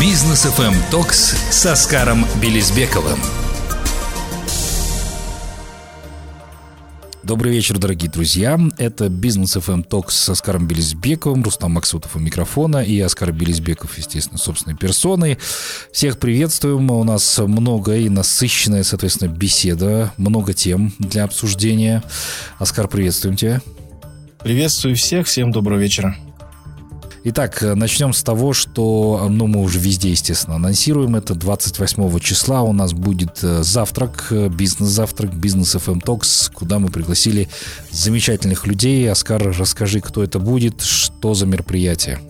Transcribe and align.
Business 0.00 0.44
FM 0.44 0.74
Talks 0.90 1.34
с 1.50 1.66
Аскаром 1.66 2.26
Билисбековым. 2.42 3.18
Добрый 7.22 7.52
вечер, 7.52 7.78
дорогие 7.78 8.10
друзья. 8.10 8.58
Это 8.78 9.08
Business 9.08 9.56
FM 9.56 9.84
Talks 9.84 10.16
с 10.16 10.28
Аскаром 10.28 10.66
Билисбековым, 10.66 11.42
Рустам 11.42 11.72
Максутов 11.72 12.16
у 12.16 12.18
микрофона 12.18 12.78
и 12.78 12.98
Аскар 13.00 13.32
Билисбеков, 13.32 13.96
естественно, 13.96 14.38
собственной 14.38 14.76
персоной. 14.76 15.38
Всех 15.92 16.18
приветствуем. 16.18 16.90
У 16.90 17.04
нас 17.04 17.38
много 17.38 17.96
и 17.96 18.08
насыщенная, 18.08 18.82
соответственно, 18.82 19.28
беседа, 19.28 20.12
много 20.16 20.54
тем 20.54 20.92
для 20.98 21.24
обсуждения. 21.24 22.02
Аскар, 22.58 22.88
приветствуем 22.88 23.36
тебя. 23.36 23.62
Приветствую 24.42 24.96
всех, 24.96 25.26
всем 25.26 25.52
доброго 25.52 25.78
вечера. 25.78 26.16
Итак, 27.26 27.62
начнем 27.62 28.12
с 28.12 28.22
того, 28.22 28.52
что 28.52 29.28
ну, 29.30 29.46
мы 29.46 29.62
уже 29.62 29.78
везде, 29.78 30.10
естественно, 30.10 30.56
анонсируем 30.56 31.16
это. 31.16 31.34
28 31.34 32.18
числа 32.20 32.60
у 32.60 32.74
нас 32.74 32.92
будет 32.92 33.42
э, 33.42 33.62
завтрак, 33.62 34.26
э, 34.30 34.48
бизнес-завтрак, 34.48 35.34
бизнес 35.34 35.74
FM 35.74 36.02
Talks, 36.04 36.52
куда 36.52 36.78
мы 36.78 36.88
пригласили 36.90 37.48
замечательных 37.90 38.66
людей. 38.66 39.10
Оскар, 39.10 39.42
расскажи, 39.58 40.02
кто 40.02 40.22
это 40.22 40.38
будет, 40.38 40.82
что 40.82 41.32
за 41.32 41.46
мероприятие. 41.46 42.20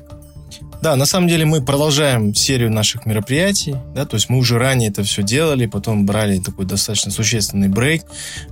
Да, 0.84 0.96
на 0.96 1.06
самом 1.06 1.28
деле 1.28 1.46
мы 1.46 1.62
продолжаем 1.62 2.34
серию 2.34 2.70
наших 2.70 3.06
мероприятий, 3.06 3.74
да, 3.94 4.04
то 4.04 4.16
есть 4.16 4.28
мы 4.28 4.36
уже 4.36 4.58
ранее 4.58 4.90
это 4.90 5.02
все 5.02 5.22
делали, 5.22 5.64
потом 5.64 6.04
брали 6.04 6.38
такой 6.40 6.66
достаточно 6.66 7.10
существенный 7.10 7.68
брейк, 7.68 8.04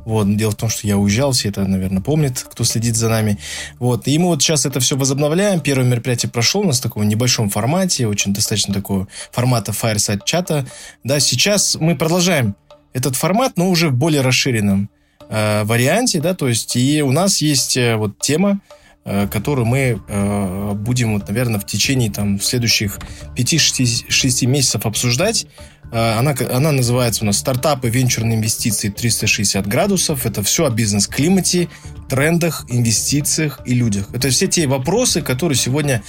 вот, 0.06 0.34
дело 0.34 0.52
в 0.52 0.54
том, 0.54 0.70
что 0.70 0.86
я 0.86 0.96
уезжал, 0.96 1.32
все 1.32 1.50
это, 1.50 1.66
наверное, 1.66 2.00
помнят, 2.00 2.40
кто 2.50 2.64
следит 2.64 2.96
за 2.96 3.10
нами, 3.10 3.36
вот, 3.78 4.08
и 4.08 4.18
мы 4.18 4.28
вот 4.28 4.40
сейчас 4.40 4.64
это 4.64 4.80
все 4.80 4.96
возобновляем, 4.96 5.60
первое 5.60 5.84
мероприятие 5.84 6.32
прошло 6.32 6.62
у 6.62 6.64
нас 6.64 6.78
в 6.78 6.82
таком 6.82 7.06
небольшом 7.06 7.50
формате, 7.50 8.06
очень 8.06 8.32
достаточно 8.32 8.72
такого 8.72 9.08
формата 9.30 9.72
Fireside 9.72 10.22
чата, 10.24 10.64
да, 11.04 11.20
сейчас 11.20 11.76
мы 11.78 11.96
продолжаем 11.96 12.56
этот 12.94 13.14
формат, 13.14 13.58
но 13.58 13.68
уже 13.68 13.90
в 13.90 13.92
более 13.92 14.22
расширенном 14.22 14.88
э, 15.28 15.64
варианте, 15.64 16.18
да, 16.18 16.32
то 16.32 16.48
есть 16.48 16.76
и 16.76 17.02
у 17.02 17.12
нас 17.12 17.42
есть 17.42 17.76
э, 17.76 17.96
вот 17.96 18.18
тема, 18.20 18.58
Э, 19.04 19.26
которую 19.26 19.66
мы 19.66 20.00
э, 20.06 20.72
будем, 20.74 21.14
вот, 21.14 21.26
наверное, 21.26 21.58
в 21.58 21.66
течение 21.66 22.08
там, 22.08 22.40
следующих 22.40 23.00
5-6 23.36 24.46
месяцев 24.46 24.86
обсуждать. 24.86 25.46
Э, 25.90 26.18
она, 26.20 26.36
она 26.52 26.70
называется 26.70 27.24
у 27.24 27.26
нас 27.26 27.38
«Стартапы, 27.38 27.88
венчурные 27.88 28.38
инвестиции 28.38 28.90
360 28.90 29.66
градусов». 29.66 30.24
Это 30.24 30.44
все 30.44 30.66
о 30.66 30.70
бизнес-климате, 30.70 31.68
трендах, 32.08 32.64
инвестициях 32.68 33.60
и 33.64 33.74
людях. 33.74 34.06
Это 34.12 34.30
все 34.30 34.46
те 34.46 34.68
вопросы, 34.68 35.20
которые 35.20 35.58
сегодня 35.58 36.02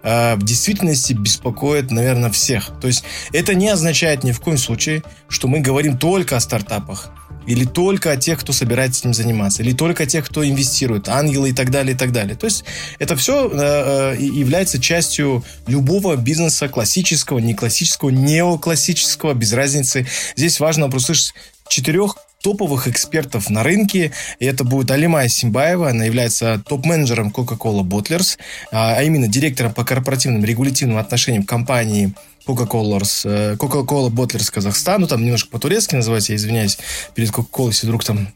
в 0.00 0.38
действительности 0.42 1.12
беспокоит, 1.12 1.90
наверное, 1.90 2.30
всех. 2.30 2.70
То 2.80 2.86
есть 2.86 3.02
это 3.32 3.54
не 3.54 3.68
означает 3.68 4.22
ни 4.22 4.30
в 4.30 4.40
коем 4.40 4.56
случае, 4.56 5.02
что 5.28 5.48
мы 5.48 5.58
говорим 5.58 5.98
только 5.98 6.36
о 6.36 6.40
стартапах 6.40 7.10
или 7.48 7.64
только 7.64 8.12
о 8.12 8.16
тех, 8.16 8.38
кто 8.38 8.52
собирается 8.52 9.00
этим 9.00 9.14
заниматься, 9.14 9.62
или 9.62 9.72
только 9.72 10.04
о 10.04 10.06
тех, 10.06 10.26
кто 10.26 10.46
инвестирует, 10.46 11.08
ангелы 11.08 11.50
и 11.50 11.52
так 11.52 11.70
далее, 11.70 11.94
и 11.94 11.98
так 11.98 12.12
далее. 12.12 12.36
То 12.36 12.44
есть 12.44 12.64
это 12.98 13.16
все 13.16 13.48
э, 13.50 14.16
э 14.16 14.16
является 14.18 14.78
частью 14.78 15.42
любого 15.66 16.16
бизнеса 16.16 16.68
классического, 16.68 17.38
не 17.38 17.54
классического, 17.54 18.10
неоклассического, 18.10 19.32
без 19.32 19.52
разницы. 19.52 20.06
Здесь 20.36 20.60
важно 20.60 20.90
просто 20.90 21.12
услышать 21.12 21.34
четырех 21.68 22.16
топовых 22.42 22.86
экспертов 22.86 23.50
на 23.50 23.62
рынке. 23.62 24.12
И 24.38 24.46
это 24.46 24.64
будет 24.64 24.90
Алимая 24.90 25.28
Симбаева. 25.28 25.90
Она 25.90 26.04
является 26.04 26.62
топ-менеджером 26.68 27.28
Coca-Cola 27.28 27.82
Bottlers, 27.82 28.38
а, 28.70 28.96
а 28.96 29.02
именно 29.02 29.26
директором 29.26 29.72
по 29.72 29.84
корпоративным 29.84 30.44
регулятивным 30.44 30.98
отношениям 30.98 31.44
компании 31.44 32.12
Coca-Cola, 32.48 33.02
э, 33.24 33.56
Coca-Cola 33.56 34.08
Bottlers 34.08 34.50
Казахстан, 34.50 35.02
ну 35.02 35.06
там 35.06 35.22
немножко 35.22 35.50
по-турецки 35.50 35.94
называется, 35.94 36.32
я 36.32 36.36
извиняюсь 36.36 36.78
перед 37.14 37.30
Coca-Cola, 37.30 37.68
если 37.68 37.86
вдруг 37.86 38.04
там 38.04 38.28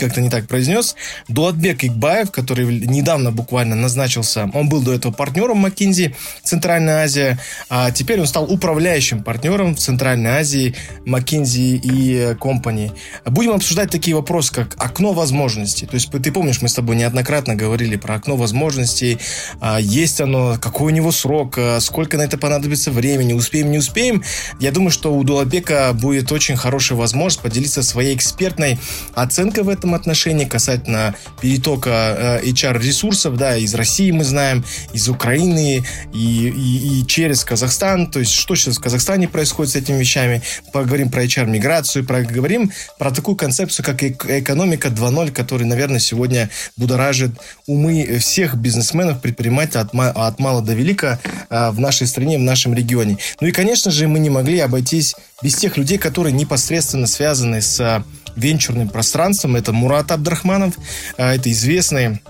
как-то 0.00 0.20
не 0.20 0.28
так 0.28 0.48
произнес. 0.48 0.96
Дуатбек 1.28 1.84
Игбаев, 1.84 2.30
который 2.30 2.66
недавно 2.66 3.30
буквально 3.30 3.76
назначился, 3.76 4.50
он 4.52 4.68
был 4.68 4.82
до 4.82 4.92
этого 4.92 5.12
партнером 5.12 5.64
McKinsey 5.64 6.14
Центральная 6.42 7.04
Азия, 7.04 7.38
а 7.68 7.90
теперь 7.90 8.20
он 8.20 8.26
стал 8.26 8.50
управляющим 8.50 9.22
партнером 9.22 9.76
в 9.76 9.78
Центральной 9.78 10.30
Азии 10.30 10.74
McKinsey 11.06 11.78
и 11.78 12.34
Company. 12.40 12.92
Будем 13.24 13.52
обсуждать 13.52 13.90
такие 13.90 14.16
вопросы, 14.16 14.52
как 14.52 14.74
окно 14.78 15.12
возможностей. 15.12 15.86
То 15.86 15.94
есть 15.94 16.10
ты 16.10 16.32
помнишь, 16.32 16.62
мы 16.62 16.68
с 16.68 16.74
тобой 16.74 16.96
неоднократно 16.96 17.54
говорили 17.54 17.96
про 17.96 18.16
окно 18.16 18.36
возможностей, 18.36 19.18
а, 19.60 19.78
есть 19.80 20.20
оно, 20.20 20.58
какой 20.60 20.92
у 20.92 20.94
него 20.94 21.12
срок, 21.12 21.54
а, 21.58 21.78
сколько 21.80 22.16
на 22.16 22.22
это 22.22 22.38
понадобится 22.38 22.90
времени, 22.90 23.32
успеем 23.32 23.59
успеем, 23.60 23.70
не 23.70 23.78
успеем. 23.78 24.22
Я 24.58 24.72
думаю, 24.72 24.90
что 24.90 25.14
у 25.14 25.22
Дулабека 25.24 25.92
будет 25.92 26.32
очень 26.32 26.56
хорошая 26.56 26.98
возможность 26.98 27.42
поделиться 27.42 27.82
своей 27.82 28.14
экспертной 28.14 28.78
оценкой 29.14 29.64
в 29.64 29.68
этом 29.68 29.94
отношении 29.94 30.44
касательно 30.44 31.14
перетока 31.40 32.40
э, 32.42 32.46
HR-ресурсов, 32.46 33.36
да, 33.36 33.56
из 33.56 33.74
России 33.74 34.10
мы 34.10 34.24
знаем, 34.24 34.64
из 34.92 35.08
Украины 35.08 35.84
и, 36.12 36.48
и, 36.48 37.00
и 37.00 37.06
через 37.06 37.44
Казахстан, 37.44 38.10
то 38.10 38.20
есть 38.20 38.32
что 38.32 38.54
сейчас 38.54 38.76
в 38.76 38.80
Казахстане 38.80 39.28
происходит 39.28 39.72
с 39.72 39.76
этими 39.76 39.98
вещами, 39.98 40.42
поговорим 40.72 41.10
про 41.10 41.24
HR-миграцию, 41.24 42.06
поговорим 42.06 42.72
про 42.98 43.10
такую 43.10 43.36
концепцию, 43.36 43.84
как 43.84 44.02
экономика 44.02 44.88
2.0, 44.88 45.32
которая, 45.32 45.66
наверное, 45.66 46.00
сегодня 46.00 46.50
будоражит 46.76 47.32
умы 47.66 48.18
всех 48.18 48.56
бизнесменов, 48.56 49.20
предпринимателей 49.20 49.82
от, 49.82 49.94
от 49.94 50.38
мала 50.38 50.62
до 50.62 50.74
велика 50.74 51.18
э, 51.48 51.70
в 51.70 51.80
нашей 51.80 52.06
стране, 52.06 52.38
в 52.38 52.42
нашем 52.42 52.74
регионе. 52.74 53.18
Ну 53.40 53.48
и, 53.48 53.52
конечно 53.52 53.90
же, 53.90 54.06
мы 54.06 54.18
не 54.18 54.30
могли 54.30 54.58
обойтись 54.58 55.14
без 55.42 55.54
тех 55.56 55.76
людей, 55.76 55.98
которые 55.98 56.32
непосредственно 56.32 57.06
связаны 57.06 57.62
с 57.62 57.80
а, 57.80 58.04
венчурным 58.36 58.88
пространством. 58.88 59.56
Это 59.56 59.72
Мурат 59.72 60.12
Абдрахманов, 60.12 60.74
а, 61.16 61.34
это 61.34 61.50
известный 61.50 62.20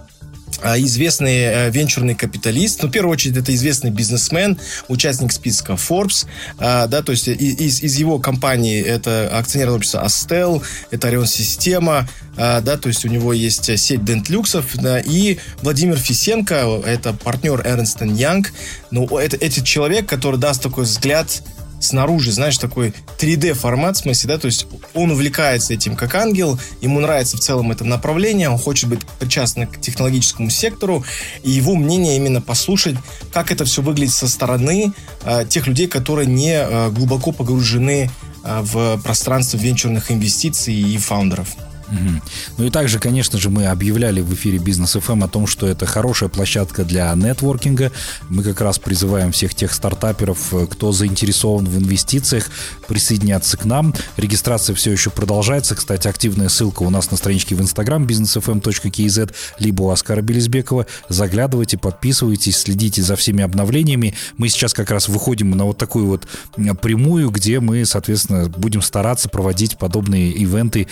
известный 0.62 1.38
э, 1.38 1.70
венчурный 1.70 2.14
капиталист, 2.14 2.82
ну, 2.82 2.88
в 2.88 2.92
первую 2.92 3.12
очередь, 3.12 3.36
это 3.36 3.54
известный 3.54 3.90
бизнесмен, 3.90 4.58
участник 4.88 5.32
списка 5.32 5.72
Forbes, 5.74 6.26
да, 6.58 7.02
то 7.02 7.12
есть 7.12 7.28
из, 7.28 7.82
из 7.82 7.98
его 7.98 8.18
компании 8.18 8.80
это 8.82 9.28
акционерное 9.32 9.76
общество 9.76 10.04
Astel, 10.04 10.62
это 10.90 11.08
Орион 11.08 11.26
Система, 11.26 12.08
да, 12.36 12.60
то 12.76 12.88
есть 12.88 13.04
у 13.04 13.08
него 13.08 13.32
есть 13.32 13.78
сеть 13.78 14.04
Дентлюксов, 14.04 14.76
да, 14.76 15.00
и 15.00 15.38
Владимир 15.62 15.96
Фисенко, 15.96 16.82
это 16.86 17.12
партнер 17.12 17.66
Эрнстен 17.66 18.14
Янг, 18.14 18.52
ну, 18.90 19.06
это, 19.18 19.36
это 19.36 19.64
человек, 19.64 20.06
который 20.06 20.38
даст 20.38 20.62
такой 20.62 20.84
взгляд 20.84 21.42
снаружи, 21.80 22.30
знаешь, 22.30 22.58
такой 22.58 22.94
3D 23.18 23.54
формат, 23.54 23.96
в 23.96 24.00
смысле, 24.00 24.28
да, 24.28 24.38
то 24.38 24.46
есть 24.46 24.66
он 24.94 25.10
увлекается 25.10 25.74
этим 25.74 25.96
как 25.96 26.14
ангел, 26.14 26.58
ему 26.80 27.00
нравится 27.00 27.36
в 27.36 27.40
целом 27.40 27.72
это 27.72 27.84
направление, 27.84 28.48
он 28.48 28.58
хочет 28.58 28.88
быть 28.88 29.00
причастен 29.18 29.66
к 29.66 29.80
технологическому 29.80 30.50
сектору, 30.50 31.04
и 31.42 31.50
его 31.50 31.74
мнение 31.74 32.16
именно 32.16 32.40
послушать, 32.40 32.96
как 33.32 33.50
это 33.50 33.64
все 33.64 33.82
выглядит 33.82 34.14
со 34.14 34.28
стороны 34.28 34.92
э, 35.24 35.44
тех 35.48 35.66
людей, 35.66 35.88
которые 35.88 36.26
не 36.26 36.52
э, 36.52 36.90
глубоко 36.90 37.32
погружены 37.32 38.10
э, 38.44 38.60
в 38.62 39.00
пространство 39.02 39.56
венчурных 39.56 40.10
инвестиций 40.12 40.74
и 40.74 40.98
фаундеров. 40.98 41.48
Угу. 41.90 42.20
Ну 42.58 42.64
и 42.64 42.70
также, 42.70 42.98
конечно 42.98 43.38
же, 43.38 43.50
мы 43.50 43.66
объявляли 43.66 44.20
в 44.20 44.32
эфире 44.34 44.58
Бизнес 44.58 44.96
FM 44.96 45.24
о 45.24 45.28
том, 45.28 45.46
что 45.46 45.66
это 45.66 45.86
хорошая 45.86 46.28
площадка 46.28 46.84
для 46.84 47.12
нетворкинга. 47.14 47.90
Мы 48.28 48.42
как 48.42 48.60
раз 48.60 48.78
призываем 48.78 49.32
всех 49.32 49.54
тех 49.54 49.72
стартаперов, 49.72 50.54
э, 50.54 50.66
кто 50.66 50.92
заинтересован 50.92 51.66
в 51.66 51.76
инвестициях, 51.78 52.48
присоединяться 52.86 53.56
к 53.56 53.64
нам. 53.64 53.94
Регистрация 54.16 54.74
все 54.74 54.92
еще 54.92 55.10
продолжается. 55.10 55.74
Кстати, 55.74 56.08
активная 56.08 56.48
ссылка 56.48 56.82
у 56.82 56.90
нас 56.90 57.10
на 57.10 57.16
страничке 57.16 57.54
в 57.54 57.60
Instagram 57.60 58.06
businessfm.kz, 58.06 59.34
либо 59.58 59.82
у 59.82 59.90
Оскара 59.90 60.22
Белизбекова. 60.22 60.86
Заглядывайте, 61.08 61.78
подписывайтесь, 61.78 62.56
следите 62.56 63.02
за 63.02 63.16
всеми 63.16 63.42
обновлениями. 63.42 64.14
Мы 64.36 64.48
сейчас 64.48 64.74
как 64.74 64.90
раз 64.90 65.08
выходим 65.08 65.50
на 65.50 65.64
вот 65.64 65.78
такую 65.78 66.06
вот 66.06 66.26
прямую, 66.80 67.30
где 67.30 67.60
мы, 67.60 67.84
соответственно, 67.84 68.48
будем 68.48 68.82
стараться 68.82 69.28
проводить 69.28 69.78
подобные 69.78 70.30
ивенты 70.30 70.86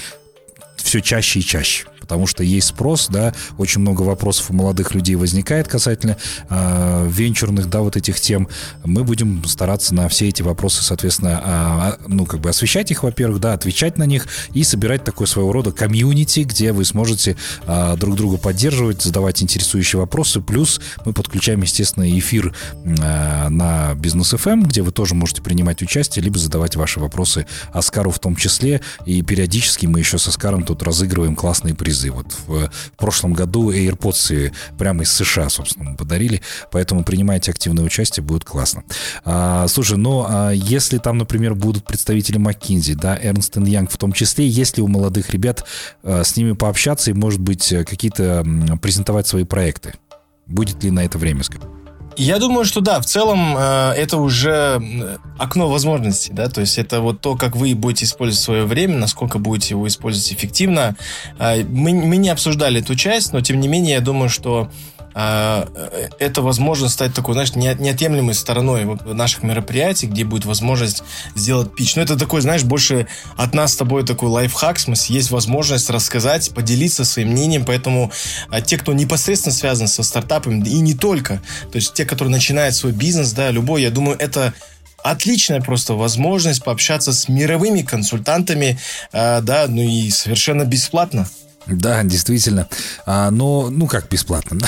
все 0.83 1.01
чаще 1.01 1.39
и 1.41 1.43
чаще 1.43 1.85
потому 2.09 2.27
что 2.27 2.43
есть 2.43 2.69
спрос, 2.69 3.09
да, 3.11 3.35
очень 3.59 3.83
много 3.83 4.01
вопросов 4.01 4.51
у 4.51 4.55
молодых 4.55 4.95
людей 4.95 5.15
возникает 5.15 5.69
касательно 5.69 6.17
э, 6.49 7.07
венчурных, 7.11 7.69
да, 7.69 7.81
вот 7.81 7.99
этих 7.99 8.19
тем. 8.19 8.49
Мы 8.83 9.05
будем 9.05 9.45
стараться 9.45 9.95
на 9.95 10.09
все 10.09 10.29
эти 10.29 10.41
вопросы, 10.41 10.83
соответственно, 10.83 11.99
э, 12.01 12.05
ну, 12.09 12.25
как 12.25 12.41
бы 12.41 12.49
освещать 12.49 12.91
их, 12.91 13.03
во-первых, 13.03 13.41
да, 13.41 13.53
отвечать 13.53 13.99
на 13.99 14.05
них 14.05 14.27
и 14.55 14.65
собирать 14.65 15.05
такой 15.05 15.27
своего 15.27 15.53
рода 15.53 15.71
комьюнити, 15.71 16.41
где 16.41 16.73
вы 16.73 16.87
сможете 16.87 17.37
э, 17.67 17.97
друг 17.99 18.17
друга 18.17 18.39
поддерживать, 18.39 19.03
задавать 19.03 19.43
интересующие 19.43 20.01
вопросы. 20.01 20.41
Плюс 20.41 20.81
мы 21.05 21.13
подключаем, 21.13 21.61
естественно, 21.61 22.09
эфир 22.19 22.55
э, 22.85 23.49
на 23.51 23.95
Бизнес 23.97 24.33
FM, 24.33 24.53
эм, 24.53 24.63
где 24.63 24.81
вы 24.81 24.93
тоже 24.93 25.15
можете 25.15 25.43
принимать 25.43 25.83
участие, 25.83 26.25
либо 26.25 26.39
задавать 26.39 26.75
ваши 26.75 27.01
вопросы 27.01 27.45
Оскару 27.75 28.11
в 28.11 28.19
том 28.19 28.35
числе. 28.35 28.81
И 29.05 29.21
периодически 29.21 29.85
мы 29.85 29.99
еще 29.99 30.17
с 30.17 30.27
Оскаром 30.27 30.63
тут 30.63 30.83
разыгрываем 30.83 31.37
классные 31.37 31.75
призы 31.75 31.98
призы. 31.99 32.11
Вот 32.11 32.33
в 32.47 32.71
прошлом 32.97 33.33
году 33.33 33.73
AirPods 33.73 34.53
прямо 34.79 35.03
из 35.03 35.13
США, 35.13 35.49
собственно, 35.49 35.95
подарили, 35.95 36.41
поэтому 36.71 37.05
принимайте 37.05 37.51
активное 37.51 37.85
участие, 37.85 38.25
будет 38.25 38.45
классно. 38.45 38.85
А, 39.25 39.67
слушай, 39.69 39.97
ну, 39.97 40.25
а 40.29 40.51
если 40.51 40.99
там, 40.99 41.19
например, 41.19 41.55
будут 41.55 41.85
представители 41.85 42.39
McKinsey, 42.39 42.95
да, 42.95 43.17
Ernst 43.17 43.55
Young 43.55 43.89
в 43.91 43.97
том 43.97 44.13
числе, 44.13 44.47
если 44.47 44.81
у 44.81 44.89
молодых 44.89 45.31
ребят 45.31 45.65
а, 46.03 46.23
с 46.25 46.37
ними 46.37 46.53
пообщаться 46.53 47.11
и, 47.11 47.15
может 47.15 47.41
быть, 47.41 47.69
какие-то 47.69 48.45
презентовать 48.81 49.27
свои 49.27 49.45
проекты? 49.45 49.95
Будет 50.47 50.83
ли 50.83 50.91
на 50.91 51.05
это 51.05 51.19
время, 51.19 51.43
скажем? 51.43 51.78
Я 52.19 52.41
думаю, 52.41 52.65
что 52.65 52.81
да, 52.81 53.01
в 53.01 53.07
целом 53.07 53.57
э, 53.57 53.93
это 53.97 54.17
уже 54.17 54.83
окно 55.39 55.69
возможностей, 55.71 56.33
да, 56.33 56.49
то 56.49 56.61
есть 56.61 56.77
это 56.77 57.01
вот 57.01 57.21
то, 57.21 57.37
как 57.37 57.55
вы 57.55 57.77
будете 57.77 58.07
использовать 58.07 58.43
свое 58.43 58.65
время, 58.65 58.97
насколько 58.97 59.39
будете 59.39 59.75
его 59.75 59.87
использовать 59.87 60.33
эффективно. 60.33 60.97
Э, 61.39 61.63
мы, 61.63 61.95
мы 61.95 62.17
не 62.17 62.31
обсуждали 62.31 62.81
эту 62.81 62.97
часть, 62.97 63.33
но 63.33 63.41
тем 63.41 63.61
не 63.61 63.69
менее 63.69 63.95
я 63.95 64.01
думаю, 64.01 64.31
что 64.31 64.69
это 65.19 66.43
возможно 66.43 66.89
стать 66.89 67.13
такой, 67.13 67.35
знаешь, 67.35 67.55
неотъемлемой 67.55 68.35
стороной 68.35 68.87
наших 69.05 69.43
мероприятий, 69.43 70.07
где 70.07 70.25
будет 70.25 70.45
возможность 70.45 71.03
сделать 71.35 71.75
пич. 71.75 71.97
Но 71.97 72.03
это 72.03 72.17
такой, 72.17 72.41
знаешь, 72.41 72.63
больше 72.63 73.09
от 73.37 73.55
нас 73.55 73.73
с 73.73 73.77
тобой 73.77 74.05
такой 74.05 74.29
лайфхак, 74.29 74.79
в 74.79 74.81
смысле, 74.81 75.17
есть 75.17 75.31
возможность 75.31 75.91
рассказать, 75.91 76.53
поделиться 76.55 77.05
своим 77.05 77.31
мнением, 77.31 77.65
поэтому 77.65 78.13
а, 78.49 78.61
те, 78.61 78.79
кто 78.79 78.93
непосредственно 78.93 79.53
связан 79.53 79.89
со 79.89 80.03
стартапами, 80.03 80.67
и 80.69 80.79
не 80.81 80.95
только, 80.95 81.43
то 81.73 81.77
есть 81.77 81.95
те, 81.95 82.05
которые 82.05 82.31
начинают 82.31 82.75
свой 82.77 82.93
бизнес, 82.93 83.33
да, 83.33 83.51
любой, 83.51 83.83
я 83.83 83.91
думаю, 83.91 84.17
это 84.19 84.55
отличная 85.03 85.61
просто 85.61 85.95
возможность 85.95 86.63
пообщаться 86.63 87.13
с 87.13 87.29
мировыми 87.29 87.83
консультантами, 87.83 88.79
э, 89.13 89.41
да, 89.41 89.67
ну 89.69 89.83
и 89.83 90.11
совершенно 90.11 90.65
бесплатно. 90.65 91.29
Да, 91.69 92.03
действительно. 92.03 92.69
А, 93.07 93.31
но, 93.31 93.71
ну 93.71 93.87
как 93.87 94.09
бесплатно? 94.09 94.59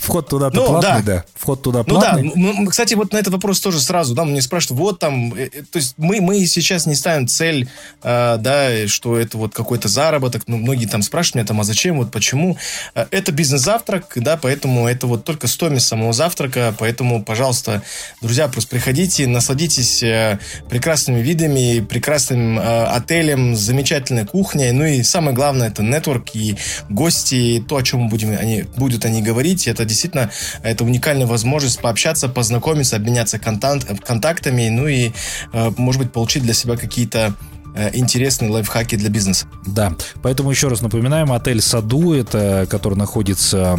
Вход 0.00 0.28
туда-то 0.28 0.56
ну, 0.56 0.66
платный, 0.66 1.02
да. 1.02 1.02
да. 1.02 1.24
Вход 1.34 1.62
туда 1.62 1.82
платный. 1.82 2.32
Ну 2.34 2.64
да, 2.64 2.70
кстати, 2.70 2.94
вот 2.94 3.12
на 3.12 3.18
этот 3.18 3.32
вопрос 3.32 3.60
тоже 3.60 3.80
сразу, 3.80 4.14
да, 4.14 4.24
мне 4.24 4.40
спрашивают, 4.40 4.80
вот 4.80 4.98
там, 4.98 5.34
э, 5.34 5.50
э, 5.52 5.62
то 5.62 5.78
есть 5.78 5.94
мы, 5.96 6.20
мы 6.20 6.44
сейчас 6.46 6.86
не 6.86 6.94
ставим 6.94 7.28
цель, 7.28 7.68
э, 8.02 8.36
да, 8.38 8.88
что 8.88 9.18
это 9.18 9.36
вот 9.38 9.54
какой-то 9.54 9.88
заработок, 9.88 10.44
ну, 10.46 10.56
многие 10.56 10.86
там 10.86 11.02
спрашивают 11.02 11.34
меня 11.36 11.46
там, 11.46 11.60
а 11.60 11.64
зачем, 11.64 11.98
вот 11.98 12.10
почему. 12.10 12.56
Э, 12.94 13.06
это 13.10 13.32
бизнес-завтрак, 13.32 14.12
да, 14.16 14.36
поэтому 14.36 14.88
это 14.88 15.06
вот 15.06 15.24
только 15.24 15.46
стоимость 15.48 15.86
самого 15.86 16.12
завтрака, 16.12 16.74
поэтому, 16.78 17.22
пожалуйста, 17.22 17.82
друзья, 18.20 18.48
просто 18.48 18.70
приходите, 18.70 19.26
насладитесь 19.26 20.02
прекрасными 20.68 21.20
видами, 21.20 21.80
прекрасным 21.80 22.58
э, 22.58 22.84
отелем, 22.86 23.54
замечательной 23.54 24.26
кухней, 24.26 24.72
ну 24.72 24.84
и 24.84 25.02
самое 25.02 25.34
главное, 25.34 25.70
это 25.74 25.82
нетворк 25.82 26.34
и 26.34 26.56
гости, 26.88 27.64
то, 27.68 27.76
о 27.76 27.82
чем 27.82 28.08
будем, 28.08 28.36
они, 28.38 28.64
будут 28.76 29.04
они 29.04 29.22
говорить, 29.22 29.66
это 29.66 29.84
действительно 29.84 30.30
это 30.62 30.84
уникальная 30.84 31.26
возможность 31.26 31.80
пообщаться, 31.80 32.28
познакомиться, 32.28 32.96
обменяться 32.96 33.38
контакт, 33.38 34.04
контактами, 34.04 34.68
ну 34.68 34.86
и, 34.86 35.10
э, 35.52 35.70
может 35.76 36.00
быть, 36.00 36.12
получить 36.12 36.42
для 36.42 36.54
себя 36.54 36.76
какие-то 36.76 37.34
интересные 37.92 38.50
лайфхаки 38.50 38.96
для 38.96 39.10
бизнеса. 39.10 39.46
Да, 39.66 39.94
поэтому 40.22 40.50
еще 40.50 40.68
раз 40.68 40.80
напоминаем, 40.80 41.32
отель 41.32 41.60
Саду, 41.60 42.12
это, 42.12 42.66
который 42.70 42.96
находится 42.96 43.78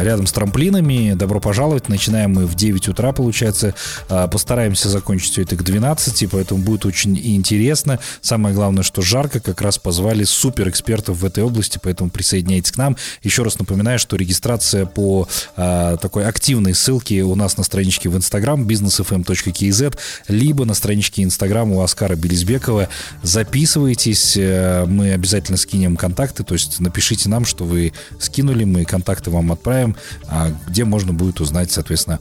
рядом 0.00 0.26
с 0.26 0.32
трамплинами. 0.32 1.14
Добро 1.14 1.40
пожаловать. 1.40 1.88
Начинаем 1.88 2.34
мы 2.34 2.46
в 2.46 2.54
9 2.54 2.88
утра, 2.88 3.12
получается. 3.12 3.74
А, 4.08 4.28
постараемся 4.28 4.88
закончить 4.88 5.32
все 5.32 5.42
это 5.42 5.56
к 5.56 5.62
12, 5.62 6.30
поэтому 6.30 6.62
будет 6.62 6.86
очень 6.86 7.18
интересно. 7.18 8.00
Самое 8.20 8.54
главное, 8.54 8.82
что 8.82 9.02
жарко, 9.02 9.40
как 9.40 9.60
раз 9.60 9.78
позвали 9.78 10.24
супер 10.24 10.68
экспертов 10.68 11.18
в 11.18 11.24
этой 11.24 11.44
области, 11.44 11.78
поэтому 11.82 12.10
присоединяйтесь 12.10 12.72
к 12.72 12.76
нам. 12.76 12.96
Еще 13.22 13.42
раз 13.42 13.58
напоминаю, 13.58 13.98
что 13.98 14.16
регистрация 14.16 14.86
по 14.86 15.28
а, 15.56 15.96
такой 15.96 16.26
активной 16.26 16.74
ссылке 16.74 17.22
у 17.22 17.34
нас 17.34 17.56
на 17.56 17.64
страничке 17.64 18.08
в 18.08 18.16
Инстаграм 18.16 18.66
businessfm.kz, 18.66 19.98
либо 20.28 20.64
на 20.64 20.74
страничке 20.74 21.22
Инстаграм 21.22 21.70
у 21.72 21.82
Оскара 21.82 22.16
Белизбекова 22.16 22.88
записывайтесь, 23.34 24.36
э, 24.36 24.86
мы 24.86 25.12
обязательно 25.12 25.58
скинем 25.58 25.96
контакты, 25.96 26.44
то 26.44 26.54
есть 26.54 26.78
напишите 26.78 27.28
нам, 27.28 27.44
что 27.44 27.64
вы 27.64 27.92
скинули, 28.20 28.62
мы 28.62 28.84
контакты 28.84 29.30
вам 29.30 29.50
отправим, 29.50 29.96
а 30.28 30.52
где 30.68 30.84
можно 30.84 31.12
будет 31.12 31.40
узнать, 31.40 31.72
соответственно, 31.72 32.20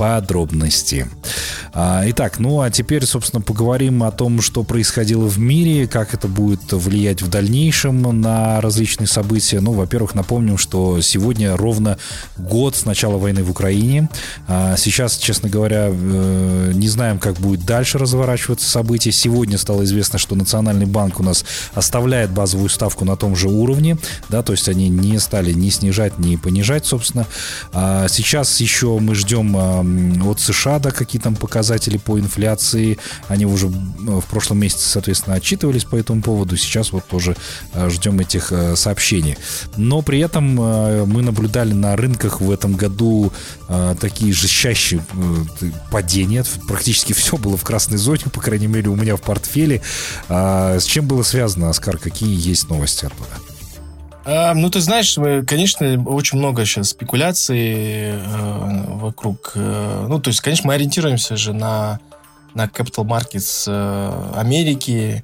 подробности. 0.00 1.06
А, 1.74 2.04
итак, 2.06 2.38
ну 2.38 2.62
а 2.62 2.70
теперь, 2.70 3.04
собственно, 3.04 3.42
поговорим 3.42 4.02
о 4.02 4.10
том, 4.10 4.40
что 4.40 4.62
происходило 4.62 5.26
в 5.26 5.38
мире, 5.38 5.86
как 5.86 6.14
это 6.14 6.26
будет 6.26 6.72
влиять 6.72 7.20
в 7.20 7.28
дальнейшем 7.28 8.00
на 8.22 8.62
различные 8.62 9.06
события. 9.06 9.60
Ну, 9.60 9.72
во-первых, 9.72 10.14
напомним, 10.14 10.56
что 10.56 11.02
сегодня 11.02 11.54
ровно 11.54 11.98
год 12.38 12.76
с 12.76 12.86
начала 12.86 13.18
войны 13.18 13.44
в 13.44 13.50
Украине. 13.50 14.08
А, 14.48 14.78
сейчас, 14.78 15.18
честно 15.18 15.50
говоря, 15.50 15.88
э, 15.90 16.72
не 16.74 16.88
знаем, 16.88 17.18
как 17.18 17.34
будет 17.34 17.66
дальше 17.66 17.98
разворачиваться 17.98 18.70
события. 18.70 19.12
Сегодня 19.12 19.58
стало 19.58 19.84
известно, 19.84 20.18
что 20.18 20.34
Национальный 20.34 20.86
банк 20.86 21.20
у 21.20 21.22
нас 21.22 21.44
оставляет 21.74 22.30
базовую 22.30 22.70
ставку 22.70 23.04
на 23.04 23.16
том 23.16 23.36
же 23.36 23.48
уровне, 23.48 23.98
да, 24.30 24.42
то 24.42 24.52
есть 24.52 24.66
они 24.70 24.88
не 24.88 25.18
стали 25.20 25.52
ни 25.52 25.68
снижать, 25.68 26.18
ни 26.18 26.36
понижать, 26.36 26.86
собственно. 26.86 27.26
А 27.74 28.08
сейчас 28.08 28.60
еще 28.60 28.98
мы 28.98 29.14
ждем 29.14 29.89
от 30.24 30.40
США, 30.40 30.78
да, 30.78 30.90
какие 30.90 31.20
там 31.20 31.36
показатели 31.36 31.96
по 31.98 32.18
инфляции. 32.18 32.98
Они 33.28 33.46
уже 33.46 33.68
в 33.68 34.22
прошлом 34.22 34.58
месяце, 34.58 34.88
соответственно, 34.88 35.36
отчитывались 35.36 35.84
по 35.84 35.96
этому 35.96 36.22
поводу. 36.22 36.56
Сейчас 36.56 36.92
вот 36.92 37.06
тоже 37.06 37.36
э, 37.72 37.90
ждем 37.90 38.18
этих 38.20 38.52
э, 38.52 38.76
сообщений. 38.76 39.36
Но 39.76 40.02
при 40.02 40.20
этом 40.20 40.60
э, 40.60 41.04
мы 41.04 41.22
наблюдали 41.22 41.72
на 41.72 41.96
рынках 41.96 42.40
в 42.40 42.50
этом 42.50 42.74
году 42.74 43.32
такие 44.00 44.32
жестчайшие 44.32 45.00
падения. 45.92 46.44
Практически 46.66 47.12
все 47.12 47.36
было 47.36 47.56
в 47.56 47.62
красной 47.62 47.98
зоне, 47.98 48.24
по 48.32 48.40
крайней 48.40 48.66
мере, 48.66 48.88
у 48.88 48.96
меня 48.96 49.14
в 49.14 49.20
портфеле. 49.20 49.80
А 50.28 50.78
с 50.78 50.84
чем 50.84 51.06
было 51.06 51.22
связано, 51.22 51.70
Оскар? 51.70 51.98
Какие 51.98 52.34
есть 52.36 52.68
новости 52.68 53.04
оттуда? 53.04 53.49
А, 54.24 54.54
ну, 54.54 54.70
ты 54.70 54.80
знаешь, 54.80 55.16
конечно, 55.46 56.02
очень 56.06 56.38
много 56.38 56.64
сейчас 56.64 56.90
спекуляций 56.90 57.72
э, 58.12 58.84
вокруг. 58.86 59.52
Э, 59.54 60.06
ну, 60.08 60.20
то 60.20 60.28
есть, 60.28 60.40
конечно, 60.40 60.68
мы 60.68 60.74
ориентируемся 60.74 61.36
же 61.36 61.52
на, 61.52 62.00
на 62.54 62.66
capital 62.66 63.04
markets 63.06 63.64
э, 63.66 64.38
Америки, 64.38 65.22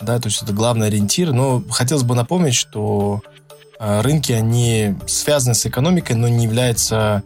да, 0.00 0.18
то 0.18 0.28
есть 0.28 0.42
это 0.42 0.52
главный 0.52 0.86
ориентир. 0.86 1.32
Но 1.32 1.62
хотелось 1.70 2.04
бы 2.04 2.14
напомнить, 2.14 2.54
что 2.54 3.22
рынки, 3.78 4.32
они 4.32 4.96
связаны 5.06 5.54
с 5.54 5.66
экономикой, 5.66 6.16
но 6.16 6.28
не 6.28 6.44
являются 6.44 7.22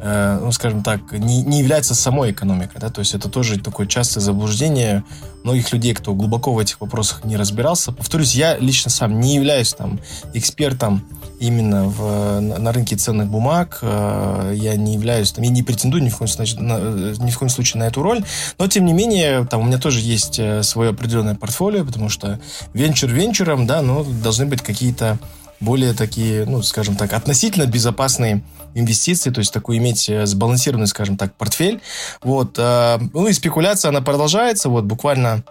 Э, 0.00 0.38
ну, 0.40 0.52
скажем 0.52 0.82
так, 0.82 1.12
не, 1.12 1.42
не 1.42 1.58
является 1.58 1.94
самой 1.94 2.30
экономикой, 2.30 2.78
да, 2.80 2.88
то 2.88 3.00
есть 3.00 3.14
это 3.14 3.28
тоже 3.28 3.58
такое 3.58 3.86
частое 3.86 4.22
заблуждение. 4.22 5.02
Многих 5.42 5.72
людей, 5.72 5.94
кто 5.94 6.14
глубоко 6.14 6.52
в 6.52 6.58
этих 6.58 6.80
вопросах 6.80 7.24
не 7.24 7.36
разбирался. 7.36 7.92
Повторюсь, 7.92 8.34
я 8.34 8.58
лично 8.58 8.90
сам 8.90 9.20
не 9.20 9.34
являюсь 9.34 9.72
там 9.72 10.00
экспертом 10.34 11.04
именно 11.40 11.84
в, 11.84 12.40
на 12.40 12.72
рынке 12.72 12.96
ценных 12.96 13.28
бумаг, 13.28 13.78
э, 13.82 14.54
я 14.56 14.76
не 14.76 14.94
являюсь, 14.94 15.32
там, 15.32 15.44
я 15.44 15.50
не 15.50 15.62
претендую 15.62 16.02
ни 16.02 16.10
в, 16.10 16.16
коем 16.16 16.28
случае, 16.28 16.60
на, 16.60 16.78
ни 16.78 17.30
в 17.30 17.38
коем 17.38 17.48
случае 17.48 17.80
на 17.80 17.86
эту 17.86 18.02
роль, 18.02 18.24
но 18.58 18.66
тем 18.66 18.84
не 18.84 18.92
менее, 18.92 19.46
там 19.46 19.60
у 19.60 19.64
меня 19.64 19.78
тоже 19.78 20.00
есть 20.00 20.38
э, 20.38 20.62
свое 20.62 20.90
определенное 20.90 21.34
портфолио, 21.34 21.84
потому 21.84 22.08
что 22.08 22.40
венчур 22.74 23.10
венчуром, 23.10 23.66
да, 23.66 23.82
но 23.82 24.04
должны 24.04 24.46
быть 24.46 24.62
какие-то 24.62 25.18
более 25.60 25.92
такие, 25.92 26.44
ну, 26.44 26.62
скажем 26.62 26.96
так, 26.96 27.12
относительно 27.12 27.66
безопасные 27.66 28.42
инвестиции, 28.74 29.30
то 29.30 29.40
есть 29.40 29.52
такой 29.52 29.78
иметь 29.78 30.08
э, 30.08 30.26
сбалансированный, 30.26 30.86
скажем 30.86 31.16
так, 31.16 31.34
портфель. 31.34 31.80
Вот. 32.22 32.58
Э, 32.58 32.98
ну 33.12 33.26
и 33.26 33.32
спекуляция, 33.32 33.90
она 33.90 34.00
продолжается. 34.00 34.68
Вот 34.68 34.84
буквально 34.84 35.44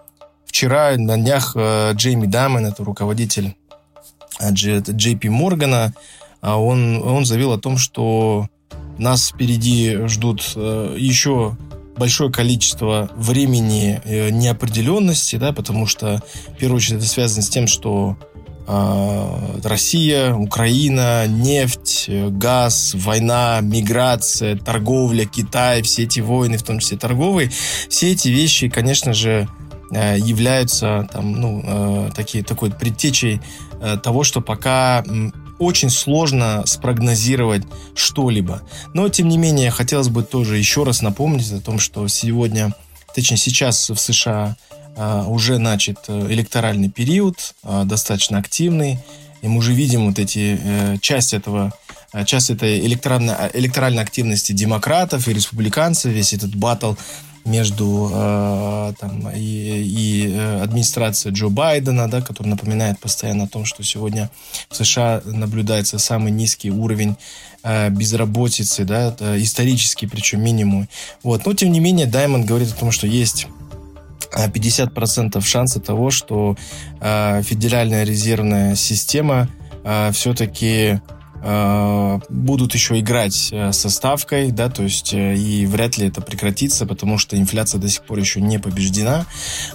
вчера 0.45 0.95
на 0.97 1.17
днях 1.17 1.53
э, 1.55 1.91
Джейми 1.93 2.25
Дамен, 2.25 2.65
это 2.65 2.83
руководитель 2.83 3.55
JP 4.39 5.29
Моргана, 5.29 5.93
он, 6.41 7.01
он 7.01 7.25
заявил 7.25 7.53
о 7.53 7.57
том, 7.57 7.79
что 7.79 8.47
нас 8.99 9.29
впереди 9.29 9.97
ждут 10.05 10.41
еще 10.55 11.57
большое 11.95 12.31
количество 12.31 13.09
времени 13.15 13.99
неопределенности, 14.29 15.37
да, 15.37 15.53
потому 15.53 15.87
что, 15.87 16.21
в 16.49 16.57
первую 16.57 16.77
очередь, 16.77 16.99
это 16.99 17.07
связано 17.07 17.41
с 17.41 17.49
тем, 17.49 17.65
что 17.65 18.15
Россия, 18.67 20.33
Украина, 20.33 21.25
нефть, 21.27 22.09
газ, 22.09 22.91
война, 22.95 23.59
миграция, 23.61 24.57
торговля, 24.57 25.25
Китай, 25.25 25.81
все 25.81 26.03
эти 26.03 26.19
войны, 26.19 26.57
в 26.57 26.63
том 26.63 26.79
числе 26.79 26.97
торговые, 26.97 27.49
все 27.89 28.11
эти 28.11 28.27
вещи, 28.27 28.67
конечно 28.67 29.13
же, 29.13 29.47
э, 29.91 30.17
являются 30.19 31.07
там, 31.11 31.31
ну, 31.31 31.61
э, 31.63 32.09
такие, 32.13 32.43
такой 32.43 32.71
предтечей 32.71 33.41
э, 33.79 33.97
того, 34.03 34.23
что 34.23 34.41
пока 34.41 35.03
очень 35.59 35.89
сложно 35.89 36.63
спрогнозировать 36.65 37.63
что-либо. 37.95 38.61
Но, 38.93 39.09
тем 39.09 39.27
не 39.27 39.37
менее, 39.37 39.71
хотелось 39.71 40.09
бы 40.09 40.23
тоже 40.23 40.57
еще 40.57 40.83
раз 40.83 41.01
напомнить 41.01 41.51
о 41.51 41.61
том, 41.61 41.79
что 41.79 42.07
сегодня, 42.07 42.73
точнее 43.15 43.37
сейчас 43.37 43.89
в 43.89 43.97
США 43.97 44.55
а, 44.55 44.55
уже 45.27 45.57
начат 45.59 45.97
э, 46.07 46.27
электоральный 46.29 46.89
период, 46.89 47.55
а, 47.63 47.83
достаточно 47.83 48.39
активный. 48.39 48.99
и 49.43 49.47
мы 49.47 49.59
уже 49.59 49.73
видим 49.73 50.07
вот 50.07 50.19
эти, 50.19 50.59
э, 50.61 50.97
часть 50.99 51.33
этого 51.33 51.71
часть 52.25 52.49
этой 52.49 52.79
электоральной, 52.79 53.35
электоральной 53.53 54.01
активности 54.01 54.53
демократов 54.53 55.27
и 55.27 55.33
республиканцев, 55.33 56.11
весь 56.11 56.33
этот 56.33 56.55
батл 56.55 56.93
между 57.47 58.09
э, 58.13 58.93
там, 58.99 59.29
и, 59.29 59.39
и 59.39 60.33
э, 60.33 60.61
администрацией 60.61 61.33
Джо 61.33 61.47
Байдена, 61.47 62.09
да, 62.09 62.21
который 62.21 62.49
напоминает 62.49 62.99
постоянно 62.99 63.45
о 63.45 63.47
том, 63.47 63.65
что 63.65 63.83
сегодня 63.83 64.29
в 64.69 64.75
США 64.75 65.21
наблюдается 65.25 65.97
самый 65.97 66.31
низкий 66.31 66.69
уровень 66.69 67.15
э, 67.63 67.89
безработицы, 67.89 68.83
да, 68.83 69.15
исторический, 69.37 70.07
причем 70.07 70.41
минимум. 70.41 70.87
Вот. 71.23 71.45
Но, 71.45 71.53
тем 71.53 71.71
не 71.71 71.79
менее, 71.79 72.05
Даймонд 72.05 72.45
говорит 72.45 72.69
о 72.69 72.75
том, 72.75 72.91
что 72.91 73.07
есть 73.07 73.47
50% 74.33 75.41
шанса 75.41 75.79
того, 75.79 76.09
что 76.11 76.55
э, 76.99 77.41
Федеральная 77.43 78.03
резервная 78.03 78.75
система 78.75 79.49
э, 79.83 80.11
все-таки 80.11 80.99
Э, 81.43 82.19
будут 82.29 82.73
еще 82.73 82.99
играть 82.99 83.49
э, 83.51 83.71
со 83.71 83.89
ставкой, 83.89 84.51
да, 84.51 84.69
то 84.69 84.83
есть 84.83 85.13
э, 85.13 85.35
и 85.35 85.65
вряд 85.65 85.97
ли 85.97 86.07
это 86.07 86.21
прекратится, 86.21 86.85
потому 86.85 87.17
что 87.17 87.37
инфляция 87.37 87.79
до 87.79 87.87
сих 87.89 88.03
пор 88.03 88.17
еще 88.17 88.41
не 88.41 88.57
побеждена. 88.57 89.25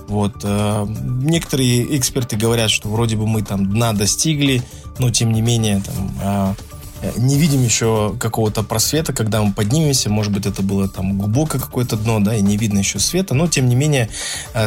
Вот. 0.09 0.45
Некоторые 0.45 1.97
эксперты 1.97 2.37
говорят, 2.37 2.71
что 2.71 2.89
вроде 2.89 3.17
бы 3.17 3.27
мы 3.27 3.43
там 3.43 3.71
дна 3.71 3.93
достигли, 3.93 4.63
но 4.99 5.11
тем 5.11 5.33
не 5.33 5.41
менее 5.41 5.81
там 5.81 6.57
не 7.17 7.39
видим 7.39 7.65
еще 7.65 8.17
какого-то 8.19 8.63
просвета, 8.63 9.13
когда 9.13 9.43
мы 9.43 9.53
поднимемся, 9.53 10.11
может 10.11 10.33
быть, 10.33 10.47
это 10.47 10.63
было 10.63 10.89
там 10.89 11.19
глубокое 11.19 11.61
какое-то 11.61 11.97
дно, 11.97 12.21
да, 12.21 12.35
и 12.35 12.43
не 12.43 12.57
видно 12.57 12.79
еще 12.79 12.99
света, 12.99 13.35
но, 13.35 13.49
тем 13.49 13.69
не 13.69 13.75
менее, 13.75 14.09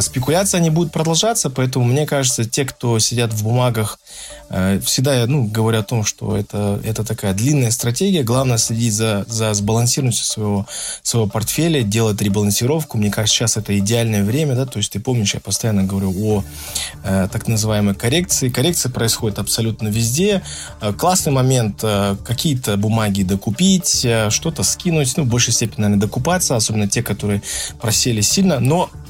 спекуляции, 0.00 0.58
они 0.58 0.70
будут 0.70 0.92
продолжаться, 0.92 1.50
поэтому, 1.50 1.84
мне 1.84 2.06
кажется, 2.06 2.44
те, 2.44 2.64
кто 2.64 2.98
сидят 2.98 3.32
в 3.32 3.42
бумагах 3.42 3.98
Э, 4.05 4.05
всегда 4.48 5.14
я 5.14 5.26
ну, 5.26 5.44
говорю 5.44 5.80
о 5.80 5.82
том, 5.82 6.04
что 6.04 6.36
это, 6.36 6.80
это 6.84 7.04
такая 7.04 7.34
длинная 7.34 7.70
стратегия. 7.70 8.22
Главное 8.22 8.58
следить 8.58 8.94
за, 8.94 9.24
за 9.28 9.52
сбалансированностью 9.54 10.24
своего, 10.24 10.66
своего 11.02 11.28
портфеля, 11.28 11.82
делать 11.82 12.20
ребалансировку. 12.22 12.98
Мне 12.98 13.10
кажется, 13.10 13.38
сейчас 13.38 13.56
это 13.56 13.76
идеальное 13.78 14.22
время. 14.22 14.54
Да? 14.54 14.66
То 14.66 14.78
есть 14.78 14.92
ты 14.92 15.00
помнишь, 15.00 15.34
я 15.34 15.40
постоянно 15.40 15.84
говорю 15.84 16.14
о 16.16 16.44
э, 17.04 17.28
так 17.30 17.48
называемой 17.48 17.94
коррекции. 17.94 18.48
Коррекция 18.48 18.92
происходит 18.92 19.38
абсолютно 19.38 19.88
везде. 19.88 20.42
Э, 20.80 20.92
классный 20.92 21.32
момент 21.32 21.80
э, 21.82 22.16
какие-то 22.24 22.76
бумаги 22.76 23.22
докупить, 23.22 24.04
э, 24.04 24.30
что-то 24.30 24.62
скинуть. 24.62 25.16
Ну, 25.16 25.24
в 25.24 25.28
большей 25.28 25.52
степени, 25.52 25.82
наверное, 25.82 26.00
докупаться, 26.00 26.56
особенно 26.56 26.88
те, 26.88 27.02
которые 27.02 27.42
просели 27.80 28.20
сильно. 28.20 28.60
Но 28.60 28.90
Э, 28.94 29.05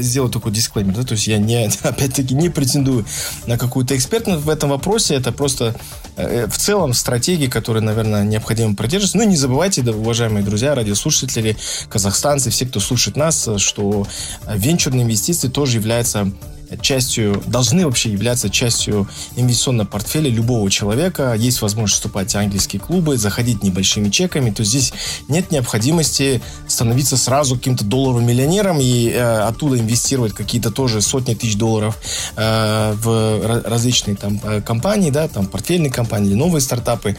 сделать 0.00 0.32
такой 0.32 0.52
дисклеймер, 0.52 0.94
да, 0.94 1.02
то 1.02 1.12
есть 1.12 1.26
я 1.26 1.38
не, 1.38 1.68
опять-таки, 1.82 2.34
не 2.34 2.48
претендую 2.48 3.04
на 3.46 3.58
какую-то 3.58 3.96
экспертность 3.96 4.44
в 4.44 4.48
этом 4.48 4.70
вопросе, 4.70 5.14
это 5.14 5.32
просто 5.32 5.74
э, 6.16 6.46
в 6.46 6.56
целом 6.56 6.94
стратегии, 6.94 7.46
которые, 7.46 7.82
наверное, 7.82 8.24
необходимо 8.24 8.74
продерживаться. 8.74 9.18
Ну 9.18 9.24
и 9.24 9.26
не 9.26 9.36
забывайте, 9.36 9.82
да, 9.82 9.92
уважаемые 9.92 10.44
друзья, 10.44 10.74
радиослушатели, 10.74 11.56
казахстанцы, 11.88 12.50
все, 12.50 12.66
кто 12.66 12.80
слушает 12.80 13.16
нас, 13.16 13.48
что 13.58 14.06
венчурные 14.46 15.04
инвестиции 15.04 15.48
тоже 15.48 15.78
являются 15.78 16.32
частью, 16.80 17.42
должны 17.46 17.84
вообще 17.86 18.10
являться 18.10 18.50
частью 18.50 19.08
инвестиционного 19.36 19.86
портфеля 19.86 20.30
любого 20.30 20.70
человека. 20.70 21.34
Есть 21.34 21.62
возможность 21.62 21.94
вступать 21.94 22.32
в 22.32 22.36
английские 22.36 22.80
клубы, 22.80 23.16
заходить 23.16 23.62
небольшими 23.62 24.10
чеками. 24.10 24.50
То 24.50 24.60
есть 24.60 24.72
здесь 24.72 24.92
нет 25.28 25.50
необходимости 25.50 26.42
становиться 26.66 27.16
сразу 27.16 27.56
каким-то 27.56 27.84
долларовым 27.84 28.26
миллионером 28.26 28.78
и 28.80 29.10
э, 29.10 29.40
оттуда 29.40 29.78
инвестировать 29.78 30.34
какие-то 30.34 30.70
тоже 30.70 31.00
сотни 31.00 31.34
тысяч 31.34 31.56
долларов 31.56 31.96
э, 32.36 32.94
в 32.94 33.62
различные 33.64 34.16
там 34.16 34.40
э, 34.42 34.60
компании, 34.60 35.10
да, 35.10 35.28
там 35.28 35.46
портфельные 35.46 35.90
компании 35.90 36.28
или 36.28 36.36
новые 36.36 36.60
стартапы. 36.60 37.16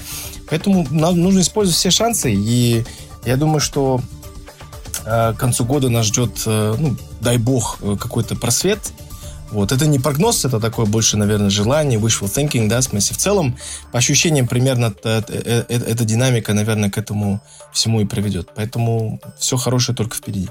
Поэтому 0.50 0.88
нам 0.90 1.20
нужно 1.20 1.42
использовать 1.42 1.78
все 1.78 1.92
шансы. 1.92 2.34
И 2.34 2.84
я 3.26 3.36
думаю, 3.36 3.60
что 3.60 4.02
э, 5.06 5.34
к 5.34 5.40
концу 5.40 5.66
года 5.66 5.90
нас 5.90 6.06
ждет, 6.06 6.44
э, 6.46 6.76
ну, 6.78 6.96
дай 7.22 7.38
бог, 7.38 7.80
какой-то 8.00 8.36
просвет 8.36 8.80
вот, 9.52 9.72
это 9.72 9.88
не 9.88 10.00
прогноз, 10.00 10.46
это 10.46 10.60
такое 10.60 10.86
больше, 10.86 11.18
наверное, 11.18 11.50
желание, 11.50 12.00
wishful 12.00 12.28
thinking, 12.28 12.68
да, 12.68 12.80
в 12.80 12.84
смысле, 12.84 13.16
в 13.16 13.20
целом, 13.20 13.58
по 13.92 13.98
ощущениям, 13.98 14.48
примерно 14.48 14.94
эта 15.04 16.06
динамика, 16.06 16.54
наверное, 16.54 16.90
к 16.90 16.98
этому 16.98 17.42
всему 17.74 18.02
и 18.02 18.06
приведет. 18.06 18.50
Поэтому 18.56 19.20
все 19.38 19.58
хорошее 19.58 19.96
только 19.96 20.16
впереди. 20.16 20.50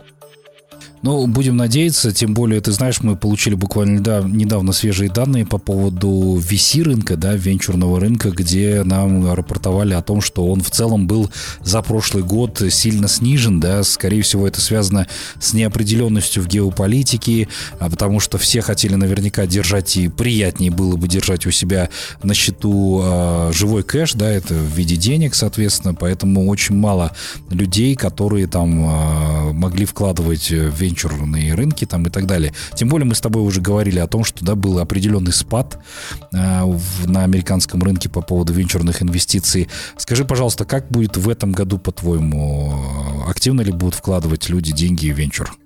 Ну, 1.03 1.27
будем 1.29 1.57
надеяться, 1.57 2.13
тем 2.13 2.35
более, 2.35 2.61
ты 2.61 2.73
знаешь, 2.73 3.01
мы 3.03 3.17
получили 3.17 3.55
буквально 3.55 3.99
недавно 4.27 4.73
свежие 4.73 5.09
данные 5.09 5.47
по 5.47 5.59
поводу 5.59 6.41
VC 6.41 6.83
рынка, 6.83 7.17
да, 7.17 7.35
венчурного 7.35 8.01
рынка, 8.01 8.31
где 8.31 8.83
нам 8.83 9.33
рапортовали 9.33 9.95
о 9.95 10.03
том, 10.03 10.21
что 10.21 10.47
он 10.47 10.61
в 10.61 10.71
целом 10.71 11.07
был 11.07 11.31
за 11.63 11.83
прошлый 11.83 12.25
год 12.25 12.61
сильно 12.71 13.07
снижен, 13.07 13.61
да, 13.61 13.85
скорее 13.85 14.23
всего, 14.23 14.49
это 14.49 14.61
связано 14.61 15.07
с 15.39 15.53
неопределенностью 15.53 16.43
в 16.43 16.49
геополитике, 16.49 17.49
а 17.79 17.89
потому 17.89 18.19
что 18.19 18.37
все 18.39 18.61
хотели 18.61 18.97
наверняка 18.97 19.47
держать, 19.47 19.97
и 19.97 20.09
приятнее 20.09 20.73
было 20.73 20.97
бы 20.97 21.07
держать 21.07 21.47
у 21.47 21.53
себя 21.53 21.91
на 22.25 22.35
счету 22.35 23.01
э, 23.05 23.53
живой 23.55 23.85
кэш, 23.85 24.15
да, 24.15 24.29
это 24.29 24.55
в 24.55 24.77
виде 24.77 24.97
денег, 24.97 25.37
соответственно, 25.37 25.95
поэтому 25.95 26.49
очень 26.49 26.75
мало 26.75 27.13
людей, 27.51 27.95
которые 27.95 28.49
там 28.49 28.85
э, 28.85 29.53
могли 29.53 29.85
вкладывать 29.85 30.51
в 30.51 30.88
венчурные 30.89 31.55
рынки 31.55 31.85
там 31.85 32.07
и 32.07 32.11
так 32.11 32.27
далее. 32.27 32.53
Тем 32.75 32.89
более 32.89 33.07
мы 33.07 33.15
с 33.15 33.21
тобой 33.21 33.43
уже 33.43 33.61
говорили 33.61 33.99
о 33.99 34.07
том, 34.07 34.25
что 34.25 34.45
да, 34.45 34.55
был 34.55 34.79
определенный 34.79 35.33
спад 35.33 35.79
э, 36.33 36.63
в, 36.65 37.09
на 37.09 37.25
американском 37.25 37.83
рынке 37.83 38.09
по 38.09 38.23
поводу 38.23 38.53
венчурных 38.53 39.03
инвестиций. 39.03 39.69
Скажи, 39.97 40.25
пожалуйста, 40.25 40.65
как 40.65 40.89
будет 40.89 41.17
в 41.17 41.29
этом 41.29 41.53
году, 41.53 41.79
по-твоему, 41.79 42.75
активно 43.29 43.61
ли 43.61 43.73
будут 43.73 43.95
вкладывать 43.95 44.49
люди 44.49 44.73
деньги 44.73 45.11
в 45.11 45.19
венчур? 45.19 45.57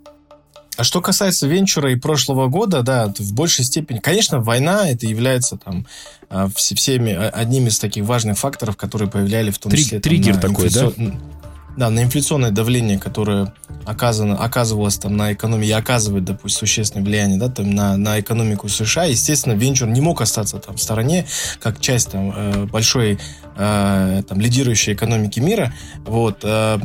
А 0.77 0.85
что 0.85 1.03
касается 1.03 1.47
венчура 1.47 1.93
и 1.93 1.97
прошлого 1.97 2.49
года, 2.49 2.83
да, 2.83 3.13
в 3.19 3.33
большей 3.35 3.65
степени, 3.65 3.99
конечно, 3.99 4.41
война 4.41 4.89
это 4.89 5.07
является 5.07 5.59
там 5.59 5.87
э, 6.31 6.49
всеми 6.57 7.13
одним 7.13 7.67
из 7.67 7.79
таких 7.79 8.05
важных 8.05 8.39
факторов, 8.39 8.77
которые 8.77 9.11
повлияли 9.11 9.51
в 9.51 9.59
том 9.59 9.71
числе. 9.73 10.01
Триггер 10.01 10.39
там, 10.39 10.51
такой, 10.51 10.67
инфляцион... 10.67 10.95
да? 10.97 11.42
Да, 11.77 11.89
на 11.89 12.03
инфляционное 12.03 12.51
давление, 12.51 12.99
которое 12.99 13.53
оказано, 13.87 14.37
оказывалось 14.37 14.99
там 14.99 15.17
на 15.17 15.33
экономику, 15.33 15.69
и 15.69 15.73
оказывает, 15.73 16.25
допустим, 16.25 16.61
существенное 16.61 17.05
влияние 17.05 17.39
да, 17.39 17.49
там, 17.49 17.71
на, 17.71 17.97
на 17.97 18.21
экономику 18.21 18.69
США, 18.69 19.05
естественно, 19.05 19.55
венчур 19.55 19.89
не 19.89 20.01
мог 20.01 20.21
остаться 20.21 20.59
там 20.59 20.77
в 20.77 20.83
стороне, 20.83 21.27
как 21.61 21.81
часть 21.81 22.11
там, 22.11 22.33
э, 22.35 22.65
большой 22.67 23.19
э, 23.57 24.23
там, 24.29 24.41
лидирующей 24.41 24.93
экономики 24.93 25.41
мира. 25.41 25.73
Вот. 26.05 26.41
Э, 26.43 26.79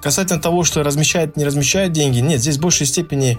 касательно 0.00 0.40
того, 0.40 0.62
что 0.62 0.82
размещает, 0.82 1.36
не 1.36 1.44
размещает 1.44 1.92
деньги, 1.92 2.18
нет, 2.18 2.40
здесь 2.40 2.56
в 2.58 2.60
большей 2.60 2.86
степени 2.86 3.38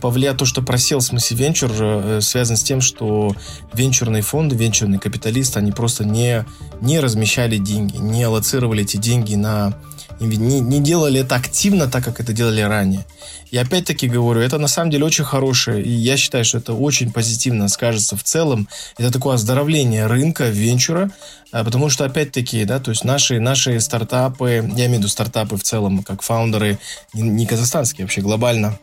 повлияет 0.00 0.36
то, 0.36 0.44
что 0.44 0.62
просел 0.62 0.98
в 0.98 1.02
смысле 1.02 1.36
венчур, 1.36 2.22
связан 2.22 2.56
с 2.56 2.62
тем, 2.62 2.80
что 2.80 3.34
венчурные 3.72 4.22
фонды, 4.22 4.54
венчурные 4.54 5.00
капиталисты, 5.00 5.58
они 5.58 5.72
просто 5.72 6.04
не, 6.04 6.44
не 6.80 7.00
размещали 7.00 7.56
деньги, 7.56 7.96
не 7.96 8.22
аллоцировали 8.22 8.82
эти 8.82 8.98
деньги 8.98 9.34
на 9.34 9.74
не, 10.20 10.60
не 10.60 10.80
делали 10.80 11.20
это 11.20 11.34
активно, 11.36 11.88
так 11.88 12.04
как 12.04 12.20
это 12.20 12.32
делали 12.32 12.60
ранее. 12.60 13.04
И 13.50 13.56
опять-таки 13.56 14.08
говорю, 14.08 14.40
это 14.40 14.58
на 14.58 14.68
самом 14.68 14.90
деле 14.90 15.04
очень 15.04 15.24
хорошее, 15.24 15.82
и 15.82 15.90
я 15.90 16.16
считаю, 16.16 16.44
что 16.44 16.58
это 16.58 16.74
очень 16.74 17.12
позитивно 17.12 17.68
скажется 17.68 18.16
в 18.16 18.22
целом. 18.22 18.68
Это 18.98 19.10
такое 19.10 19.34
оздоровление 19.34 20.06
рынка, 20.06 20.48
венчура, 20.48 21.10
а, 21.50 21.64
потому 21.64 21.88
что 21.88 22.04
опять-таки, 22.04 22.64
да, 22.64 22.78
то 22.78 22.90
есть 22.90 23.04
наши, 23.04 23.40
наши 23.40 23.80
стартапы, 23.80 24.50
я 24.50 24.86
имею 24.86 24.96
в 24.96 24.98
виду 24.98 25.08
стартапы 25.08 25.56
в 25.56 25.62
целом, 25.62 26.02
как 26.02 26.22
фаундеры, 26.22 26.78
не, 27.14 27.22
не 27.22 27.46
казахстанские, 27.46 28.04
вообще 28.04 28.20
глобально, 28.20 28.78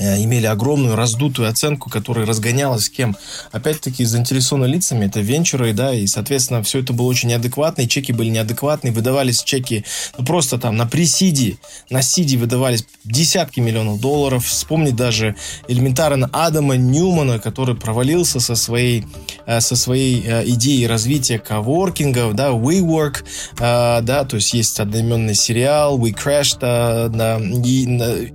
имели 0.00 0.46
огромную 0.46 0.96
раздутую 0.96 1.48
оценку, 1.48 1.90
которая 1.90 2.26
разгонялась 2.26 2.88
кем? 2.88 3.16
Опять-таки 3.52 4.04
заинтересованными 4.04 4.72
лицами, 4.72 5.06
это 5.06 5.20
венчуры, 5.20 5.72
да, 5.72 5.92
и, 5.94 6.06
соответственно, 6.06 6.62
все 6.62 6.80
это 6.80 6.92
было 6.92 7.06
очень 7.06 7.28
неадекватно, 7.28 7.82
и 7.82 7.88
чеки 7.88 8.12
были 8.12 8.28
неадекватные, 8.30 8.92
выдавались 8.92 9.42
чеки, 9.42 9.84
ну, 10.16 10.24
просто 10.24 10.58
там 10.58 10.76
на 10.76 10.86
пресиде, 10.86 11.58
на 11.90 12.02
сиде 12.02 12.36
выдавались 12.36 12.84
десятки 13.04 13.60
миллионов 13.60 14.00
долларов. 14.00 14.46
Вспомнить 14.46 14.96
даже 14.96 15.36
элементарно 15.68 16.28
Адама 16.32 16.76
Ньюмана, 16.76 17.38
который 17.38 17.74
провалился 17.74 18.40
со 18.40 18.54
своей, 18.56 19.06
э, 19.46 19.60
со 19.60 19.76
своей 19.76 20.22
э, 20.26 20.44
идеей 20.46 20.86
развития 20.86 21.38
коворкингов, 21.38 22.34
да, 22.34 22.48
WeWork, 22.48 23.24
да, 23.58 24.24
то 24.24 24.36
есть 24.36 24.54
есть 24.54 24.80
одноименный 24.80 25.34
сериал 25.34 25.98
We 25.98 26.14
Crashed, 26.14 26.60
да, 26.60 27.38
и 27.38 28.32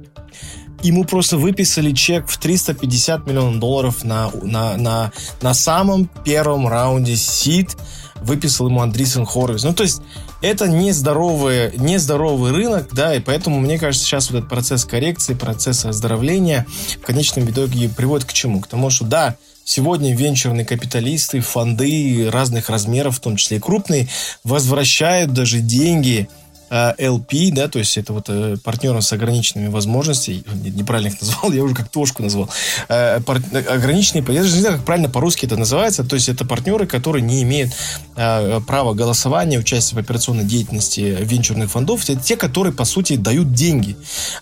ему 0.83 1.03
просто 1.03 1.37
выписали 1.37 1.91
чек 1.91 2.27
в 2.27 2.37
350 2.37 3.27
миллионов 3.27 3.59
долларов 3.59 4.03
на, 4.03 4.31
на, 4.43 4.77
на, 4.77 5.11
на 5.41 5.53
самом 5.53 6.09
первом 6.23 6.67
раунде 6.67 7.15
сид. 7.15 7.75
Выписал 8.21 8.67
ему 8.67 8.81
Андрисен 8.81 9.25
Хоровиц. 9.25 9.63
Ну, 9.63 9.73
то 9.73 9.83
есть, 9.83 10.01
это 10.41 10.67
нездоровый, 10.67 11.75
нездоровый 11.77 12.51
рынок, 12.51 12.89
да, 12.93 13.13
и 13.13 13.19
поэтому, 13.19 13.59
мне 13.59 13.77
кажется, 13.77 14.05
сейчас 14.05 14.29
вот 14.29 14.37
этот 14.37 14.49
процесс 14.49 14.85
коррекции, 14.85 15.33
процесс 15.33 15.85
оздоровления 15.85 16.65
в 17.01 17.05
конечном 17.05 17.49
итоге 17.49 17.89
приводит 17.89 18.25
к 18.25 18.33
чему? 18.33 18.61
К 18.61 18.67
тому, 18.67 18.89
что, 18.89 19.05
да, 19.05 19.35
Сегодня 19.67 20.15
венчурные 20.15 20.63
капиталисты, 20.63 21.39
фонды 21.39 22.29
разных 22.31 22.69
размеров, 22.69 23.17
в 23.17 23.19
том 23.19 23.35
числе 23.35 23.57
и 23.57 23.59
крупные, 23.59 24.07
возвращают 24.43 25.33
даже 25.33 25.59
деньги 25.59 26.29
LP, 26.69 27.51
да, 27.51 27.67
то 27.67 27.79
есть 27.79 27.97
это 27.97 28.13
вот 28.13 28.25
э, 28.29 28.57
партнеры 28.63 29.01
с 29.01 29.11
ограниченными 29.13 29.67
возможностями, 29.67 30.43
неправильно 30.69 31.09
их 31.09 31.21
назвал, 31.21 31.51
я 31.53 31.63
уже 31.63 31.75
как 31.75 31.89
тошку 31.89 32.23
назвал, 32.23 32.49
э, 32.89 33.15
ограниченные, 33.15 34.23
я 34.27 34.41
даже 34.41 34.55
не 34.55 34.61
знаю, 34.61 34.77
как 34.77 34.85
правильно 34.85 35.09
по-русски 35.09 35.45
это 35.45 35.57
называется, 35.57 36.03
то 36.03 36.15
есть 36.15 36.29
это 36.29 36.45
партнеры, 36.45 36.87
которые 36.87 37.21
не 37.21 37.43
имеют 37.43 37.73
э, 38.15 38.59
права 38.67 38.93
голосования, 38.93 39.59
участия 39.59 39.95
в 39.95 39.99
операционной 39.99 40.43
деятельности 40.43 41.17
венчурных 41.21 41.71
фондов, 41.71 42.03
это 42.09 42.21
те, 42.21 42.35
которые, 42.35 42.73
по 42.73 42.85
сути, 42.85 43.15
дают 43.15 43.53
деньги 43.53 43.95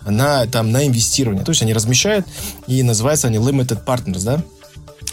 на, 0.04 0.46
там, 0.46 0.70
на 0.70 0.86
инвестирование, 0.86 1.44
то 1.44 1.50
есть 1.50 1.62
они 1.62 1.72
размещают, 1.72 2.26
и 2.66 2.82
называются 2.82 3.28
они 3.28 3.38
limited 3.38 3.84
partners, 3.84 4.24
да, 4.24 4.34
а, 4.34 4.42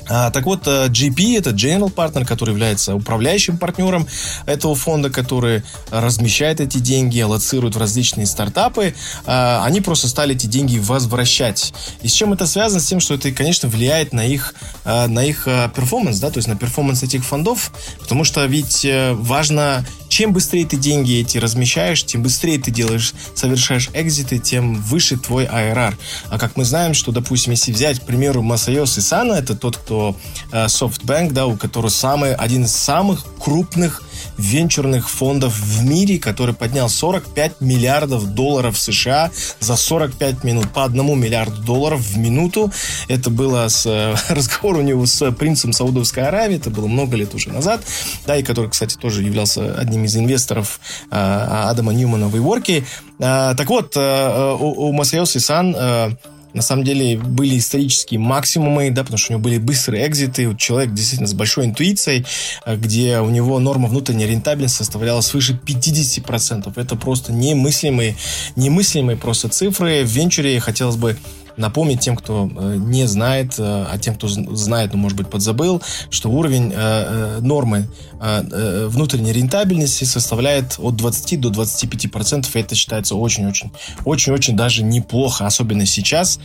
так 0.08 0.46
вот, 0.46 0.68
GP, 0.68 1.38
это 1.38 1.52
General 1.52 1.94
Partner, 1.94 2.26
который 2.26 2.52
является 2.52 2.96
управляющим 2.96 3.58
партнером 3.58 4.08
этого 4.46 4.76
фонда, 4.76 5.10
который 5.10 5.64
размещает 5.90 6.60
эти 6.60 6.78
деньги, 6.78 7.20
аллоцирует 7.20 7.76
в 7.76 7.80
различные 7.80 8.26
стартапы. 8.26 8.94
А, 9.26 9.64
они 9.66 9.82
просто 9.82 10.08
стали 10.08 10.36
эти 10.36 10.48
деньги 10.48 10.80
возвращать. 10.80 11.74
И 12.02 12.08
с 12.08 12.14
чем 12.14 12.34
это 12.34 12.48
связано? 12.48 12.82
С 12.82 12.86
тем, 12.86 13.00
что 13.00 13.16
это, 13.16 13.32
конечно, 13.32 13.70
влияет 13.70 14.14
на 14.14 14.26
их, 14.26 14.54
а, 14.86 15.08
на 15.08 15.24
их 15.24 15.46
performance, 15.76 16.20
да, 16.20 16.30
то 16.30 16.38
есть 16.38 16.48
на 16.48 16.56
performance 16.56 17.04
этих 17.04 17.24
фондов, 17.24 17.72
потому 18.00 18.24
что 18.24 18.46
ведь 18.46 18.86
э, 18.86 19.14
важно 19.14 19.86
чем 20.12 20.34
быстрее 20.34 20.66
ты 20.66 20.76
деньги 20.76 21.22
эти 21.22 21.38
размещаешь, 21.38 22.04
тем 22.04 22.22
быстрее 22.22 22.60
ты 22.60 22.70
делаешь, 22.70 23.14
совершаешь 23.34 23.90
exit 23.94 24.25
ы, 24.25 24.40
тем 24.40 24.76
выше 24.76 25.16
твой 25.16 25.46
IRR. 25.46 25.96
А 26.30 26.38
как 26.38 26.58
мы 26.58 26.66
знаем, 26.66 26.94
что, 26.94 27.14
допустим, 27.14 27.52
если 27.52 27.72
взять, 27.72 28.02
к 28.02 28.04
примеру, 28.04 28.42
Масаёси 28.42 28.98
Сана, 28.98 29.34
это 29.34 29.56
тот, 29.56 29.78
кто 29.78 30.18
э, 30.52 30.66
SoftBank, 30.66 31.32
да, 31.32 31.46
у 31.48 31.56
которого 31.56 31.90
самый, 31.90 32.36
один 32.36 32.66
из 32.66 32.76
самых 32.76 33.26
крупных 33.40 34.04
венчурных 34.38 35.10
фондов 35.10 35.58
в 35.58 35.84
мире, 35.86 36.20
который 36.20 36.54
поднял 36.54 36.90
45 36.90 37.62
миллиардов 37.62 38.34
долларов 38.34 38.78
США 38.78 39.32
за 39.60 39.76
45 39.76 40.44
минут, 40.44 40.70
по 40.72 40.84
одному 40.84 41.16
миллиарду 41.16 41.62
долларов 41.62 42.02
в 42.02 42.18
минуту. 42.18 42.72
Это 43.08 43.30
было 43.30 43.68
с, 43.68 43.86
э, 43.86 44.16
разговор 44.34 44.78
у 44.78 44.82
него 44.82 45.06
с 45.06 45.32
принцем 45.32 45.74
Саудовской 45.74 46.24
Аравии, 46.24 46.58
это 46.58 46.70
было 46.70 46.88
много 46.88 47.16
лет 47.18 47.34
уже 47.34 47.50
назад, 47.50 47.82
да, 48.26 48.38
и 48.38 48.44
который, 48.44 48.70
кстати, 48.70 48.96
тоже 48.96 49.24
являлся 49.24 49.76
одним 49.76 50.06
из 50.06 50.16
инвесторов 50.16 50.80
э, 51.10 51.16
Адама 51.16 51.94
Ньюмана 51.94 52.28
в 52.28 52.36
WeWork. 52.36 52.84
Э, 53.20 53.54
так 53.56 53.70
вот, 53.70 53.94
э, 53.96 54.58
у, 54.60 54.92
Масайоси 54.92 55.38
Сан 55.38 55.76
э, 55.78 56.12
на 56.54 56.62
самом 56.62 56.84
деле 56.84 57.18
были 57.18 57.58
исторические 57.58 58.20
максимумы, 58.20 58.92
да, 58.92 59.04
потому 59.04 59.18
что 59.18 59.32
у 59.32 59.34
него 59.34 59.44
были 59.44 59.58
быстрые 59.58 60.08
экзиты, 60.08 60.56
человек 60.58 60.94
действительно 60.94 61.28
с 61.28 61.34
большой 61.34 61.66
интуицией, 61.66 62.26
э, 62.66 62.76
где 62.76 63.20
у 63.20 63.30
него 63.30 63.60
норма 63.60 63.88
внутренней 63.88 64.26
рентабельности 64.26 64.78
составляла 64.80 65.22
свыше 65.22 65.54
50%. 65.54 66.74
Это 66.76 66.96
просто 66.96 67.32
немыслимые, 67.34 68.16
немыслимые 68.56 69.18
просто 69.18 69.50
цифры. 69.50 70.04
В 70.04 70.10
венчуре 70.10 70.60
хотелось 70.60 70.98
бы 70.98 71.18
напомнить 71.58 72.00
тем, 72.00 72.16
кто 72.16 72.50
э, 72.54 72.76
не 72.78 73.08
знает, 73.08 73.56
э, 73.58 73.86
а 73.90 73.98
тем, 73.98 74.16
кто 74.16 74.28
знает, 74.28 74.94
но, 74.94 75.00
может 75.00 75.18
быть, 75.18 75.30
подзабыл, 75.30 75.82
что 76.10 76.30
уровень 76.30 76.72
э, 76.76 77.40
нормы 77.42 77.88
внутренней 78.22 79.34
рентабельности 79.34 80.04
составляет 80.04 80.76
от 80.78 80.96
20 80.96 81.40
до 81.40 81.50
25 81.50 82.12
процентов, 82.12 82.56
и 82.56 82.60
это 82.60 82.76
считается 82.76 83.16
очень-очень, 83.16 83.72
очень-очень 84.06 84.56
даже 84.56 84.84
неплохо, 84.84 85.48
особенно 85.48 85.88
сейчас. 85.88 86.40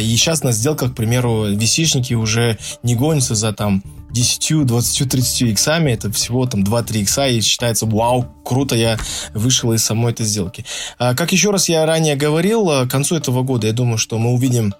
И 0.00 0.16
сейчас 0.16 0.44
на 0.44 0.52
сделках, 0.52 0.92
к 0.92 0.94
примеру, 0.94 1.46
висишники 1.46 2.14
уже 2.14 2.56
не 2.84 2.94
гонятся 2.94 3.34
за 3.34 3.52
там 3.52 3.82
10, 4.10 4.66
20, 4.66 5.10
30 5.10 5.42
иксами, 5.42 5.92
это 5.92 6.10
всего 6.12 6.46
там 6.46 6.62
2-3 6.62 7.02
икса, 7.02 7.26
и 7.26 7.40
считается, 7.40 7.86
вау, 7.86 8.26
круто, 8.44 8.74
я 8.74 8.98
вышел 9.34 9.72
из 9.72 9.84
самой 9.84 10.12
этой 10.12 10.26
сделки. 10.26 10.64
А, 10.98 11.14
как 11.14 11.32
еще 11.32 11.50
раз 11.50 11.68
я 11.68 11.84
ранее 11.86 12.16
говорил, 12.16 12.70
а, 12.70 12.86
к 12.86 12.90
концу 12.90 13.16
этого 13.16 13.42
года, 13.42 13.66
я 13.66 13.72
думаю, 13.72 13.98
что 13.98 14.18
мы 14.18 14.32
увидим 14.32 14.74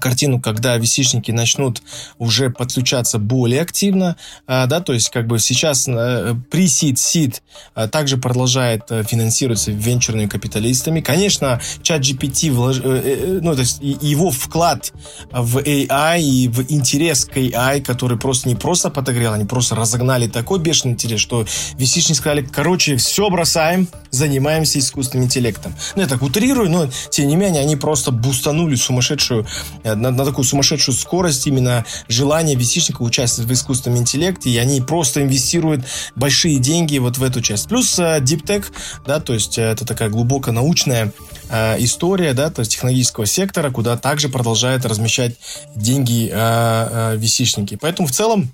картину, 0.00 0.40
когда 0.40 0.76
висишники 0.76 1.30
начнут 1.30 1.82
уже 2.18 2.50
подключаться 2.50 3.18
более 3.18 3.60
активно, 3.60 4.16
а, 4.46 4.66
да, 4.66 4.80
то 4.80 4.92
есть 4.92 5.10
как 5.10 5.26
бы 5.26 5.38
сейчас 5.38 5.84
при 5.84 6.68
сид 6.68 6.98
сид 6.98 7.42
также 7.90 8.16
продолжает 8.16 8.82
э, 8.90 9.02
финансироваться 9.04 9.70
венчурными 9.70 10.26
капиталистами. 10.26 11.00
Конечно, 11.00 11.60
чат 11.82 12.02
GPT, 12.02 12.50
влож... 12.50 12.78
Э, 12.78 12.82
э, 12.82 13.38
ну, 13.42 13.54
то 13.54 13.60
есть 13.60 13.78
его 13.80 14.30
вклад 14.30 14.92
в 15.30 15.58
AI 15.58 16.20
и 16.20 16.48
в 16.48 16.70
интерес 16.72 17.24
к 17.24 17.36
AI, 17.36 17.82
который 17.82 18.18
просто 18.18 18.48
не 18.48 18.54
просто 18.54 18.90
подогрел, 18.90 19.32
они 19.32 19.44
просто 19.44 19.74
разогнали 19.74 20.28
такой 20.28 20.58
бешеный 20.58 20.94
интерес, 20.94 21.20
что 21.20 21.46
висишники 21.76 22.18
сказали, 22.18 22.42
короче, 22.42 22.96
все 22.96 23.28
бросаем, 23.30 23.88
занимаемся 24.10 24.78
искусственным 24.78 25.26
интеллектом. 25.26 25.74
Ну, 25.94 26.02
я 26.02 26.08
так 26.08 26.22
утрирую, 26.22 26.70
но 26.70 26.88
тем 27.10 27.28
не 27.28 27.36
менее 27.36 27.62
они 27.62 27.76
просто 27.76 28.10
бустанули 28.10 28.74
сумасшедшую 28.74 29.46
Э, 29.81 29.81
на, 29.84 30.10
на 30.10 30.24
такую 30.24 30.44
сумасшедшую 30.44 30.94
скорость 30.94 31.46
именно 31.46 31.84
желание 32.08 32.56
висишников 32.56 33.06
участвовать 33.06 33.50
в 33.50 33.52
искусственном 33.52 33.98
интеллекте, 33.98 34.50
и 34.50 34.56
они 34.58 34.80
просто 34.80 35.22
инвестируют 35.22 35.84
большие 36.14 36.58
деньги 36.58 36.98
вот 36.98 37.18
в 37.18 37.22
эту 37.22 37.40
часть. 37.40 37.68
Плюс 37.68 37.98
э, 37.98 38.20
Deep 38.20 38.44
Tech, 38.44 38.64
да, 39.06 39.20
то 39.20 39.34
есть 39.34 39.58
э, 39.58 39.62
это 39.62 39.84
такая 39.84 40.08
глубоко 40.08 40.52
научная 40.52 41.12
э, 41.48 41.76
история, 41.82 42.32
да, 42.32 42.50
то 42.50 42.60
есть 42.60 42.72
технологического 42.72 43.26
сектора, 43.26 43.70
куда 43.70 43.96
также 43.96 44.28
продолжают 44.28 44.84
размещать 44.84 45.36
деньги 45.74 46.28
э, 46.30 46.32
э, 46.32 47.16
висишники. 47.16 47.78
Поэтому 47.80 48.08
в 48.08 48.12
целом 48.12 48.52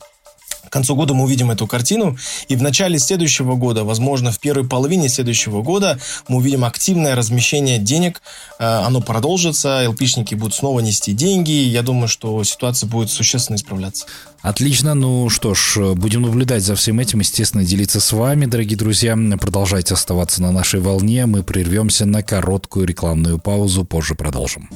к 0.69 0.73
концу 0.73 0.95
года 0.95 1.15
мы 1.15 1.25
увидим 1.25 1.51
эту 1.51 1.67
картину, 1.67 2.17
и 2.49 2.57
в 2.57 2.63
начале 2.63 2.99
следующего 2.99 3.55
года, 3.55 3.85
возможно, 3.85 4.33
в 4.33 4.39
первой 4.39 4.67
половине 4.67 5.09
следующего 5.09 5.63
года, 5.63 5.99
мы 6.29 6.39
увидим 6.39 6.65
активное 6.65 7.15
размещение 7.15 7.79
денег, 7.79 8.23
э, 8.59 8.65
оно 8.65 9.01
продолжится, 9.01 9.89
ЛПшники 9.89 10.35
будут 10.35 10.55
снова 10.55 10.81
нести 10.81 11.13
деньги, 11.13 11.51
я 11.51 11.83
думаю, 11.83 12.09
что 12.09 12.43
ситуация 12.45 12.89
будет 12.89 13.11
существенно 13.11 13.57
исправляться. 13.57 14.07
Отлично, 14.41 14.95
ну 14.95 15.29
что 15.31 15.55
ж, 15.55 15.95
будем 15.95 16.23
наблюдать 16.23 16.63
за 16.63 16.77
всем 16.77 17.01
этим, 17.01 17.21
естественно, 17.21 17.65
делиться 17.65 18.01
с 18.01 18.13
вами, 18.13 18.47
дорогие 18.47 18.77
друзья. 18.77 19.17
Продолжайте 19.41 19.95
оставаться 19.95 20.43
на 20.43 20.53
нашей 20.53 20.81
волне, 20.81 21.27
мы 21.27 21.43
прервемся 21.43 22.07
на 22.07 22.23
короткую 22.23 22.87
рекламную 22.87 23.39
паузу, 23.39 23.85
позже 23.85 24.15
продолжим. 24.15 24.69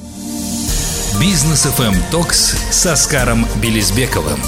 Бизнес 1.21 1.65
FM 1.65 1.95
Токс 2.11 2.55
с 2.71 2.85
Оскаром 2.85 3.47
Белизбековым. 3.61 4.39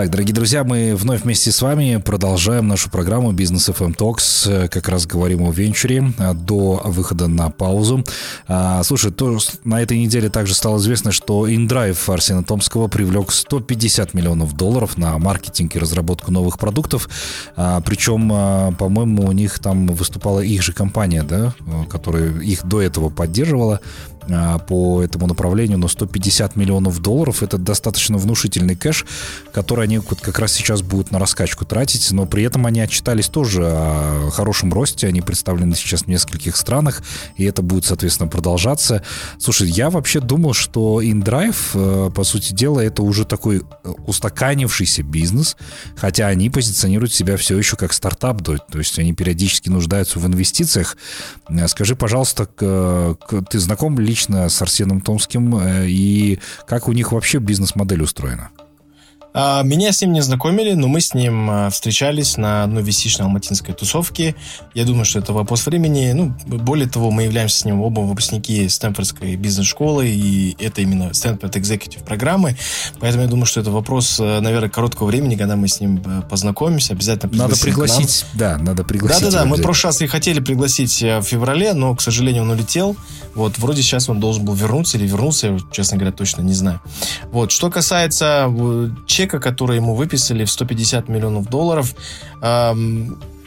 Так, 0.00 0.08
дорогие 0.08 0.34
друзья, 0.34 0.64
мы 0.64 0.96
вновь 0.96 1.24
вместе 1.24 1.52
с 1.52 1.60
вами 1.60 2.00
продолжаем 2.02 2.66
нашу 2.66 2.88
программу 2.88 3.32
Бизнес 3.32 3.68
FM 3.68 3.94
Talks. 3.94 4.68
Как 4.68 4.88
раз 4.88 5.04
говорим 5.04 5.42
о 5.42 5.52
венчуре 5.52 6.14
а, 6.18 6.32
до 6.32 6.80
выхода 6.86 7.26
на 7.26 7.50
паузу. 7.50 8.02
А, 8.48 8.82
слушай, 8.82 9.12
то, 9.12 9.38
на 9.64 9.82
этой 9.82 9.98
неделе 9.98 10.30
также 10.30 10.54
стало 10.54 10.78
известно, 10.78 11.12
что 11.12 11.46
InDrive 11.46 11.98
Арсена 12.10 12.42
Томского 12.42 12.88
привлек 12.88 13.30
150 13.30 14.14
миллионов 14.14 14.56
долларов 14.56 14.96
на 14.96 15.18
маркетинг 15.18 15.76
и 15.76 15.78
разработку 15.78 16.32
новых 16.32 16.58
продуктов. 16.58 17.10
А, 17.54 17.82
причем, 17.82 18.74
по-моему, 18.76 19.26
у 19.26 19.32
них 19.32 19.58
там 19.58 19.86
выступала 19.88 20.40
их 20.40 20.62
же 20.62 20.72
компания, 20.72 21.24
да, 21.24 21.52
которая 21.90 22.40
их 22.40 22.64
до 22.64 22.80
этого 22.80 23.10
поддерживала. 23.10 23.80
А, 24.28 24.58
по 24.58 25.02
этому 25.02 25.26
направлению, 25.26 25.78
но 25.78 25.88
150 25.88 26.56
миллионов 26.56 27.00
долларов 27.00 27.42
это 27.42 27.58
достаточно 27.58 28.18
внушительный 28.18 28.76
кэш, 28.76 29.06
который 29.52 29.84
они 29.84 29.98
вот 29.98 30.20
как 30.20 30.38
раз 30.38 30.52
сейчас 30.52 30.82
будут 30.82 31.10
на 31.10 31.18
раскачку 31.18 31.64
тратить, 31.64 32.10
но 32.12 32.26
при 32.26 32.44
этом 32.44 32.66
они 32.66 32.80
отчитались 32.80 33.28
тоже 33.28 33.64
о 33.66 34.30
хорошем 34.30 34.72
росте, 34.72 35.06
они 35.06 35.22
представлены 35.22 35.74
сейчас 35.74 36.02
в 36.02 36.06
нескольких 36.08 36.56
странах, 36.56 37.02
и 37.36 37.44
это 37.44 37.62
будет, 37.62 37.86
соответственно, 37.86 38.28
продолжаться. 38.28 39.02
Слушай, 39.38 39.68
я 39.68 39.90
вообще 39.90 40.20
думал, 40.20 40.52
что 40.52 41.02
InDrive, 41.02 41.56
э, 41.74 42.10
по 42.10 42.24
сути 42.24 42.52
дела, 42.52 42.80
это 42.80 43.02
уже 43.02 43.24
такой 43.24 43.58
э, 43.58 43.88
устаканившийся 44.06 45.02
бизнес, 45.02 45.56
хотя 45.96 46.26
они 46.26 46.50
позиционируют 46.50 47.12
себя 47.12 47.36
все 47.36 47.56
еще 47.56 47.76
как 47.76 47.92
стартап, 47.92 48.42
то 48.42 48.58
есть 48.74 48.98
они 48.98 49.12
периодически 49.12 49.68
нуждаются 49.68 50.18
в 50.18 50.26
инвестициях. 50.26 50.96
Э, 51.48 51.66
скажи, 51.68 51.96
пожалуйста, 51.96 52.46
ты 52.46 53.58
знаком 53.58 53.98
лично 54.10 54.48
с 54.48 54.62
Арсеном 54.62 55.00
Томским, 55.00 55.56
э, 55.56 55.86
и 55.86 56.38
как 56.66 56.88
у 56.88 56.92
них 56.92 57.12
вообще 57.12 57.38
бизнес-модель 57.38 58.02
устроена? 58.02 58.50
А, 59.32 59.62
меня 59.62 59.92
с 59.92 60.00
ним 60.00 60.12
не 60.12 60.22
знакомили, 60.22 60.72
но 60.72 60.88
мы 60.88 61.00
с 61.00 61.14
ним 61.14 61.48
а, 61.50 61.70
встречались 61.70 62.36
на 62.36 62.64
одной 62.64 62.82
висичной 62.82 63.26
алматинской 63.26 63.74
тусовке. 63.74 64.34
Я 64.74 64.84
думаю, 64.84 65.04
что 65.04 65.18
это 65.20 65.32
вопрос 65.32 65.66
времени. 65.66 66.12
Ну, 66.12 66.34
более 66.46 66.88
того, 66.88 67.10
мы 67.10 67.24
являемся 67.24 67.60
с 67.60 67.64
ним 67.64 67.80
оба 67.80 68.00
выпускники 68.00 68.68
Стэнфордской 68.68 69.36
бизнес-школы, 69.36 70.08
и 70.08 70.56
это 70.58 70.82
именно 70.82 71.14
Стэнфорд 71.14 71.56
Executive 71.56 72.04
программы. 72.04 72.56
Поэтому 72.98 73.22
я 73.22 73.28
думаю, 73.28 73.46
что 73.46 73.60
это 73.60 73.70
вопрос, 73.70 74.18
э, 74.18 74.40
наверное, 74.40 74.68
короткого 74.68 75.06
времени, 75.06 75.36
когда 75.36 75.56
мы 75.56 75.68
с 75.68 75.80
ним 75.80 76.02
э, 76.04 76.22
познакомимся. 76.28 76.94
Обязательно 76.94 77.32
Надо 77.36 77.56
пригласить, 77.56 78.26
да, 78.34 78.58
надо 78.58 78.82
пригласить. 78.82 79.22
Да-да-да, 79.22 79.44
мы 79.44 79.56
в 79.56 79.62
прошлый 79.62 79.90
раз 79.90 80.02
и 80.02 80.06
хотели 80.06 80.40
пригласить 80.40 81.02
э, 81.02 81.20
в 81.20 81.22
феврале, 81.22 81.72
но, 81.72 81.94
к 81.94 82.00
сожалению, 82.00 82.42
он 82.42 82.50
улетел. 82.50 82.96
Вот, 83.34 83.58
вроде 83.58 83.82
сейчас 83.82 84.08
он 84.08 84.18
должен 84.18 84.44
был 84.44 84.54
вернуться 84.54 84.98
или 84.98 85.06
вернулся, 85.06 85.48
я, 85.48 85.58
честно 85.70 85.98
говоря, 85.98 86.12
точно 86.12 86.42
не 86.42 86.54
знаю. 86.54 86.80
Вот, 87.30 87.52
что 87.52 87.70
касается 87.70 88.48
чека, 89.20 89.38
который 89.38 89.76
ему 89.76 89.94
выписали 89.94 90.44
в 90.46 90.50
150 90.50 91.08
миллионов 91.08 91.46
долларов, 91.50 91.94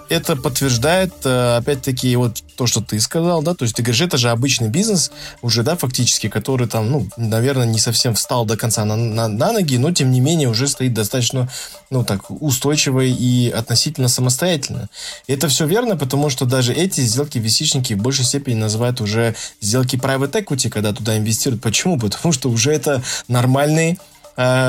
это 0.09 0.35
подтверждает, 0.35 1.13
э, 1.23 1.57
опять-таки, 1.57 2.15
вот 2.15 2.43
то, 2.55 2.67
что 2.67 2.81
ты 2.81 2.99
сказал, 2.99 3.41
да, 3.41 3.55
то 3.55 3.63
есть 3.63 3.75
ты 3.75 3.81
говоришь, 3.81 4.01
это 4.01 4.17
же 4.17 4.29
обычный 4.29 4.69
бизнес 4.69 5.11
уже, 5.41 5.63
да, 5.63 5.75
фактически, 5.75 6.29
который 6.29 6.67
там, 6.67 6.91
ну, 6.91 7.07
наверное, 7.17 7.65
не 7.65 7.79
совсем 7.79 8.13
встал 8.13 8.45
до 8.45 8.55
конца 8.55 8.85
на, 8.85 8.95
на, 8.95 9.27
на 9.27 9.51
ноги, 9.51 9.77
но, 9.77 9.91
тем 9.91 10.11
не 10.11 10.19
менее, 10.19 10.49
уже 10.49 10.67
стоит 10.67 10.93
достаточно, 10.93 11.49
ну, 11.89 12.03
так, 12.03 12.29
устойчиво 12.29 13.01
и 13.01 13.49
относительно 13.49 14.07
самостоятельно. 14.07 14.89
И 15.27 15.33
это 15.33 15.47
все 15.47 15.65
верно, 15.65 15.95
потому 15.95 16.29
что 16.29 16.45
даже 16.45 16.73
эти 16.73 17.01
сделки 17.01 17.39
висичники 17.39 17.93
в 17.93 18.01
большей 18.01 18.25
степени 18.25 18.55
называют 18.55 19.01
уже 19.01 19.35
сделки 19.61 19.95
private 19.95 20.43
equity, 20.43 20.69
когда 20.69 20.93
туда 20.93 21.17
инвестируют. 21.17 21.63
Почему? 21.63 21.97
Потому 21.97 22.33
что 22.33 22.49
уже 22.49 22.71
это 22.71 23.01
нормальные 23.27 23.97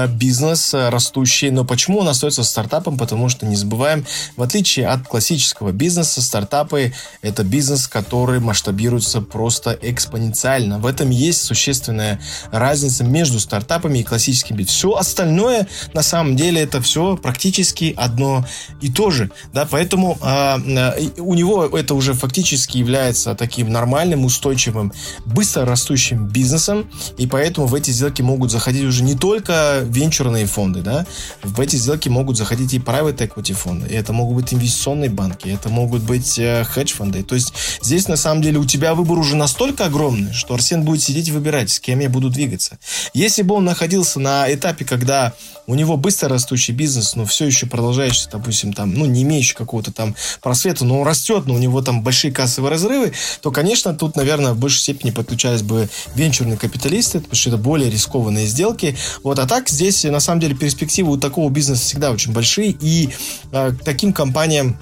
бизнес 0.09 0.75
э, 0.75 0.89
растущий. 0.91 1.51
Но 1.51 1.65
почему 1.65 1.99
он 2.01 2.09
остается 2.09 2.45
стартапом? 2.45 2.99
Потому 2.99 3.29
что, 3.29 3.47
не 3.47 3.57
забываем, 3.57 4.05
в 4.37 4.43
отличие 4.43 4.89
от 4.89 5.07
классического 5.07 5.73
бизнеса, 5.73 6.23
стартапы— 6.23 6.93
это 7.23 7.45
бизнес, 7.45 7.89
который 7.89 8.41
масштабируется 8.41 9.21
просто 9.21 9.77
экспоненциально. 9.81 10.79
В 10.79 10.87
этом 10.87 11.11
есть 11.11 11.43
существенная 11.43 12.21
разница 12.51 13.05
между 13.05 13.41
стартапами 13.41 14.01
и 14.01 14.03
классическим 14.03 14.57
бизнесом. 14.57 14.77
Все 14.77 14.99
остальное, 14.99 15.67
на 15.95 16.03
самом 16.03 16.37
деле, 16.37 16.61
это 16.61 16.83
все 16.83 17.17
практически 17.17 17.95
одно 17.97 18.45
и 18.81 18.91
то 18.91 19.11
же. 19.11 19.31
Да? 19.53 19.67
Поэтому 19.71 20.19
э, 20.21 21.09
у 21.19 21.35
него 21.35 21.65
это 21.65 21.95
уже 21.95 22.13
фактически 22.13 22.79
является 22.79 23.35
таким 23.35 23.71
нормальным, 23.71 24.25
устойчивым, 24.25 24.93
быстро 25.25 25.65
растущим 25.65 26.27
бизнесом, 26.27 26.91
и 27.17 27.27
поэтому 27.27 27.67
в 27.67 27.75
эти 27.75 27.91
сделки 27.91 28.23
могут 28.23 28.51
заходить 28.51 28.85
уже 28.85 29.03
не 29.03 29.15
только 29.15 29.54
только 29.55 29.85
венчурные 29.87 30.47
фонды, 30.47 30.81
да, 30.81 31.07
в 31.43 31.61
эти 31.61 31.77
сделки 31.77 32.09
могут 32.09 32.37
заходить 32.37 32.75
и 32.75 32.79
private 32.79 33.17
equity 33.17 33.53
фонды, 33.53 33.87
это 33.95 34.13
могут 34.13 34.37
быть 34.37 34.55
инвестиционные 34.55 35.11
банки, 35.11 35.49
это 35.49 35.69
могут 35.69 36.03
быть 36.03 36.39
э, 36.39 36.65
хедж-фонды. 36.65 37.23
То 37.23 37.35
есть 37.35 37.53
здесь 37.83 38.09
на 38.09 38.17
самом 38.17 38.43
деле 38.43 38.59
у 38.59 38.65
тебя 38.65 38.95
выбор 38.95 39.19
уже 39.19 39.37
настолько 39.37 39.87
огромный, 39.87 40.33
что 40.33 40.55
Арсен 40.55 40.83
будет 40.83 41.03
сидеть 41.03 41.29
и 41.29 41.33
выбирать, 41.33 41.71
с 41.71 41.81
кем 41.81 42.01
я 42.01 42.09
буду 42.09 42.31
двигаться. 42.31 42.79
Если 43.13 43.43
бы 43.43 43.55
он 43.55 43.65
находился 43.65 44.21
на 44.21 44.53
этапе, 44.53 44.85
когда 44.85 45.33
у 45.67 45.75
него 45.75 45.97
быстро 45.97 46.29
растущий 46.29 46.75
бизнес, 46.75 47.17
но 47.17 47.25
все 47.25 47.47
еще 47.47 47.67
продолжающий, 47.67 48.29
допустим, 48.31 48.73
там, 48.73 48.93
ну, 48.93 49.07
не 49.07 49.23
имеющий 49.23 49.55
какого-то 49.55 49.93
там 49.93 50.15
просвета, 50.43 50.85
но 50.85 51.01
он 51.01 51.07
растет, 51.07 51.45
но 51.47 51.55
у 51.55 51.59
него 51.59 51.81
там 51.81 52.03
большие 52.03 52.33
кассовые 52.33 52.71
разрывы, 52.71 53.13
то, 53.41 53.51
конечно, 53.51 53.95
тут, 53.95 54.17
наверное, 54.17 54.53
в 54.53 54.59
большей 54.59 54.81
степени 54.81 55.11
подключались 55.11 55.63
бы 55.63 55.89
венчурные 56.15 56.59
капиталисты, 56.59 57.21
потому 57.21 57.37
что 57.37 57.51
это 57.51 57.59
более 57.59 57.91
рискованные 57.91 58.47
сделки. 58.47 58.97
Вот, 59.23 59.39
а 59.39 59.44
так 59.47 59.69
здесь, 59.69 60.05
на 60.05 60.21
самом 60.21 60.41
деле, 60.41 60.55
перспективы 60.55 61.13
у 61.13 61.17
такого 61.17 61.51
бизнеса 61.51 61.83
всегда 61.83 62.11
очень 62.11 62.33
большие, 62.33 62.77
и 62.81 63.11
э, 63.53 63.73
таким 63.85 64.13
компаниям 64.13 64.77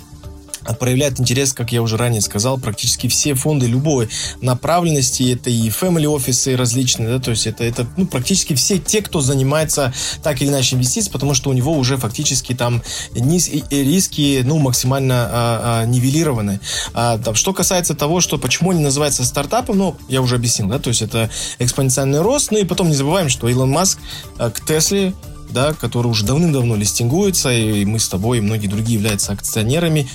проявляет 0.79 1.21
интерес, 1.21 1.53
как 1.53 1.73
я 1.73 1.83
уже 1.83 1.97
ранее 1.97 2.21
сказал, 2.21 2.59
практически 2.59 3.09
все 3.09 3.35
фонды 3.35 3.67
любой 3.67 4.09
направленности, 4.41 5.33
это 5.33 5.51
и 5.51 5.69
family 5.69 6.07
офисы 6.07 6.57
различные, 6.57 7.09
да, 7.09 7.19
то 7.19 7.31
есть 7.31 7.47
это, 7.47 7.65
это 7.65 7.87
ну, 7.97 8.07
практически 8.07 8.55
все 8.55 8.79
те, 8.79 9.03
кто 9.03 9.21
занимается 9.21 9.93
так 10.23 10.41
или 10.41 10.49
иначе 10.49 10.77
инвестициями, 10.77 11.13
потому 11.13 11.35
что 11.35 11.51
у 11.51 11.53
него 11.53 11.73
уже 11.73 11.97
фактически 11.97 12.55
там 12.55 12.83
низ, 13.15 13.51
риски 13.71 14.43
ну, 14.45 14.59
максимально 14.59 15.29
а, 15.31 15.83
а, 15.83 15.87
нивелированы. 15.87 16.61
А, 16.95 17.19
там, 17.19 17.35
что 17.35 17.53
касается 17.53 17.95
того, 17.95 18.21
что 18.21 18.39
почему 18.39 18.71
они 18.71 18.83
называются 18.83 19.25
стартапом, 19.25 19.79
ну, 19.79 19.97
я 20.09 20.23
уже 20.23 20.37
объяснил, 20.37 20.69
да, 20.69 20.79
то 20.79 20.89
есть 20.89 21.03
это 21.03 21.31
экспоненциальный 21.59 22.21
рост, 22.21 22.51
ну 22.51 22.59
и 22.59 22.65
потом 22.65 22.89
не 22.89 22.95
забываем, 22.95 23.29
что 23.29 23.49
Илон 23.49 23.71
Маск 23.71 23.99
а, 24.39 24.51
к 24.51 24.65
Тесле 24.65 25.15
да, 25.53 25.75
который 25.75 26.09
уже 26.09 26.25
давным-давно 26.25 26.77
листингуется, 26.77 27.53
и 27.53 27.85
мы 27.85 27.99
с 27.99 28.09
тобой 28.09 28.39
и 28.39 28.41
многие 28.41 28.67
другие 28.69 28.95
являются 28.99 29.33
акционерами, 29.33 30.09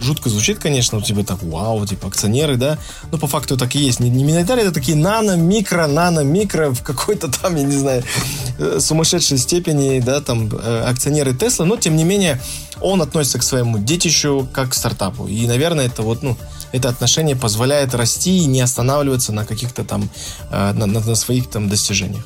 жутко 0.00 0.28
звучит, 0.28 0.58
конечно, 0.58 0.98
у 0.98 1.02
тебя 1.02 1.24
так, 1.24 1.42
вау, 1.42 1.86
типа 1.86 2.08
акционеры, 2.08 2.56
да, 2.56 2.78
но 3.10 3.18
по 3.18 3.26
факту 3.26 3.56
так 3.56 3.74
и 3.74 3.78
есть. 3.78 4.00
Не, 4.00 4.10
не 4.10 4.24
миноритарии, 4.24 4.62
это 4.62 4.72
такие 4.72 4.96
нано, 4.96 5.36
микро, 5.36 5.86
нано, 5.86 6.20
микро, 6.20 6.70
в 6.70 6.82
какой-то 6.82 7.28
там, 7.28 7.56
я 7.56 7.62
не 7.62 7.76
знаю, 7.76 8.04
э, 8.58 8.78
сумасшедшей 8.80 9.38
степени, 9.38 10.00
да, 10.00 10.20
там, 10.20 10.48
э, 10.52 10.84
акционеры 10.86 11.34
Тесла, 11.34 11.64
но, 11.64 11.76
тем 11.76 11.96
не 11.96 12.04
менее, 12.04 12.40
он 12.80 13.02
относится 13.02 13.38
к 13.38 13.42
своему 13.42 13.78
детищу 13.78 14.48
как 14.52 14.70
к 14.70 14.74
стартапу. 14.74 15.26
И, 15.26 15.46
наверное, 15.46 15.86
это 15.86 16.02
вот, 16.02 16.22
ну, 16.22 16.36
это 16.72 16.88
отношение 16.88 17.36
позволяет 17.36 17.94
расти 17.94 18.38
и 18.38 18.44
не 18.46 18.60
останавливаться 18.60 19.32
на 19.32 19.44
каких-то 19.44 19.84
там, 19.84 20.08
э, 20.50 20.72
на, 20.72 20.86
на 20.86 21.14
своих 21.14 21.50
там 21.50 21.68
достижениях. 21.68 22.24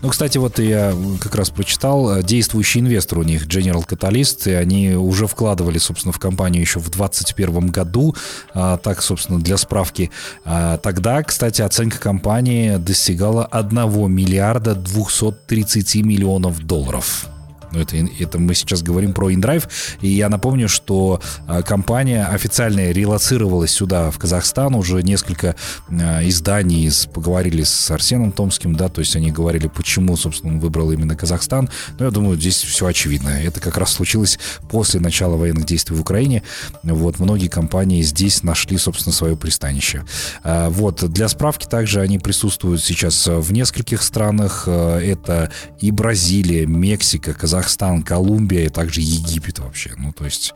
Ну, 0.00 0.10
кстати, 0.10 0.38
вот 0.38 0.60
я 0.60 0.94
как 1.20 1.34
раз 1.34 1.50
прочитал, 1.50 2.18
э, 2.18 2.22
действующий 2.22 2.80
инвестор 2.80 3.18
у 3.18 3.22
них, 3.24 3.46
General 3.46 3.84
Catalyst, 3.84 4.48
и 4.48 4.54
они 4.54 4.90
уже 4.92 5.26
вкладывали, 5.26 5.78
собственно, 5.78 6.12
в 6.12 6.20
компанию 6.20 6.60
еще 6.60 6.78
в 6.78 6.88
2021 6.88 7.68
году. 7.68 8.14
А, 8.54 8.76
так, 8.76 9.02
собственно, 9.02 9.40
для 9.40 9.56
справки. 9.56 10.12
А, 10.44 10.78
тогда, 10.78 11.22
кстати, 11.24 11.62
оценка 11.62 11.98
компании 11.98 12.76
достигала 12.76 13.44
1 13.44 14.08
миллиарда 14.08 14.76
230 14.76 16.02
миллионов 16.04 16.64
долларов. 16.64 17.26
Ну, 17.72 17.80
это, 17.80 17.96
это 17.96 18.38
мы 18.38 18.54
сейчас 18.54 18.82
говорим 18.82 19.12
про 19.12 19.30
InDrive. 19.30 19.68
И 20.00 20.08
я 20.08 20.28
напомню, 20.28 20.68
что 20.68 21.20
а, 21.46 21.62
компания 21.62 22.24
официально 22.24 22.90
релацировалась 22.90 23.70
сюда, 23.70 24.10
в 24.10 24.18
Казахстан. 24.18 24.74
Уже 24.74 25.02
несколько 25.02 25.54
а, 25.90 26.26
изданий 26.26 26.90
поговорили 27.12 27.62
с 27.62 27.90
Арсеном 27.90 28.32
Томским, 28.32 28.74
да, 28.74 28.88
то 28.88 29.00
есть 29.00 29.14
они 29.16 29.30
говорили, 29.30 29.68
почему, 29.68 30.16
собственно, 30.16 30.54
он 30.54 30.60
выбрал 30.60 30.90
именно 30.92 31.16
Казахстан. 31.16 31.68
Но 31.98 32.06
я 32.06 32.10
думаю, 32.10 32.38
здесь 32.38 32.62
все 32.62 32.86
очевидно. 32.86 33.28
Это 33.28 33.60
как 33.60 33.76
раз 33.76 33.92
случилось 33.92 34.38
после 34.70 35.00
начала 35.00 35.36
военных 35.36 35.66
действий 35.66 35.96
в 35.96 36.00
Украине. 36.00 36.42
Вот, 36.82 37.18
многие 37.18 37.48
компании 37.48 38.02
здесь 38.02 38.42
нашли, 38.42 38.78
собственно, 38.78 39.12
свое 39.12 39.36
пристанище. 39.36 40.04
А, 40.42 40.70
вот, 40.70 41.04
для 41.10 41.28
справки 41.28 41.66
также 41.66 42.00
они 42.00 42.18
присутствуют 42.18 42.82
сейчас 42.82 43.26
в 43.26 43.52
нескольких 43.52 44.02
странах. 44.02 44.66
Это 44.68 45.50
и 45.80 45.90
Бразилия, 45.90 46.66
Мексика, 46.66 47.34
Казахстан, 47.34 47.57
Казахстан, 47.58 48.02
Колумбия 48.02 48.66
и 48.66 48.68
также 48.68 49.00
Египет 49.00 49.58
вообще. 49.58 49.92
Ну, 49.96 50.12
то 50.12 50.24
есть 50.24 50.54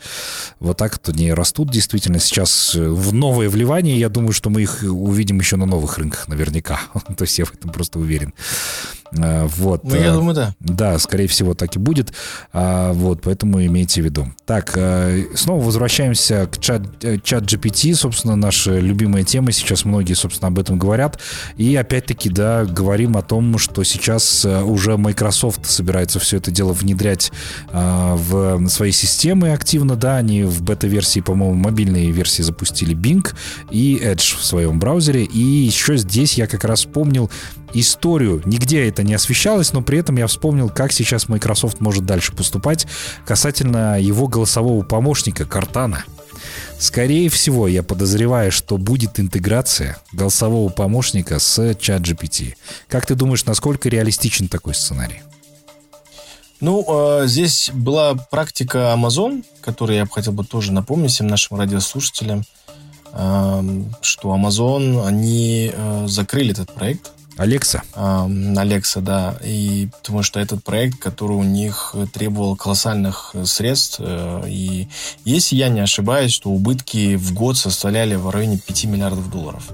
вот 0.60 0.76
так 0.76 0.92
вот 0.92 1.08
они 1.14 1.32
растут 1.32 1.70
действительно. 1.70 2.18
Сейчас 2.20 2.74
э, 2.74 2.88
в 2.88 3.12
новое 3.12 3.48
вливание, 3.48 3.98
я 3.98 4.08
думаю, 4.08 4.32
что 4.32 4.50
мы 4.50 4.62
их 4.62 4.82
увидим 4.82 5.40
еще 5.40 5.56
на 5.56 5.66
новых 5.66 5.98
рынках 5.98 6.28
наверняка. 6.28 6.80
то 7.16 7.22
есть 7.24 7.38
я 7.38 7.44
в 7.44 7.54
этом 7.54 7.70
просто 7.70 7.98
уверен. 7.98 8.32
А, 9.18 9.46
вот. 9.46 9.84
Ну, 9.84 9.94
я 9.94 10.06
э, 10.08 10.12
думаю, 10.12 10.34
да. 10.34 10.54
Да, 10.60 10.98
скорее 10.98 11.26
всего, 11.26 11.54
так 11.54 11.76
и 11.76 11.78
будет. 11.78 12.12
А, 12.52 12.92
вот, 12.92 13.22
поэтому 13.22 13.64
имейте 13.64 14.02
в 14.02 14.04
виду. 14.04 14.28
Так, 14.46 14.72
э, 14.76 15.24
снова 15.34 15.62
возвращаемся 15.62 16.46
к 16.46 16.58
чат, 16.58 16.82
чат 17.22 17.44
GPT, 17.44 17.94
собственно, 17.94 18.36
наша 18.36 18.78
любимая 18.78 19.24
тема. 19.24 19.52
Сейчас 19.52 19.84
многие, 19.84 20.14
собственно, 20.14 20.48
об 20.48 20.58
этом 20.58 20.78
говорят. 20.78 21.18
И 21.56 21.74
опять-таки, 21.76 22.30
да, 22.30 22.64
говорим 22.64 23.16
о 23.16 23.22
том, 23.22 23.58
что 23.58 23.84
сейчас 23.84 24.44
уже 24.44 24.96
Microsoft 24.96 25.66
собирается 25.66 26.18
все 26.18 26.38
это 26.38 26.50
дело 26.50 26.72
внедрять 26.72 27.32
в 27.72 28.68
свои 28.68 28.92
системы 28.92 29.52
активно, 29.52 29.96
да, 29.96 30.16
они 30.16 30.44
в 30.44 30.62
бета-версии, 30.62 31.20
по-моему, 31.20 31.54
мобильные 31.54 32.10
версии 32.10 32.42
запустили 32.42 32.96
Bing 32.96 33.32
и 33.70 33.98
Edge 34.02 34.36
в 34.38 34.44
своем 34.44 34.78
браузере. 34.78 35.24
И 35.24 35.38
еще 35.38 35.96
здесь 35.96 36.34
я 36.34 36.46
как 36.46 36.64
раз 36.64 36.80
вспомнил 36.80 37.30
историю. 37.74 38.42
Нигде 38.44 38.88
это 38.88 39.02
не 39.02 39.14
освещалось, 39.14 39.72
но 39.72 39.82
при 39.82 39.98
этом 39.98 40.16
я 40.16 40.26
вспомнил, 40.26 40.68
как 40.68 40.92
сейчас 40.92 41.28
Microsoft 41.28 41.80
может 41.80 42.04
дальше 42.04 42.32
поступать 42.32 42.86
касательно 43.26 44.00
его 44.00 44.28
голосового 44.28 44.82
помощника 44.82 45.44
Картана. 45.44 46.04
Скорее 46.78 47.28
всего, 47.28 47.68
я 47.68 47.82
подозреваю, 47.82 48.50
что 48.50 48.76
будет 48.76 49.20
интеграция 49.20 49.98
голосового 50.12 50.68
помощника 50.70 51.38
с 51.38 51.58
ChatGPT. 51.58 52.54
Как 52.88 53.06
ты 53.06 53.14
думаешь, 53.14 53.44
насколько 53.44 53.88
реалистичен 53.88 54.48
такой 54.48 54.74
сценарий? 54.74 55.22
Ну, 56.60 56.84
э, 57.22 57.26
здесь 57.26 57.70
была 57.72 58.14
практика 58.14 58.94
Amazon, 58.96 59.44
которую 59.60 59.96
я 59.96 60.04
бы 60.04 60.10
хотел 60.10 60.32
бы 60.32 60.44
тоже 60.44 60.72
напомнить 60.72 61.10
всем 61.10 61.26
нашим 61.26 61.58
радиослушателям, 61.58 62.44
что 63.12 64.34
Amazon, 64.34 65.06
они 65.06 65.70
э, 65.74 66.04
закрыли 66.08 66.52
этот 66.52 66.72
проект, 66.72 67.12
Алекса. 67.36 67.82
Алекса, 67.94 69.00
да. 69.00 69.36
И 69.42 69.88
потому 70.02 70.22
что 70.22 70.38
этот 70.40 70.62
проект, 70.62 70.98
который 70.98 71.36
у 71.36 71.42
них 71.42 71.94
требовал 72.12 72.56
колоссальных 72.56 73.34
средств. 73.44 74.00
Э, 74.00 74.42
и 74.46 74.88
если 75.24 75.56
я 75.56 75.68
не 75.68 75.80
ошибаюсь, 75.80 76.38
то 76.38 76.50
убытки 76.50 77.16
в 77.16 77.32
год 77.32 77.56
составляли 77.56 78.14
в 78.16 78.28
районе 78.30 78.58
5 78.58 78.84
миллиардов 78.84 79.30
долларов. 79.30 79.70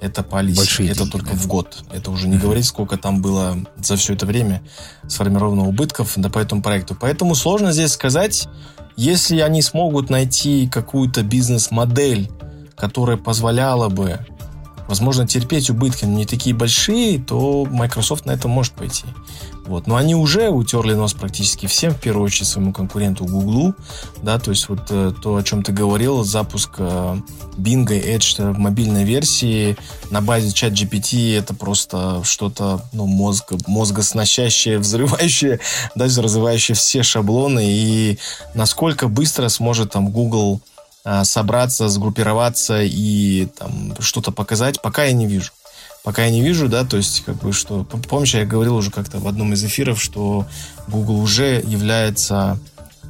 Это 0.00 0.22
по 0.22 0.38
Алисе. 0.38 0.58
Большие 0.58 0.88
это 0.88 1.00
деньги, 1.00 1.12
только 1.12 1.30
да. 1.30 1.36
в 1.36 1.46
год. 1.46 1.84
Это 1.92 2.10
уже 2.10 2.28
не 2.28 2.38
говорить, 2.38 2.66
сколько 2.66 2.96
там 2.96 3.20
было 3.20 3.58
за 3.76 3.96
все 3.96 4.14
это 4.14 4.26
время 4.26 4.62
сформировано 5.06 5.66
убытков 5.66 6.12
да, 6.16 6.30
по 6.30 6.38
этому 6.38 6.62
проекту. 6.62 6.96
Поэтому 6.98 7.34
сложно 7.34 7.72
здесь 7.72 7.92
сказать, 7.92 8.48
если 8.96 9.40
они 9.40 9.62
смогут 9.62 10.10
найти 10.10 10.68
какую-то 10.68 11.22
бизнес-модель, 11.22 12.30
которая 12.76 13.16
позволяла 13.16 13.88
бы 13.88 14.18
возможно, 14.88 15.26
терпеть 15.26 15.70
убытки 15.70 16.04
не 16.04 16.26
такие 16.26 16.54
большие, 16.54 17.18
то 17.18 17.66
Microsoft 17.70 18.26
на 18.26 18.32
это 18.32 18.48
может 18.48 18.72
пойти. 18.74 19.04
Вот. 19.66 19.86
Но 19.86 19.96
они 19.96 20.14
уже 20.14 20.50
утерли 20.50 20.92
нос 20.92 21.14
практически 21.14 21.66
всем, 21.66 21.94
в 21.94 22.00
первую 22.00 22.26
очередь 22.26 22.48
своему 22.48 22.72
конкуренту 22.72 23.24
Google, 23.24 23.74
да, 24.22 24.38
то 24.38 24.50
есть 24.50 24.68
вот 24.68 24.80
э, 24.90 25.12
то, 25.22 25.36
о 25.36 25.42
чем 25.42 25.62
ты 25.62 25.72
говорил, 25.72 26.22
запуск 26.22 26.74
э, 26.78 27.16
Bing 27.56 27.86
и 27.90 28.14
Edge 28.14 28.52
в 28.52 28.58
мобильной 28.58 29.04
версии 29.04 29.76
на 30.10 30.20
базе 30.20 30.52
чат 30.52 30.72
GPT 30.72 31.38
это 31.38 31.54
просто 31.54 32.22
что-то, 32.24 32.82
ну, 32.92 33.06
мозг, 33.06 33.52
мозгоснащащее, 33.66 34.78
взрывающее, 34.80 35.60
даже 35.94 36.20
развивающее 36.20 36.74
все 36.74 37.02
шаблоны 37.02 37.64
и 37.64 38.18
насколько 38.54 39.08
быстро 39.08 39.48
сможет 39.48 39.92
там 39.92 40.10
Google 40.10 40.60
собраться, 41.22 41.88
сгруппироваться 41.88 42.82
и 42.82 43.46
там 43.58 43.94
что-то 44.00 44.32
показать, 44.32 44.80
пока 44.80 45.04
я 45.04 45.12
не 45.12 45.26
вижу. 45.26 45.52
Пока 46.04 46.26
я 46.26 46.30
не 46.30 46.42
вижу, 46.42 46.68
да, 46.68 46.84
то 46.84 46.98
есть, 46.98 47.24
как 47.24 47.36
бы, 47.36 47.54
что... 47.54 47.84
Помнишь, 47.84 48.34
я 48.34 48.44
говорил 48.44 48.76
уже 48.76 48.90
как-то 48.90 49.18
в 49.18 49.26
одном 49.26 49.54
из 49.54 49.64
эфиров, 49.64 50.00
что 50.02 50.46
Google 50.86 51.18
уже 51.18 51.62
является 51.66 52.58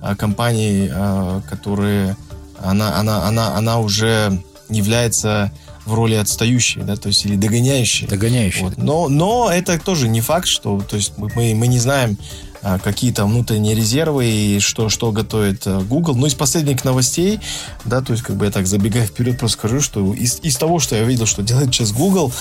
а, 0.00 0.14
компанией, 0.14 0.90
а, 0.94 1.42
которая... 1.50 2.16
Она, 2.62 2.96
она, 2.96 3.26
она, 3.26 3.56
она 3.56 3.80
уже 3.80 4.40
является 4.68 5.50
в 5.84 5.92
роли 5.92 6.14
отстающей, 6.14 6.82
да, 6.82 6.94
то 6.96 7.08
есть 7.08 7.26
или 7.26 7.34
догоняющей. 7.34 8.06
Догоняющей. 8.06 8.62
Вот. 8.62 8.78
Но, 8.78 9.08
но 9.08 9.50
это 9.52 9.76
тоже 9.78 10.06
не 10.06 10.20
факт, 10.20 10.46
что, 10.46 10.80
то 10.80 10.94
есть 10.94 11.14
мы, 11.16 11.28
мы 11.54 11.66
не 11.66 11.80
знаем, 11.80 12.16
а, 12.53 12.53
какие 12.82 13.12
там 13.12 13.30
внутренние 13.30 13.74
резервы 13.74 14.26
и 14.26 14.60
что, 14.60 14.88
что 14.88 15.12
готовит 15.12 15.66
э, 15.66 15.80
Google. 15.80 16.14
Ну, 16.14 16.26
из 16.26 16.34
последних 16.34 16.84
новостей, 16.84 17.40
да, 17.84 18.00
то 18.00 18.12
есть 18.12 18.24
как 18.24 18.36
бы 18.36 18.46
я 18.46 18.50
так 18.50 18.66
забегая 18.66 19.06
вперед 19.06 19.38
просто 19.38 19.58
скажу, 19.58 19.80
что 19.80 20.14
из, 20.14 20.40
из 20.40 20.56
того, 20.56 20.78
что 20.78 20.96
я 20.96 21.04
видел, 21.04 21.26
что 21.26 21.42
делает 21.42 21.74
сейчас 21.74 21.92
Google, 21.92 22.32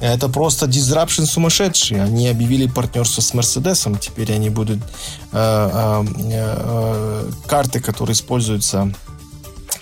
это 0.00 0.28
просто 0.28 0.66
disruption 0.66 1.26
сумасшедший. 1.26 2.02
Они 2.02 2.28
объявили 2.28 2.66
партнерство 2.66 3.20
с 3.20 3.34
Мерседесом. 3.34 3.98
Теперь 3.98 4.32
они 4.32 4.50
будут 4.50 4.78
э, 4.78 4.82
э, 5.32 6.04
э, 6.32 7.30
карты, 7.46 7.80
которые 7.80 8.14
используются 8.14 8.92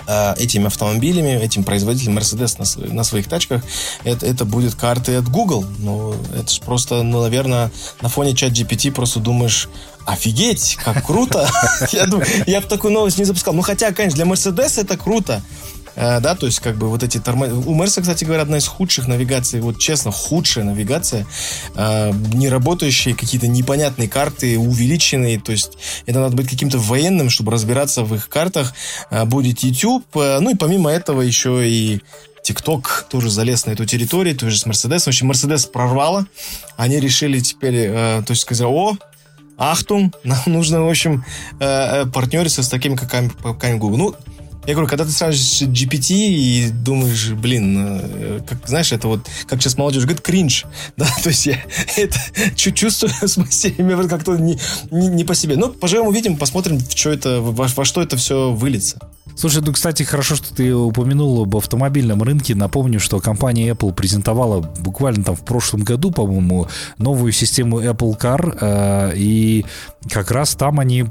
э, 0.06 0.34
этими 0.38 0.66
автомобилями, 0.66 1.30
этим 1.30 1.64
производителем 1.64 2.18
Mercedes 2.18 2.56
на, 2.58 2.94
на 2.94 3.04
своих 3.04 3.28
тачках, 3.28 3.62
это, 4.04 4.26
это 4.26 4.44
будет 4.44 4.74
карты 4.74 5.16
от 5.16 5.28
Google. 5.28 5.64
Ну, 5.78 6.14
это 6.34 6.52
же 6.52 6.60
просто, 6.60 7.02
ну, 7.02 7.22
наверное, 7.22 7.70
на 8.00 8.08
фоне 8.08 8.34
чат 8.34 8.52
GPT 8.52 8.92
просто 8.92 9.20
думаешь, 9.20 9.68
офигеть, 10.06 10.76
как 10.82 11.04
круто. 11.04 11.48
Я, 11.92 12.06
думаю, 12.06 12.26
я 12.46 12.60
бы 12.60 12.68
такую 12.68 12.92
новость 12.92 13.18
не 13.18 13.24
запускал. 13.24 13.52
Ну, 13.54 13.62
хотя, 13.62 13.92
конечно, 13.92 14.24
для 14.24 14.32
Mercedes 14.32 14.80
это 14.80 14.96
круто. 14.96 15.42
Uh, 15.96 16.20
да, 16.20 16.34
то 16.34 16.44
есть 16.44 16.60
как 16.60 16.76
бы 16.76 16.90
вот 16.90 17.02
эти 17.02 17.18
тормоза... 17.18 17.54
У 17.54 17.74
Мерса, 17.74 18.02
кстати 18.02 18.24
говоря, 18.24 18.42
одна 18.42 18.58
из 18.58 18.66
худших 18.66 19.08
навигаций, 19.08 19.60
вот 19.60 19.78
честно, 19.78 20.10
худшая 20.10 20.64
навигация, 20.64 21.26
uh, 21.74 22.14
не 22.36 22.50
работающие 22.50 23.14
какие-то 23.14 23.48
непонятные 23.48 24.06
карты, 24.06 24.58
увеличенные, 24.58 25.40
то 25.40 25.52
есть 25.52 25.78
это 26.04 26.20
надо 26.20 26.36
быть 26.36 26.50
каким-то 26.50 26.78
военным, 26.78 27.30
чтобы 27.30 27.50
разбираться 27.50 28.04
в 28.04 28.14
их 28.14 28.28
картах. 28.28 28.74
Uh, 29.10 29.24
будет 29.24 29.60
YouTube, 29.60 30.04
ну 30.14 30.50
и 30.50 30.54
помимо 30.54 30.90
этого 30.90 31.22
еще 31.22 31.66
и 31.66 32.02
ТикТок 32.42 33.06
тоже 33.08 33.30
залез 33.30 33.64
на 33.64 33.70
эту 33.70 33.86
территорию, 33.86 34.36
тоже 34.36 34.58
с 34.58 34.66
Мерседесом. 34.66 35.12
В 35.12 35.14
общем, 35.14 35.28
Мерседес 35.28 35.64
прорвало. 35.64 36.26
Они 36.76 37.00
решили 37.00 37.40
теперь, 37.40 37.90
то 37.90 38.26
есть 38.28 38.42
сказать, 38.42 38.66
о, 38.66 38.96
Ахтум, 39.56 40.12
нам 40.24 40.38
нужно, 40.44 40.82
в 40.82 40.88
общем, 40.88 41.24
партнериться 41.58 42.62
с 42.62 42.68
такими, 42.68 42.96
как 42.96 43.78
Google. 43.78 43.96
Ну, 43.96 44.14
я 44.66 44.74
говорю, 44.74 44.88
когда 44.88 45.04
ты 45.04 45.10
сразу 45.10 45.66
GPT 45.66 46.14
и 46.14 46.70
думаешь, 46.70 47.30
блин, 47.30 48.42
как, 48.46 48.66
знаешь, 48.66 48.92
это 48.92 49.08
вот, 49.08 49.26
как 49.46 49.60
сейчас 49.60 49.76
молодежь 49.76 50.02
говорит, 50.02 50.22
кринж, 50.22 50.64
да, 50.96 51.06
то 51.22 51.28
есть 51.28 51.46
я 51.46 51.58
это 51.96 52.18
чувствую, 52.54 53.12
в 53.20 53.28
смысле, 53.28 53.74
мне 53.78 54.08
как-то 54.08 54.36
не, 54.36 54.58
не, 54.90 55.08
не 55.08 55.24
по 55.24 55.34
себе. 55.34 55.56
Ну, 55.56 55.70
поживем, 55.70 56.06
увидим, 56.06 56.36
посмотрим, 56.36 56.78
в 56.78 56.96
что 56.96 57.10
это, 57.10 57.40
во, 57.40 57.66
во 57.66 57.84
что 57.84 58.02
это 58.02 58.16
все 58.16 58.52
выльется. 58.52 58.98
Слушай, 59.36 59.60
ну, 59.60 59.72
кстати, 59.72 60.02
хорошо, 60.02 60.34
что 60.34 60.54
ты 60.54 60.74
упомянул 60.74 61.42
об 61.42 61.56
автомобильном 61.56 62.22
рынке. 62.22 62.54
Напомню, 62.54 62.98
что 62.98 63.20
компания 63.20 63.68
Apple 63.68 63.92
презентовала 63.92 64.62
буквально 64.80 65.24
там 65.24 65.36
в 65.36 65.44
прошлом 65.44 65.82
году, 65.82 66.10
по-моему, 66.10 66.68
новую 66.96 67.32
систему 67.32 67.82
Apple 67.82 68.18
Car, 68.18 68.56
э, 68.58 69.12
и 69.14 69.66
как 70.10 70.30
раз 70.30 70.54
там 70.54 70.80
они 70.80 71.06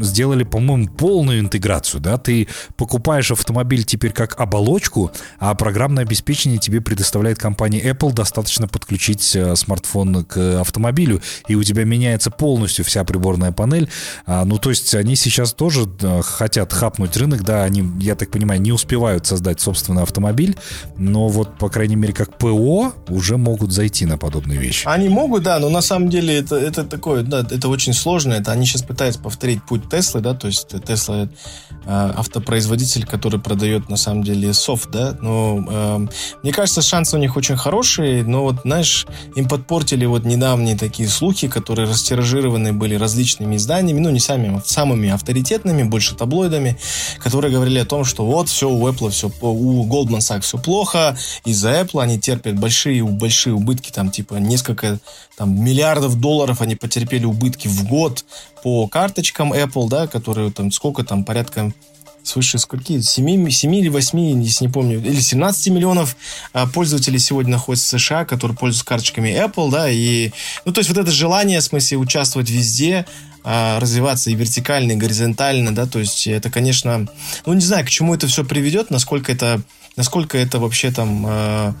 сделали, 0.00 0.44
по-моему, 0.44 0.88
полную 0.88 1.40
интеграцию, 1.40 2.00
да, 2.00 2.18
ты 2.18 2.48
покупаешь 2.76 3.30
автомобиль 3.30 3.84
теперь 3.84 4.12
как 4.12 4.38
оболочку, 4.40 5.12
а 5.38 5.54
программное 5.54 6.04
обеспечение 6.04 6.58
тебе 6.58 6.80
предоставляет 6.80 7.38
компания 7.38 7.80
Apple, 7.80 8.12
достаточно 8.12 8.66
подключить 8.66 9.34
э, 9.36 9.54
смартфон 9.56 10.24
к 10.24 10.60
автомобилю, 10.60 11.22
и 11.48 11.54
у 11.54 11.62
тебя 11.62 11.84
меняется 11.84 12.30
полностью 12.30 12.84
вся 12.84 13.04
приборная 13.04 13.52
панель, 13.52 13.88
а, 14.26 14.44
ну, 14.44 14.58
то 14.58 14.70
есть 14.70 14.94
они 14.94 15.16
сейчас 15.16 15.52
тоже 15.52 15.88
э, 16.00 16.22
хотят 16.22 16.72
хапнуть 16.72 17.16
рынок, 17.16 17.44
да, 17.44 17.62
они, 17.64 17.84
я 18.00 18.16
так 18.16 18.30
понимаю, 18.30 18.60
не 18.60 18.72
успевают 18.72 19.26
создать 19.26 19.60
собственный 19.60 20.02
автомобиль, 20.02 20.56
но 20.96 21.28
вот, 21.28 21.58
по 21.58 21.68
крайней 21.68 21.96
мере, 21.96 22.12
как 22.12 22.38
ПО 22.38 22.92
уже 23.08 23.36
могут 23.36 23.72
зайти 23.72 24.06
на 24.06 24.18
подобные 24.18 24.58
вещи. 24.58 24.86
Они 24.86 25.08
могут, 25.08 25.44
да, 25.44 25.58
но 25.58 25.68
на 25.68 25.80
самом 25.80 26.08
деле 26.08 26.38
это, 26.38 26.56
это 26.56 26.84
такое, 26.84 27.22
да, 27.22 27.40
это 27.40 27.68
очень 27.68 27.92
сложно, 27.92 28.39
это 28.40 28.52
они 28.52 28.66
сейчас 28.66 28.82
пытаются 28.82 29.20
повторить 29.20 29.62
путь 29.64 29.88
Теслы, 29.88 30.20
да, 30.20 30.34
то 30.34 30.46
есть 30.46 30.68
Тесла 30.84 31.24
э, 31.24 31.28
автопроизводитель, 31.86 33.06
который 33.06 33.40
продает 33.40 33.88
на 33.88 33.96
самом 33.96 34.22
деле 34.22 34.52
софт, 34.52 34.90
да, 34.90 35.16
но 35.20 35.64
э, 35.68 36.06
мне 36.42 36.52
кажется, 36.52 36.82
шансы 36.82 37.16
у 37.16 37.20
них 37.20 37.36
очень 37.36 37.56
хорошие, 37.56 38.24
но 38.24 38.42
вот, 38.42 38.56
знаешь, 38.64 39.06
им 39.36 39.48
подпортили 39.48 40.06
вот 40.06 40.24
недавние 40.24 40.76
такие 40.76 41.08
слухи, 41.08 41.48
которые 41.48 41.88
растиражированы 41.88 42.72
были 42.72 42.94
различными 42.94 43.56
изданиями, 43.56 44.00
ну, 44.00 44.10
не 44.10 44.20
самими, 44.20 44.60
самыми 44.64 45.10
авторитетными, 45.10 45.82
больше 45.84 46.14
таблоидами, 46.14 46.78
которые 47.18 47.52
говорили 47.52 47.78
о 47.78 47.84
том, 47.84 48.04
что 48.04 48.24
вот 48.24 48.48
все 48.48 48.68
у 48.68 48.88
Apple, 48.88 49.10
все, 49.10 49.30
у 49.40 49.86
Goldman 49.86 50.18
Sachs 50.18 50.42
все 50.42 50.58
плохо, 50.58 51.16
из-за 51.44 51.80
Apple 51.80 52.02
они 52.02 52.18
терпят 52.18 52.58
большие, 52.58 53.04
большие 53.04 53.54
убытки, 53.54 53.90
там, 53.90 54.10
типа, 54.10 54.34
несколько 54.34 54.98
там, 55.36 55.64
миллиардов 55.64 56.20
долларов 56.20 56.60
они 56.60 56.76
потерпели 56.76 57.24
убытки 57.24 57.68
в 57.68 57.86
год 57.88 58.24
по 58.62 58.86
карточкам 58.88 59.52
Apple, 59.52 59.88
да, 59.88 60.06
которые 60.06 60.50
там 60.50 60.70
сколько 60.70 61.04
там, 61.04 61.24
порядка 61.24 61.72
свыше 62.22 62.58
скольки, 62.58 63.00
7, 63.00 63.50
7 63.50 63.74
или 63.74 63.88
8, 63.88 64.42
если 64.42 64.66
не 64.66 64.72
помню, 64.72 64.98
или 64.98 65.20
17 65.20 65.68
миллионов 65.68 66.16
а, 66.52 66.66
пользователей 66.66 67.18
сегодня 67.18 67.52
находятся 67.52 67.96
в 67.96 68.00
США, 68.00 68.24
которые 68.24 68.56
пользуются 68.56 68.84
карточками 68.84 69.30
Apple, 69.30 69.70
да, 69.70 69.88
и, 69.90 70.30
ну, 70.64 70.72
то 70.72 70.80
есть 70.80 70.90
вот 70.90 70.98
это 70.98 71.10
желание, 71.10 71.60
в 71.60 71.64
смысле, 71.64 71.98
участвовать 71.98 72.50
везде, 72.50 73.06
а, 73.42 73.80
развиваться 73.80 74.30
и 74.30 74.34
вертикально, 74.34 74.92
и 74.92 74.96
горизонтально, 74.96 75.74
да, 75.74 75.86
то 75.86 75.98
есть 75.98 76.26
это, 76.26 76.50
конечно, 76.50 77.08
ну, 77.46 77.52
не 77.54 77.62
знаю, 77.62 77.86
к 77.86 77.90
чему 77.90 78.14
это 78.14 78.26
все 78.26 78.44
приведет, 78.44 78.90
насколько 78.90 79.32
это, 79.32 79.62
насколько 79.96 80.36
это 80.36 80.58
вообще 80.58 80.90
там 80.90 81.24
а, 81.26 81.74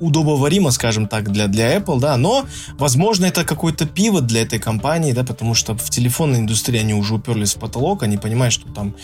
удобоваримо, 0.00 0.70
скажем 0.70 1.08
так, 1.08 1.30
для, 1.30 1.46
для 1.46 1.76
Apple, 1.76 2.00
да, 2.00 2.16
но, 2.16 2.44
возможно, 2.78 3.26
это 3.26 3.44
какой-то 3.44 3.86
пивот 3.86 4.26
для 4.26 4.42
этой 4.42 4.58
компании, 4.58 5.12
да, 5.12 5.24
потому 5.24 5.54
что 5.54 5.74
в 5.74 5.90
телефонной 5.90 6.40
индустрии 6.40 6.80
они 6.80 6.94
уже 6.94 7.14
уперлись 7.14 7.54
в 7.54 7.58
потолок, 7.58 8.02
они 8.02 8.18
понимают, 8.18 8.52
что 8.52 8.70
там 8.72 8.94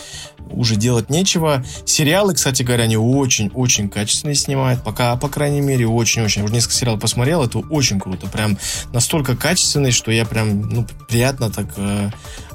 уже 0.50 0.76
делать 0.76 1.10
нечего. 1.10 1.64
Сериалы, 1.84 2.34
кстати 2.34 2.62
говоря, 2.62 2.84
они 2.84 2.96
очень-очень 2.96 3.88
качественные 3.88 4.34
снимают, 4.34 4.82
пока, 4.82 5.16
по 5.16 5.28
крайней 5.28 5.60
мере, 5.60 5.86
очень-очень. 5.86 6.42
Уже 6.42 6.52
несколько 6.52 6.74
сериалов 6.74 7.00
посмотрел, 7.00 7.42
это 7.42 7.58
очень 7.58 8.00
круто, 8.00 8.26
прям 8.26 8.58
настолько 8.92 9.36
качественный, 9.36 9.90
что 9.90 10.10
я 10.10 10.24
прям, 10.24 10.62
ну, 10.62 10.86
приятно 11.08 11.50
так 11.50 11.66
э, 11.76 12.10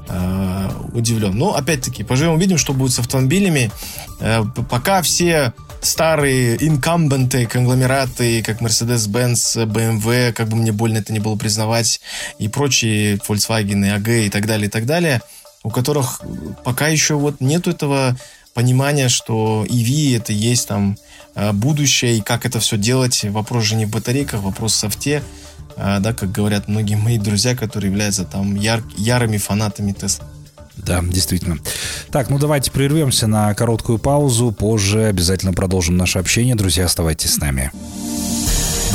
э, 0.08 0.70
удивлен. 0.94 1.38
Но, 1.38 1.56
опять-таки, 1.56 2.04
поживем 2.04 2.34
увидим, 2.34 2.58
что 2.58 2.74
будет 2.74 2.94
с 2.94 3.00
автомобилями. 3.00 3.72
Э, 4.20 4.44
пока 4.70 5.02
все 5.02 5.54
старые 5.84 6.56
инкамбенты, 6.66 7.46
конгломераты, 7.46 8.42
как 8.42 8.62
Mercedes-Benz, 8.62 9.66
BMW, 9.66 10.32
как 10.32 10.48
бы 10.48 10.56
мне 10.56 10.72
больно 10.72 11.00
это 11.00 11.14
не 11.14 11.20
было 11.20 11.36
признавать, 11.36 12.02
и 12.40 12.48
прочие 12.48 13.18
Volkswagen, 13.18 13.98
AG 13.98 14.26
и 14.26 14.30
так 14.30 14.48
далее, 14.48 14.68
и 14.68 14.70
так 14.70 14.86
далее, 14.86 15.22
у 15.64 15.70
которых 15.70 16.22
пока 16.64 16.88
еще 16.88 17.16
вот 17.16 17.42
нету 17.42 17.72
этого 17.72 18.18
понимание, 18.54 19.10
что 19.10 19.66
EV 19.68 20.18
это 20.18 20.32
есть 20.32 20.68
там 20.68 20.98
э, 21.36 21.52
будущее, 21.52 22.18
и 22.18 22.22
как 22.22 22.46
это 22.46 22.60
все 22.60 22.78
делать. 22.78 23.24
Вопрос 23.24 23.64
же 23.64 23.76
не 23.76 23.86
в 23.86 23.90
батарейках, 23.90 24.42
вопрос 24.42 24.74
в 24.74 24.78
софте. 24.78 25.24
А, 25.76 26.00
да, 26.00 26.14
как 26.14 26.32
говорят 26.32 26.68
многие 26.68 26.96
мои 26.96 27.18
друзья, 27.18 27.56
которые 27.56 27.90
являются 27.90 28.26
там 28.26 28.56
яр, 28.56 28.84
ярыми 28.96 29.38
фанатами 29.38 29.92
Тесла. 29.92 30.28
Да, 30.78 31.02
действительно. 31.04 31.60
Так, 32.12 32.30
ну 32.30 32.40
давайте 32.40 32.72
прервемся 32.72 33.28
на 33.28 33.54
короткую 33.54 34.00
паузу. 34.00 34.52
Позже 34.52 35.06
обязательно 35.06 35.54
продолжим 35.54 35.98
наше 35.98 36.20
общение. 36.20 36.56
Друзья, 36.56 36.86
оставайтесь 36.86 37.36
с 37.36 37.38
нами. 37.38 37.72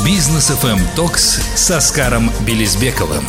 Бизнес 0.05 0.49
FM 0.49 0.81
Токс 0.95 1.39
с 1.55 1.71
Оскаром 1.71 2.31
Белизбековым. 2.45 3.23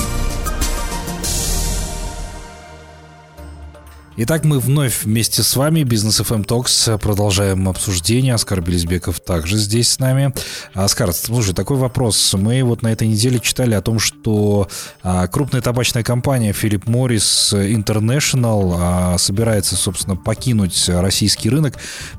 Итак, 4.22 4.44
мы 4.44 4.58
вновь 4.58 5.04
вместе 5.04 5.42
с 5.42 5.56
вами, 5.56 5.82
Бизнес 5.82 6.20
FM 6.20 6.44
Talks, 6.44 6.98
продолжаем 6.98 7.66
обсуждение. 7.70 8.34
Оскар 8.34 8.60
Белизбеков 8.60 9.18
также 9.18 9.56
здесь 9.56 9.92
с 9.92 9.98
нами. 9.98 10.34
Оскар, 10.74 11.14
слушай, 11.14 11.54
такой 11.54 11.78
вопрос. 11.78 12.34
Мы 12.34 12.62
вот 12.62 12.82
на 12.82 12.88
этой 12.88 13.08
неделе 13.08 13.40
читали 13.40 13.72
о 13.72 13.80
том, 13.80 13.98
что 13.98 14.68
а, 15.02 15.26
крупная 15.26 15.62
табачная 15.62 16.02
компания 16.02 16.50
Philip 16.52 16.84
Morris 16.84 17.54
International 17.54 18.76
а, 18.78 19.16
собирается, 19.16 19.74
собственно, 19.74 20.16
покинуть 20.16 20.90
российский 20.90 21.48
рынок, 21.48 21.76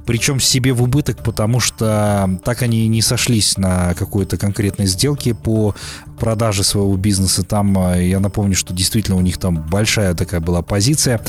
причем 0.08 0.40
себе 0.40 0.74
в 0.74 0.82
убыток, 0.82 1.24
потому 1.24 1.60
что 1.60 2.40
так 2.44 2.64
они 2.64 2.88
не 2.88 3.04
сошлись 3.04 3.60
на 3.60 3.94
какой-то 3.94 4.38
конкретной 4.38 4.88
сделке 4.88 5.36
по 5.36 5.76
продаже 6.22 6.64
своего 6.64 6.96
бизнеса. 6.98 7.44
Там, 7.44 7.76
а, 7.78 7.96
я 7.96 8.20
напомню, 8.20 8.56
что 8.56 8.74
действительно 8.74 9.18
у 9.18 9.22
них 9.22 9.38
там 9.38 9.56
большая 9.56 10.14
такая 10.14 10.40
была 10.40 10.62
позиция. 10.62 11.20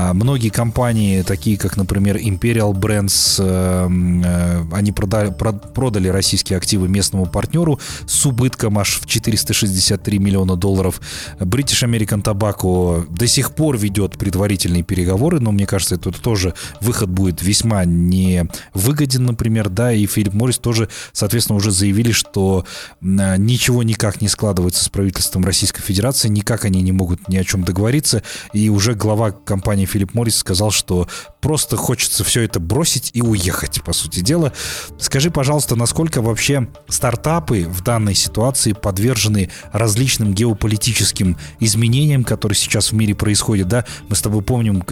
А, 0.00 0.14
многие 0.14 0.50
компании, 0.50 1.22
такие 1.22 1.58
как, 1.58 1.76
например, 1.76 2.18
Imperial 2.18 2.72
Brands, 2.72 3.40
э, 3.40 3.88
э, 4.24 4.64
они 4.72 4.92
продали, 4.92 5.34
продали 5.74 6.06
российские 6.06 6.56
активы 6.56 6.88
местному 6.88 7.26
партнеру 7.26 7.80
с 8.06 8.24
убытком 8.24 8.78
аж 8.78 9.00
в 9.00 9.06
463 9.06 10.18
миллиона 10.20 10.54
долларов. 10.54 11.00
British 11.40 11.82
American 11.84 12.22
Tobacco 12.22 13.12
до 13.12 13.26
сих 13.26 13.56
пор 13.56 13.76
ведет 13.76 14.16
предварительные 14.18 14.84
переговоры, 14.84 15.40
но 15.40 15.50
мне 15.50 15.66
кажется, 15.66 15.96
это 15.96 16.12
тоже 16.12 16.54
выход 16.80 17.08
будет 17.08 17.42
весьма 17.42 17.84
невыгоден, 17.84 19.24
например, 19.24 19.68
да, 19.68 19.92
и 19.92 20.06
Филипп 20.06 20.34
Моррис 20.34 20.58
тоже, 20.58 20.88
соответственно, 21.12 21.56
уже 21.56 21.72
заявили, 21.72 22.12
что 22.12 22.64
ничего 23.00 23.82
никак 23.82 24.20
не 24.20 24.28
складывается 24.28 24.84
с 24.84 24.88
правительством 24.88 25.44
Российской 25.44 25.82
Федерации, 25.82 26.28
никак 26.28 26.64
они 26.64 26.82
не 26.82 26.92
могут 26.92 27.28
ни 27.28 27.36
о 27.36 27.42
чем 27.42 27.64
договориться, 27.64 28.22
и 28.52 28.68
уже 28.68 28.94
глава 28.94 29.32
компании 29.32 29.87
Филипп 29.88 30.14
Моррис 30.14 30.36
сказал, 30.36 30.70
что 30.70 31.08
просто 31.40 31.76
хочется 31.76 32.24
все 32.24 32.42
это 32.42 32.60
бросить 32.60 33.10
и 33.14 33.22
уехать, 33.22 33.82
по 33.82 33.92
сути 33.92 34.20
дела. 34.20 34.52
Скажи, 34.98 35.30
пожалуйста, 35.30 35.76
насколько 35.76 36.20
вообще 36.20 36.68
стартапы 36.88 37.66
в 37.68 37.82
данной 37.82 38.14
ситуации 38.14 38.72
подвержены 38.72 39.50
различным 39.72 40.34
геополитическим 40.34 41.36
изменениям, 41.60 42.24
которые 42.24 42.56
сейчас 42.56 42.90
в 42.90 42.94
мире 42.94 43.14
происходят, 43.14 43.68
да? 43.68 43.84
Мы 44.08 44.16
с 44.16 44.22
тобой 44.22 44.42
помним, 44.42 44.84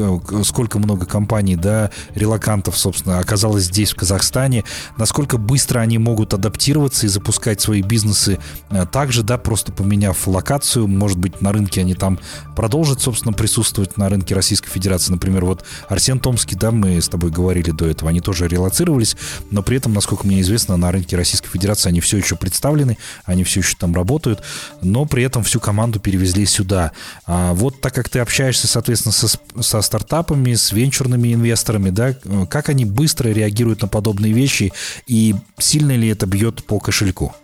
сколько 0.44 0.78
много 0.78 1.06
компаний, 1.06 1.56
да, 1.56 1.90
релакантов, 2.14 2.78
собственно, 2.78 3.18
оказалось 3.18 3.64
здесь, 3.64 3.92
в 3.92 3.96
Казахстане, 3.96 4.64
насколько 4.96 5.38
быстро 5.38 5.80
они 5.80 5.98
могут 5.98 6.34
адаптироваться 6.34 7.06
и 7.06 7.08
запускать 7.08 7.60
свои 7.60 7.82
бизнесы 7.82 8.38
э, 8.70 8.86
также, 8.86 9.22
да, 9.22 9.38
просто 9.38 9.72
поменяв 9.72 10.26
локацию, 10.26 10.86
может 10.86 11.18
быть, 11.18 11.40
на 11.40 11.52
рынке 11.52 11.80
они 11.80 11.94
там 11.94 12.18
продолжат, 12.54 13.00
собственно, 13.00 13.32
присутствовать 13.32 13.96
на 13.96 14.08
рынке 14.08 14.34
Российской 14.34 14.70
Федерации. 14.70 15.12
Например, 15.12 15.44
вот 15.44 15.64
Арсен 15.88 16.18
Томский, 16.36 16.54
да, 16.54 16.70
мы 16.70 17.00
с 17.00 17.08
тобой 17.08 17.30
говорили 17.30 17.70
до 17.70 17.86
этого, 17.86 18.10
они 18.10 18.20
тоже 18.20 18.46
релацировались, 18.46 19.16
но 19.50 19.62
при 19.62 19.78
этом, 19.78 19.94
насколько 19.94 20.26
мне 20.26 20.42
известно, 20.42 20.76
на 20.76 20.92
рынке 20.92 21.16
Российской 21.16 21.48
Федерации 21.48 21.88
они 21.88 22.00
все 22.00 22.18
еще 22.18 22.36
представлены, 22.36 22.98
они 23.24 23.42
все 23.42 23.60
еще 23.60 23.74
там 23.78 23.94
работают, 23.94 24.42
но 24.82 25.06
при 25.06 25.22
этом 25.22 25.42
всю 25.44 25.60
команду 25.60 25.98
перевезли 25.98 26.44
сюда. 26.44 26.92
А 27.24 27.54
вот 27.54 27.80
так 27.80 27.94
как 27.94 28.10
ты 28.10 28.18
общаешься, 28.18 28.68
соответственно, 28.68 29.14
со, 29.14 29.28
со 29.62 29.80
стартапами, 29.80 30.52
с 30.52 30.72
венчурными 30.72 31.32
инвесторами, 31.32 31.88
да, 31.88 32.12
как 32.50 32.68
они 32.68 32.84
быстро 32.84 33.30
реагируют 33.30 33.80
на 33.80 33.88
подобные 33.88 34.34
вещи 34.34 34.74
и 35.06 35.34
сильно 35.56 35.96
ли 35.96 36.08
это 36.08 36.26
бьет 36.26 36.66
по 36.66 36.78
кошельку? 36.80 37.34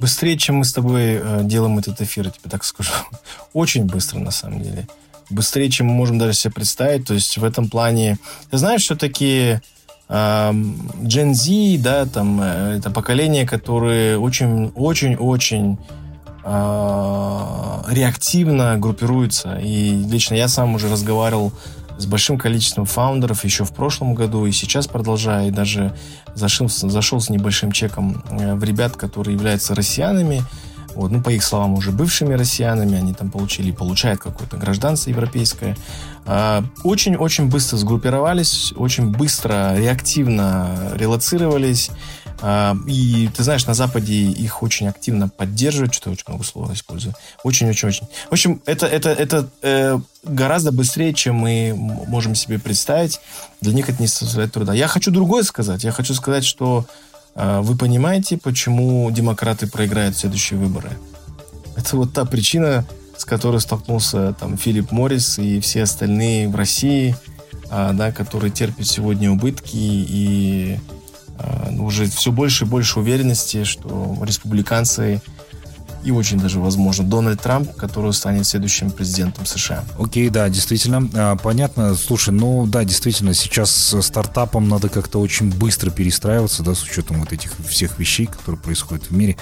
Быстрее, 0.00 0.38
чем 0.38 0.56
мы 0.56 0.64
с 0.64 0.72
тобой 0.72 1.20
э, 1.22 1.40
делаем 1.44 1.78
этот 1.78 2.00
эфир, 2.00 2.24
я 2.24 2.30
тебе 2.30 2.48
так 2.48 2.64
скажу. 2.64 2.92
Очень 3.52 3.84
быстро, 3.84 4.20
на 4.20 4.30
самом 4.30 4.62
деле. 4.62 4.88
Быстрее, 5.32 5.70
чем 5.70 5.86
мы 5.86 5.94
можем 5.94 6.18
даже 6.18 6.34
себе 6.34 6.52
представить. 6.52 7.06
То 7.06 7.14
есть 7.14 7.38
в 7.38 7.44
этом 7.44 7.68
плане... 7.68 8.18
Ты 8.50 8.58
знаешь, 8.58 8.88
э, 10.08 10.52
Gen 10.52 11.34
Z, 11.34 11.82
да, 11.82 12.06
там, 12.06 12.40
э, 12.40 12.78
это 12.78 12.90
поколение, 12.90 13.46
которые 13.46 14.18
очень-очень-очень 14.18 15.78
э, 16.44 17.82
реактивно 17.88 18.76
группируются. 18.78 19.58
И 19.62 19.90
лично 19.90 20.34
я 20.34 20.48
сам 20.48 20.74
уже 20.74 20.88
разговаривал 20.90 21.52
с 21.98 22.06
большим 22.06 22.38
количеством 22.38 22.84
фаундеров 22.84 23.44
еще 23.44 23.64
в 23.64 23.72
прошлом 23.72 24.14
году 24.14 24.46
и 24.46 24.52
сейчас 24.52 24.86
продолжаю, 24.86 25.48
и 25.48 25.50
даже 25.50 25.94
зашел, 26.34 26.68
зашел 26.68 27.20
с 27.20 27.30
небольшим 27.30 27.72
чеком 27.72 28.22
э, 28.30 28.54
в 28.54 28.64
ребят, 28.64 28.96
которые 28.96 29.34
являются 29.34 29.74
россиянами, 29.74 30.42
вот, 30.94 31.10
ну, 31.10 31.22
по 31.22 31.30
их 31.30 31.42
словам, 31.42 31.74
уже 31.74 31.90
бывшими 31.90 32.34
россиянами, 32.34 32.96
они 32.96 33.14
там 33.14 33.30
получили 33.30 33.68
и 33.70 33.72
получают 33.72 34.20
какое-то 34.20 34.56
гражданство 34.56 35.10
европейское. 35.10 35.76
А, 36.24 36.64
очень-очень 36.84 37.48
быстро 37.48 37.76
сгруппировались, 37.76 38.72
очень 38.76 39.10
быстро, 39.10 39.76
реактивно 39.76 40.92
релацировались, 40.94 41.90
а, 42.40 42.76
и 42.86 43.30
ты 43.34 43.44
знаешь, 43.44 43.66
на 43.66 43.74
Западе 43.74 44.14
их 44.14 44.62
очень 44.62 44.88
активно 44.88 45.28
поддерживают, 45.28 45.94
что 45.94 46.10
очень 46.10 46.24
много 46.26 46.42
слова 46.42 46.72
использую. 46.72 47.14
Очень-очень-очень. 47.44 48.06
В 48.28 48.32
общем, 48.32 48.60
это, 48.66 48.86
это, 48.86 49.10
это 49.10 49.48
э, 49.62 49.98
гораздо 50.24 50.72
быстрее, 50.72 51.14
чем 51.14 51.36
мы 51.36 51.72
можем 51.76 52.34
себе 52.34 52.58
представить. 52.58 53.20
Для 53.60 53.72
них 53.72 53.88
это 53.88 54.02
не 54.02 54.08
составляет 54.08 54.52
труда. 54.52 54.74
Я 54.74 54.88
хочу 54.88 55.12
другое 55.12 55.44
сказать. 55.44 55.84
Я 55.84 55.92
хочу 55.92 56.14
сказать, 56.14 56.44
что 56.44 56.84
вы 57.34 57.76
понимаете, 57.76 58.36
почему 58.36 59.10
демократы 59.10 59.66
проиграют 59.66 60.16
следующие 60.16 60.58
выборы. 60.58 60.90
Это 61.76 61.96
вот 61.96 62.12
та 62.12 62.24
причина, 62.24 62.84
с 63.16 63.24
которой 63.24 63.60
столкнулся 63.60 64.34
там 64.38 64.56
Филипп 64.58 64.92
Моррис 64.92 65.38
и 65.38 65.60
все 65.60 65.84
остальные 65.84 66.48
в 66.48 66.56
России, 66.56 67.16
э, 67.70 67.90
да, 67.94 68.12
которые 68.12 68.50
терпят 68.50 68.86
сегодня 68.86 69.30
убытки 69.30 69.76
и 69.76 70.78
а, 71.38 71.70
уже 71.78 72.06
все 72.06 72.30
больше 72.30 72.64
и 72.64 72.68
больше 72.68 73.00
уверенности, 73.00 73.64
что 73.64 74.16
республиканцы 74.22 75.22
и 76.04 76.10
очень 76.10 76.38
даже, 76.38 76.58
возможно, 76.60 77.04
Дональд 77.04 77.40
Трамп, 77.40 77.74
который 77.76 78.12
станет 78.12 78.46
следующим 78.46 78.90
президентом 78.90 79.46
США. 79.46 79.84
Окей, 79.98 80.28
да, 80.28 80.48
действительно, 80.48 81.08
а, 81.14 81.36
понятно. 81.36 81.94
Слушай, 81.94 82.30
ну 82.30 82.66
да, 82.66 82.84
действительно, 82.84 83.34
сейчас 83.34 83.94
стартапам 84.00 84.68
надо 84.68 84.88
как-то 84.88 85.20
очень 85.20 85.50
быстро 85.50 85.90
перестраиваться, 85.90 86.62
да, 86.62 86.74
с 86.74 86.82
учетом 86.82 87.20
вот 87.20 87.32
этих 87.32 87.52
всех 87.68 87.98
вещей, 87.98 88.26
которые 88.26 88.60
происходят 88.60 89.06
в 89.06 89.12
мире. 89.12 89.36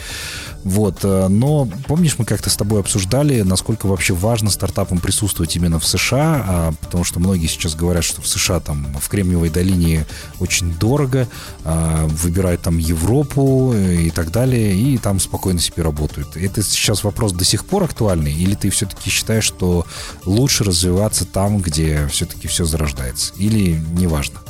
Вот, 0.64 1.01
э, 1.03 1.29
но 1.29 1.68
помнишь, 1.87 2.16
мы 2.18 2.25
как-то 2.25 2.51
с 2.51 2.57
тобой 2.57 2.81
обсуждали, 2.81 3.40
насколько 3.42 3.87
вообще 3.87 4.14
важно 4.14 4.51
стартапам 4.51 4.99
присутствовать 4.99 5.57
именно 5.57 5.79
в 5.79 5.87
США, 5.87 6.44
а, 6.46 6.73
потому 6.81 7.05
что 7.05 7.20
многие 7.20 7.46
сейчас 7.46 7.75
говорят, 7.75 8.05
что 8.05 8.20
в 8.20 8.27
США 8.27 8.61
там 8.61 8.87
в 9.01 9.09
Кремниевой 9.09 9.49
долине 9.49 10.07
очень 10.38 10.75
дорого, 10.75 11.29
а, 11.64 12.07
выбирают 12.07 12.61
там 12.62 12.79
Европу 12.79 13.73
и 13.75 14.11
так 14.11 14.31
далее, 14.31 14.75
и 14.75 14.99
там 14.99 15.20
спокойно 15.20 15.61
себе 15.61 15.83
работают. 15.83 16.37
Это 16.50 16.62
сейчас 16.64 17.04
вопрос 17.04 17.32
до 17.32 17.44
сих 17.44 17.64
пор 17.64 17.84
актуальный, 17.84 18.34
или 18.34 18.54
ты 18.56 18.70
все-таки 18.70 19.08
считаешь, 19.08 19.44
что 19.44 19.86
лучше 20.24 20.64
развиваться 20.64 21.24
там, 21.24 21.60
где 21.60 22.08
все-таки 22.08 22.48
все 22.48 22.64
зарождается, 22.64 23.32
или 23.36 23.80
не 23.92 24.08
важно? 24.08 24.40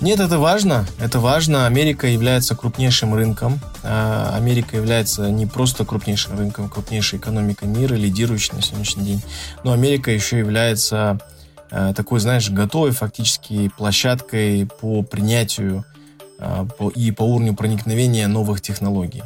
Нет, 0.00 0.20
это 0.20 0.38
важно. 0.38 0.86
Это 0.98 1.18
важно. 1.18 1.66
Америка 1.66 2.06
является 2.06 2.54
крупнейшим 2.54 3.14
рынком. 3.14 3.60
А, 3.82 4.32
Америка 4.36 4.76
является 4.76 5.28
не 5.30 5.44
просто 5.44 5.84
крупнейшим 5.84 6.38
рынком, 6.38 6.66
а 6.66 6.68
крупнейшей 6.68 7.18
экономикой 7.18 7.68
мира, 7.68 7.94
лидирующей 7.94 8.54
на 8.54 8.62
сегодняшний 8.62 9.04
день. 9.04 9.22
Но 9.64 9.72
Америка 9.72 10.10
еще 10.10 10.38
является 10.38 11.18
а, 11.70 11.92
такой, 11.94 12.20
знаешь, 12.20 12.48
готовой 12.48 12.92
фактически 12.92 13.70
площадкой 13.76 14.66
по 14.80 15.02
принятию 15.02 15.84
и 16.94 17.10
по 17.10 17.22
уровню 17.24 17.56
проникновения 17.56 18.28
новых 18.28 18.60
технологий. 18.60 19.24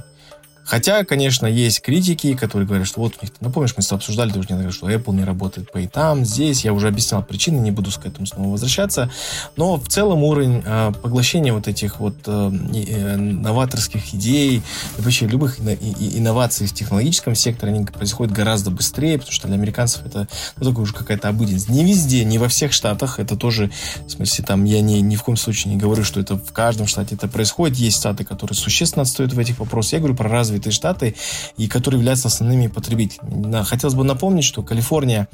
Хотя, 0.72 1.04
конечно, 1.04 1.44
есть 1.44 1.82
критики, 1.82 2.34
которые 2.34 2.66
говорят, 2.66 2.86
что 2.86 3.00
вот 3.00 3.12
у 3.20 3.26
них, 3.26 3.34
ну, 3.40 3.50
помнишь, 3.50 3.74
мы 3.76 3.82
с 3.82 3.88
тобой 3.88 3.98
обсуждали 3.98 4.30
тоже 4.30 4.48
недавно, 4.48 4.72
что 4.72 4.90
Apple 4.90 5.14
не 5.14 5.22
работает 5.22 5.70
по 5.70 5.76
и 5.76 5.86
там, 5.86 6.24
здесь. 6.24 6.64
Я 6.64 6.72
уже 6.72 6.88
объяснял 6.88 7.22
причины, 7.22 7.58
не 7.58 7.70
буду 7.70 7.90
к 7.90 8.06
этому 8.06 8.26
снова 8.26 8.52
возвращаться. 8.52 9.10
Но 9.56 9.76
в 9.76 9.86
целом 9.88 10.22
уровень 10.22 10.62
э, 10.64 10.92
поглощения 11.02 11.52
вот 11.52 11.68
этих 11.68 12.00
вот 12.00 12.14
э, 12.24 12.50
э, 12.72 13.16
новаторских 13.16 14.14
идей 14.14 14.62
и 14.96 15.02
вообще 15.02 15.26
любых 15.26 15.58
инноваций 15.60 16.66
в 16.66 16.72
технологическом 16.72 17.34
секторе, 17.34 17.74
они 17.74 17.84
происходят 17.84 18.34
гораздо 18.34 18.70
быстрее, 18.70 19.18
потому 19.18 19.32
что 19.34 19.48
для 19.48 19.56
американцев 19.56 20.06
это 20.06 20.26
ну, 20.56 20.64
такая 20.64 20.84
уже 20.84 20.94
какая-то 20.94 21.28
обыденность. 21.28 21.68
Не 21.68 21.84
везде, 21.84 22.24
не 22.24 22.38
во 22.38 22.48
всех 22.48 22.72
штатах, 22.72 23.20
это 23.20 23.36
тоже, 23.36 23.70
в 24.06 24.10
смысле, 24.10 24.42
там, 24.42 24.64
я 24.64 24.80
не, 24.80 25.02
ни 25.02 25.16
в 25.16 25.22
коем 25.22 25.36
случае 25.36 25.74
не 25.74 25.78
говорю, 25.78 26.02
что 26.02 26.18
это 26.18 26.38
в 26.38 26.50
каждом 26.52 26.86
штате 26.86 27.16
это 27.16 27.28
происходит. 27.28 27.76
Есть 27.76 27.98
штаты, 27.98 28.24
которые 28.24 28.56
существенно 28.56 29.02
отстают 29.02 29.34
в 29.34 29.38
этих 29.38 29.58
вопросах. 29.58 29.92
Я 29.92 29.98
говорю 29.98 30.14
про 30.14 30.30
развитые 30.30 30.61
штаты, 30.70 31.14
и 31.56 31.68
которые 31.68 31.98
являются 31.98 32.28
основными 32.28 32.68
потребителями. 32.68 33.62
Хотелось 33.64 33.94
бы 33.94 34.04
напомнить, 34.04 34.44
что 34.44 34.62
Калифорния 34.62 35.28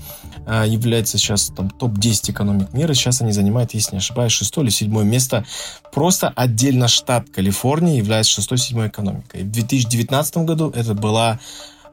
а, 0.47 0.64
является 0.64 1.18
сейчас 1.18 1.53
там 1.57 1.70
топ-10 1.70 2.31
экономик 2.31 2.72
мира. 2.72 2.95
Сейчас 2.95 3.20
они 3.20 3.33
занимают, 3.33 3.74
если 3.74 3.93
не 3.93 3.99
ошибаюсь, 3.99 4.33
шестое 4.33 4.66
или 4.66 4.72
седьмое 4.72 5.05
место. 5.05 5.45
Просто 5.93 6.33
отдельно 6.35 6.89
штат 6.89 7.29
Калифорния 7.31 7.97
является 7.97 8.33
шестой-седьмой 8.33 8.89
экономикой. 8.89 9.43
В 9.43 9.51
2019 9.51 10.39
году 10.39 10.70
это 10.74 10.95
была 10.95 11.39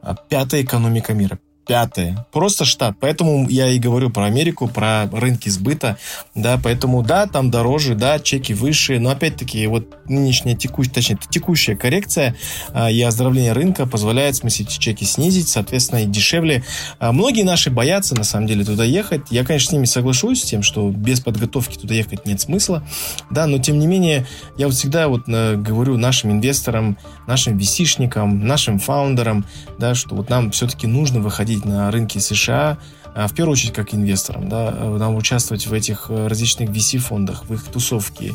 а, 0.02 0.16
пятая 0.16 0.62
экономика 0.64 1.14
мира 1.14 1.40
пятое. 1.66 2.26
Просто 2.32 2.66
штат. 2.66 2.95
Поэтому 2.99 3.49
я 3.49 3.70
и 3.70 3.80
говорю 3.80 4.09
про 4.09 4.26
Америку, 4.26 4.68
про 4.68 5.09
рынки 5.11 5.49
сбыта. 5.49 5.97
Да, 6.34 6.59
поэтому 6.61 7.03
да, 7.03 7.28
там 7.28 7.51
дороже, 7.51 7.95
да, 7.95 8.20
чеки 8.20 8.53
выше. 8.53 8.99
Но 8.99 9.09
опять-таки 9.09 9.66
вот 9.68 9.97
нынешняя 10.07 10.55
текущая, 10.55 10.93
точнее, 10.93 11.20
текущая 11.30 11.76
коррекция 11.76 12.36
а, 12.74 12.89
и 12.89 13.01
оздоровление 13.01 13.53
рынка 13.53 13.86
позволяет, 13.86 14.36
в 14.36 14.39
смысле, 14.39 14.66
чеки 14.66 15.05
снизить, 15.05 15.49
соответственно, 15.49 15.99
и 16.03 16.05
дешевле. 16.05 16.63
А, 16.99 17.11
многие 17.11 17.43
наши 17.43 17.72
боятся, 17.72 18.16
на 18.16 18.24
самом 18.24 18.47
деле, 18.47 18.63
туда 18.63 18.84
ехать. 18.84 19.24
Я, 19.32 19.43
конечно, 19.43 19.70
с 19.70 19.74
ними 19.74 19.86
соглашусь, 19.86 20.41
с 20.41 20.45
тем, 20.45 20.63
что 20.63 20.89
без 20.89 21.20
подготовки 21.20 21.78
туда 21.78 21.93
ехать 21.93 22.26
нет 22.26 22.41
смысла. 22.41 22.84
Да, 23.32 23.47
но 23.47 23.57
тем 23.57 23.80
не 23.80 23.88
менее, 23.88 24.28
я 24.57 24.68
вот 24.68 24.76
всегда 24.76 25.07
вот 25.07 25.24
э, 25.28 25.55
говорю 25.55 25.97
нашим 25.97 26.32
инвесторам, 26.32 26.97
нашим 27.28 27.57
VC-шникам, 27.57 28.43
нашим 28.43 28.80
фаундерам, 28.80 29.45
да, 29.80 29.95
что 29.95 30.16
вот 30.16 30.30
нам 30.30 30.51
все-таки 30.51 30.88
нужно 30.88 31.20
выходить 31.20 31.55
выходить 31.56 31.66
на 31.66 31.91
рынки 31.91 32.20
США, 32.20 32.78
а, 33.14 33.28
в 33.28 33.34
первую 33.34 33.53
очередь 33.53 33.74
как 33.74 33.93
инвесторам, 33.93 34.49
да, 34.49 34.72
нам 34.72 35.16
участвовать 35.16 35.68
в 35.68 35.74
этих 35.74 36.08
э, 36.10 36.28
различных 36.28 36.70
VC-фондах, 36.70 37.45
в 37.45 37.53
их 37.53 37.64
тусовке. 37.66 38.34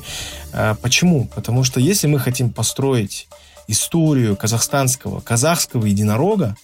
А, 0.52 0.74
почему? 0.74 1.26
Потому 1.34 1.64
что 1.64 1.80
если 1.80 2.06
мы 2.06 2.18
хотим 2.18 2.50
построить 2.50 3.28
историю 3.68 4.36
казахстанского, 4.36 5.20
казахского 5.20 5.86
единорога, 5.86 6.56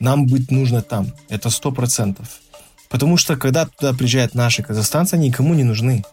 нам 0.00 0.26
быть 0.26 0.50
нужно 0.50 0.82
там. 0.82 1.12
Это 1.28 1.50
сто 1.50 1.72
процентов. 1.72 2.26
Потому 2.88 3.16
что 3.16 3.36
когда 3.36 3.66
туда 3.66 3.92
приезжают 3.92 4.34
наши 4.34 4.62
казахстанцы, 4.62 5.14
они 5.14 5.28
никому 5.28 5.54
не 5.54 5.64
нужны. 5.64 6.04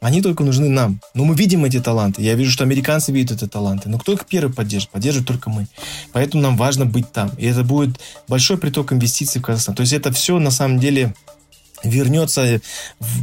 Они 0.00 0.20
только 0.20 0.44
нужны 0.44 0.68
нам. 0.68 1.00
Но 1.14 1.24
мы 1.24 1.34
видим 1.34 1.64
эти 1.64 1.80
таланты. 1.80 2.22
Я 2.22 2.34
вижу, 2.34 2.50
что 2.50 2.64
американцы 2.64 3.12
видят 3.12 3.42
эти 3.42 3.48
таланты. 3.48 3.88
Но 3.88 3.98
кто 3.98 4.12
их 4.12 4.26
первый 4.26 4.52
поддержит? 4.52 4.90
Поддержит 4.90 5.26
только 5.26 5.48
мы. 5.48 5.66
Поэтому 6.12 6.42
нам 6.42 6.56
важно 6.56 6.84
быть 6.84 7.12
там. 7.12 7.30
И 7.38 7.46
это 7.46 7.64
будет 7.64 7.98
большой 8.28 8.58
приток 8.58 8.92
инвестиций 8.92 9.40
в 9.40 9.44
Казахстан. 9.44 9.74
То 9.74 9.80
есть 9.80 9.92
это 9.92 10.12
все 10.12 10.38
на 10.38 10.50
самом 10.50 10.78
деле 10.78 11.14
вернется 11.82 12.60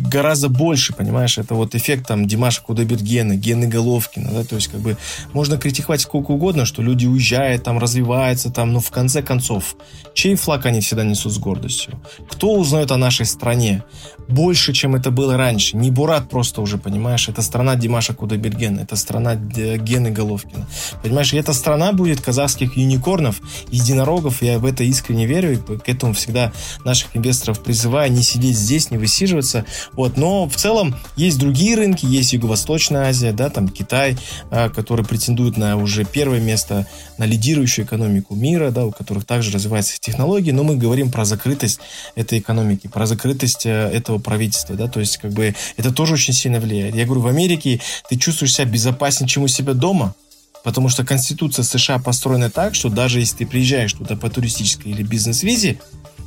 гораздо 0.10 0.50
больше, 0.50 0.94
понимаешь, 0.94 1.38
это 1.38 1.56
вот 1.56 1.76
эффект 1.76 2.08
там 2.08 2.28
Димаша 2.28 2.62
Кудайбергена, 2.62 3.36
Гены 3.36 3.68
Головкина, 3.68 4.32
да, 4.32 4.44
то 4.44 4.56
есть 4.56 4.68
как 4.68 4.80
бы 4.80 4.98
можно 5.34 5.58
критиковать 5.58 6.02
сколько 6.02 6.32
угодно, 6.32 6.66
что 6.66 6.82
люди 6.82 7.06
уезжают, 7.06 7.64
там 7.64 7.80
развиваются, 7.80 8.52
там, 8.52 8.74
но 8.74 8.80
в 8.80 8.92
конце 8.92 9.22
концов, 9.22 9.76
чей 10.14 10.36
флаг 10.36 10.66
они 10.66 10.82
всегда 10.82 11.04
несут 11.04 11.34
с 11.34 11.38
гордостью? 11.38 12.00
Кто 12.30 12.54
узнает 12.54 12.92
о 12.92 12.98
нашей 12.98 13.26
стране? 13.26 13.84
Больше, 14.28 14.74
чем 14.74 14.96
это 14.96 15.12
было 15.12 15.38
раньше. 15.38 15.78
Не 15.78 15.92
Бурат 15.92 16.30
просто 16.30 16.62
уже, 16.62 16.78
понимаешь, 16.78 17.30
это 17.30 17.42
страна 17.42 17.76
Димаша 17.76 18.14
Кудайбергена, 18.14 18.82
это 18.82 18.96
страна 18.96 19.36
Гены 19.36 20.12
Головкина, 20.12 20.68
понимаешь, 21.02 21.34
и 21.34 21.38
эта 21.38 21.54
страна 21.54 21.94
будет 21.94 22.22
казахских 22.22 22.78
юникорнов, 22.78 23.42
единорогов, 23.70 24.42
я 24.42 24.60
в 24.60 24.66
это 24.66 24.84
искренне 24.84 25.26
верю, 25.26 25.54
и 25.54 25.58
к 25.58 25.90
этому 25.90 26.14
всегда 26.14 26.52
наших 26.86 27.16
инвесторов 27.16 27.62
призываю 27.64 28.12
не 28.12 28.24
сидеть 28.24 28.58
здесь, 28.58 28.92
не 28.92 28.98
высиживаться. 28.98 29.66
Вот. 29.94 30.18
Но 30.18 30.48
в 30.48 30.56
целом 30.56 30.96
есть 31.16 31.40
другие 31.40 31.76
рынки, 31.76 32.06
есть 32.06 32.34
Юго-Восточная 32.34 33.08
Азия, 33.08 33.32
да, 33.32 33.50
там 33.50 33.68
Китай, 33.68 34.18
а, 34.50 34.70
который 34.70 35.06
претендует 35.06 35.58
на 35.58 35.78
уже 35.78 36.06
первое 36.06 36.40
место, 36.40 36.88
на 37.18 37.26
лидирующую 37.26 37.86
экономику 37.86 38.36
мира, 38.36 38.72
да, 38.72 38.86
у 38.86 38.92
которых 38.92 39.26
также 39.26 39.52
развиваются 39.52 40.00
технологии, 40.00 40.52
но 40.52 40.64
мы 40.64 40.76
говорим 40.76 41.12
про 41.12 41.26
закрытость 41.26 41.80
этой 42.16 42.40
экономики, 42.40 42.88
про 42.88 43.06
закрытость 43.06 43.66
э, 43.66 43.90
этого 44.14 44.20
правительства, 44.20 44.76
да, 44.76 44.88
то 44.88 45.00
есть 45.00 45.18
как 45.18 45.32
бы 45.32 45.56
это 45.78 45.92
тоже 45.92 46.14
очень 46.14 46.34
сильно 46.34 46.60
влияет. 46.60 46.96
Я 46.96 47.06
говорю, 47.06 47.22
в 47.22 47.28
Америке 47.28 47.82
ты 48.10 48.18
чувствуешь 48.18 48.54
себя 48.54 48.66
безопаснее, 48.66 49.28
чем 49.28 49.44
у 49.44 49.48
себя 49.48 49.74
дома, 49.74 50.16
Потому 50.64 50.88
что 50.88 51.04
Конституция 51.04 51.64
США 51.64 52.00
построена 52.00 52.50
так, 52.50 52.74
что 52.74 52.88
даже 52.88 53.20
если 53.20 53.40
ты 53.40 53.46
приезжаешь 53.46 53.92
туда 53.92 54.16
по 54.16 54.30
туристической 54.30 54.94
или 54.94 55.04
бизнес-визе, 55.04 55.78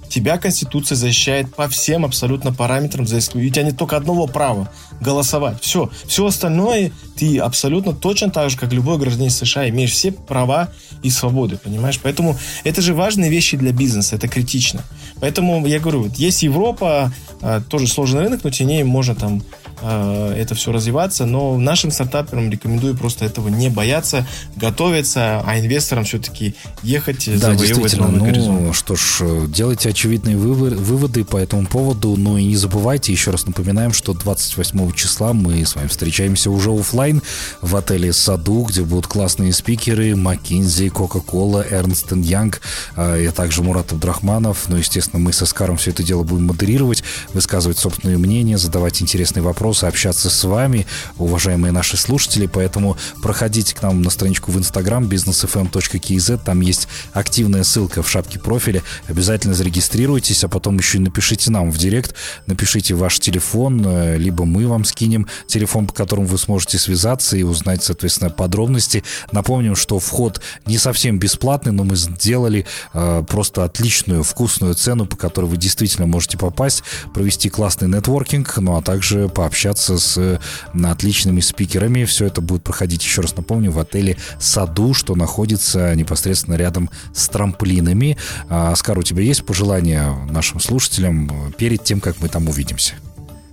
тебя 0.08 0.38
Конституция 0.38 0.96
защищает 0.96 1.54
по 1.54 1.68
всем 1.68 2.04
абсолютно 2.04 2.52
параметрам, 2.52 3.06
за 3.06 3.18
исключением. 3.18 3.50
У 3.50 3.54
тебя 3.54 3.64
нет 3.64 3.76
только 3.76 3.96
одного 3.96 4.26
права 4.26 4.70
голосовать. 5.00 5.62
Все. 5.62 5.90
Все 6.06 6.26
остальное 6.26 6.92
ты 7.16 7.38
абсолютно 7.38 7.92
точно 7.92 8.30
так 8.30 8.50
же, 8.50 8.58
как 8.58 8.72
любой 8.72 8.98
гражданин 8.98 9.30
США, 9.30 9.68
имеешь 9.68 9.92
все 9.92 10.12
права 10.12 10.70
и 11.02 11.10
свободы, 11.10 11.56
понимаешь? 11.56 12.00
Поэтому 12.02 12.36
это 12.64 12.82
же 12.82 12.94
важные 12.94 13.30
вещи 13.30 13.56
для 13.56 13.72
бизнеса, 13.72 14.16
это 14.16 14.28
критично. 14.28 14.82
Поэтому 15.20 15.66
я 15.66 15.80
говорю, 15.80 16.04
вот 16.04 16.16
есть 16.16 16.42
Европа, 16.42 17.12
а, 17.40 17.60
тоже 17.60 17.86
сложный 17.86 18.20
рынок, 18.20 18.44
но 18.44 18.50
тем 18.50 18.68
не 18.68 18.84
можно 18.84 19.14
там 19.14 19.42
а, 19.82 20.32
это 20.34 20.54
все 20.54 20.72
развиваться, 20.72 21.26
но 21.26 21.56
нашим 21.58 21.90
стартаперам 21.90 22.50
рекомендую 22.50 22.96
просто 22.96 23.24
этого 23.24 23.48
не 23.48 23.68
бояться, 23.68 24.26
готовиться, 24.56 25.42
а 25.44 25.58
инвесторам 25.58 26.04
все-таки 26.04 26.54
ехать, 26.82 27.28
да, 27.38 27.54
завоевывать 27.54 27.96
новый 27.96 28.18
ну, 28.18 28.24
горизонт. 28.24 28.76
что 28.76 28.96
ж, 28.96 29.46
делайте 29.48 29.90
очевидные 29.90 30.36
выводы 30.36 31.24
по 31.24 31.36
этому 31.36 31.66
поводу, 31.66 32.16
но 32.16 32.38
и 32.38 32.44
не 32.44 32.56
забывайте, 32.56 33.12
еще 33.12 33.30
раз 33.30 33.46
напоминаем, 33.46 33.92
что 33.92 34.14
28 34.14 34.92
числа 34.92 35.32
мы 35.32 35.64
с 35.64 35.74
вами 35.74 35.88
встречаемся 35.88 36.50
уже 36.50 36.70
офлайн 36.70 37.22
в 37.60 37.76
отеле 37.76 38.12
«Саду», 38.12 38.64
где 38.64 38.82
будут 38.82 39.06
классные 39.06 39.52
спикеры 39.52 40.12
McKinsey, 40.12 40.90
Coca-Cola, 40.90 41.70
Ernst 41.70 42.08
Young, 42.08 42.54
а, 42.96 43.18
и 43.18 43.28
также 43.28 43.62
Мурат 43.62 43.92
Абдрахманов. 43.92 44.68
Ну, 44.68 44.76
естественно, 44.76 45.22
мы 45.22 45.32
с 45.32 45.42
Эскаром 45.42 45.76
все 45.76 45.90
это 45.90 46.02
дело 46.02 46.22
будем 46.22 46.46
модерировать, 46.46 47.04
высказывать 47.34 47.78
собственные 47.78 48.18
мнения, 48.18 48.56
задавать 48.56 49.02
интересные 49.02 49.42
вопросы 49.42 49.65
вопросы, 49.66 49.86
общаться 49.86 50.30
с 50.30 50.44
вами, 50.44 50.86
уважаемые 51.18 51.72
наши 51.72 51.96
слушатели. 51.96 52.46
Поэтому 52.46 52.96
проходите 53.20 53.74
к 53.74 53.82
нам 53.82 54.00
на 54.00 54.10
страничку 54.10 54.52
в 54.52 54.58
Instagram 54.58 55.08
businessfm.kz. 55.08 56.40
Там 56.44 56.60
есть 56.60 56.86
активная 57.12 57.64
ссылка 57.64 58.04
в 58.04 58.08
шапке 58.08 58.38
профиля. 58.38 58.84
Обязательно 59.08 59.54
зарегистрируйтесь, 59.54 60.44
а 60.44 60.48
потом 60.48 60.78
еще 60.78 60.98
и 60.98 61.00
напишите 61.00 61.50
нам 61.50 61.72
в 61.72 61.78
директ. 61.78 62.14
Напишите 62.46 62.94
ваш 62.94 63.18
телефон, 63.18 63.82
э, 63.84 64.16
либо 64.18 64.44
мы 64.44 64.68
вам 64.68 64.84
скинем 64.84 65.26
телефон, 65.48 65.88
по 65.88 65.92
которому 65.92 66.28
вы 66.28 66.38
сможете 66.38 66.78
связаться 66.78 67.36
и 67.36 67.42
узнать, 67.42 67.82
соответственно, 67.82 68.30
подробности. 68.30 69.02
Напомним, 69.32 69.74
что 69.74 69.98
вход 69.98 70.40
не 70.64 70.78
совсем 70.78 71.18
бесплатный, 71.18 71.72
но 71.72 71.82
мы 71.82 71.96
сделали 71.96 72.66
э, 72.94 73.24
просто 73.28 73.64
отличную, 73.64 74.22
вкусную 74.22 74.74
цену, 74.74 75.06
по 75.06 75.16
которой 75.16 75.46
вы 75.46 75.56
действительно 75.56 76.06
можете 76.06 76.38
попасть, 76.38 76.84
провести 77.12 77.48
классный 77.48 77.88
нетворкинг, 77.88 78.58
ну 78.58 78.76
а 78.76 78.82
также 78.82 79.28
пообщаться 79.28 79.55
пообщаться 79.56 79.96
с 79.96 80.18
э, 80.18 80.38
отличными 80.84 81.40
спикерами. 81.40 82.04
Все 82.04 82.26
это 82.26 82.42
будет 82.42 82.62
проходить, 82.62 83.02
еще 83.02 83.22
раз 83.22 83.34
напомню, 83.36 83.70
в 83.70 83.78
отеле 83.78 84.18
«Саду», 84.38 84.92
что 84.92 85.14
находится 85.14 85.94
непосредственно 85.94 86.56
рядом 86.56 86.90
с 87.14 87.26
трамплинами. 87.28 88.18
А, 88.50 88.72
Оскар, 88.72 88.98
у 88.98 89.02
тебя 89.02 89.22
есть 89.22 89.46
пожелания 89.46 90.12
нашим 90.30 90.60
слушателям 90.60 91.30
э, 91.30 91.52
перед 91.56 91.82
тем, 91.82 92.00
как 92.00 92.20
мы 92.20 92.28
там 92.28 92.48
увидимся? 92.48 92.96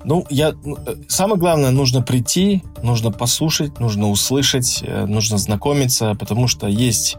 Ну, 0.04 0.26
я... 0.30 0.50
Э, 0.50 0.96
самое 1.08 1.40
главное, 1.40 1.72
нужно 1.72 2.02
прийти, 2.02 2.64
нужно 2.84 3.12
послушать, 3.12 3.80
нужно 3.80 4.10
услышать, 4.10 4.84
нужно 4.86 5.38
знакомиться, 5.38 6.16
потому 6.20 6.50
что 6.50 6.68
есть 6.68 7.16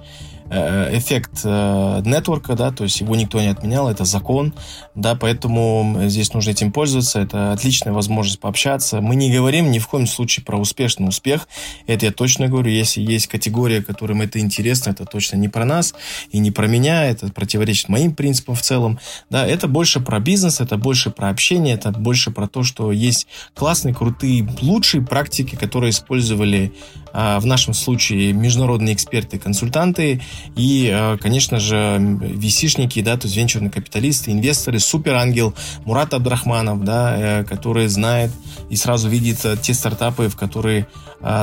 эффект 0.50 1.40
э, 1.44 2.02
нетворка, 2.04 2.54
да, 2.54 2.70
то 2.70 2.84
есть 2.84 3.00
его 3.00 3.16
никто 3.16 3.40
не 3.40 3.48
отменял, 3.48 3.88
это 3.88 4.04
закон, 4.04 4.54
да, 4.94 5.14
поэтому 5.14 5.96
здесь 6.04 6.32
нужно 6.32 6.50
этим 6.50 6.72
пользоваться, 6.72 7.20
это 7.20 7.52
отличная 7.52 7.92
возможность 7.92 8.40
пообщаться. 8.40 9.00
Мы 9.00 9.16
не 9.16 9.32
говорим 9.32 9.70
ни 9.70 9.78
в 9.78 9.88
коем 9.88 10.06
случае 10.06 10.44
про 10.44 10.58
успешный 10.58 11.08
успех, 11.08 11.48
это 11.86 12.06
я 12.06 12.12
точно 12.12 12.48
говорю, 12.48 12.70
если 12.70 13.00
есть 13.00 13.26
категория, 13.26 13.82
которым 13.82 14.20
это 14.20 14.38
интересно, 14.38 14.90
это 14.90 15.04
точно 15.04 15.36
не 15.36 15.48
про 15.48 15.64
нас 15.64 15.94
и 16.30 16.38
не 16.38 16.50
про 16.50 16.66
меня, 16.66 17.04
это 17.04 17.28
противоречит 17.32 17.88
моим 17.88 18.14
принципам 18.14 18.54
в 18.54 18.62
целом, 18.62 18.98
да, 19.30 19.46
это 19.46 19.68
больше 19.68 20.00
про 20.00 20.20
бизнес, 20.20 20.60
это 20.60 20.76
больше 20.76 21.10
про 21.10 21.30
общение, 21.30 21.74
это 21.74 21.90
больше 21.90 22.30
про 22.30 22.46
то, 22.46 22.62
что 22.62 22.92
есть 22.92 23.26
классные, 23.54 23.94
крутые, 23.94 24.48
лучшие 24.60 25.02
практики, 25.04 25.56
которые 25.56 25.90
использовали 25.90 26.72
в 27.14 27.46
нашем 27.46 27.74
случае 27.74 28.32
международные 28.32 28.94
эксперты, 28.94 29.38
консультанты 29.38 30.20
и, 30.56 31.16
конечно 31.20 31.60
же, 31.60 31.76
VC-шники, 31.76 33.02
да, 33.02 33.16
то 33.16 33.26
есть 33.26 33.36
венчурные 33.36 33.70
капиталисты, 33.70 34.32
инвесторы, 34.32 34.80
суперангел 34.80 35.54
Мурат 35.84 36.12
Абдрахманов, 36.12 36.82
да, 36.84 37.44
который 37.48 37.86
знает 37.86 38.32
и 38.68 38.76
сразу 38.76 39.08
видит 39.08 39.46
те 39.62 39.74
стартапы, 39.74 40.28
в 40.28 40.36
которые 40.36 40.88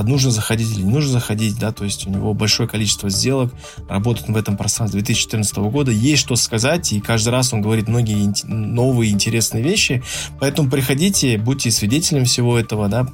нужно 0.03 0.31
заходить 0.31 0.71
или 0.71 0.83
не 0.83 0.91
нужно 0.91 1.11
заходить, 1.11 1.57
да, 1.57 1.71
то 1.71 1.83
есть 1.83 2.05
у 2.07 2.09
него 2.09 2.33
большое 2.33 2.69
количество 2.69 3.09
сделок, 3.09 3.53
работает 3.89 4.29
в 4.29 4.37
этом 4.37 4.57
пространстве 4.57 5.01
2014 5.01 5.57
года, 5.57 5.91
есть 5.91 6.21
что 6.21 6.35
сказать, 6.35 6.93
и 6.93 6.99
каждый 6.99 7.29
раз 7.29 7.53
он 7.53 7.61
говорит 7.61 7.87
многие 7.87 8.31
новые 8.45 9.11
интересные 9.11 9.63
вещи, 9.63 10.03
поэтому 10.39 10.69
приходите, 10.69 11.37
будьте 11.37 11.71
свидетелем 11.71 12.25
всего 12.25 12.59
этого, 12.59 12.87
да, 12.87 13.07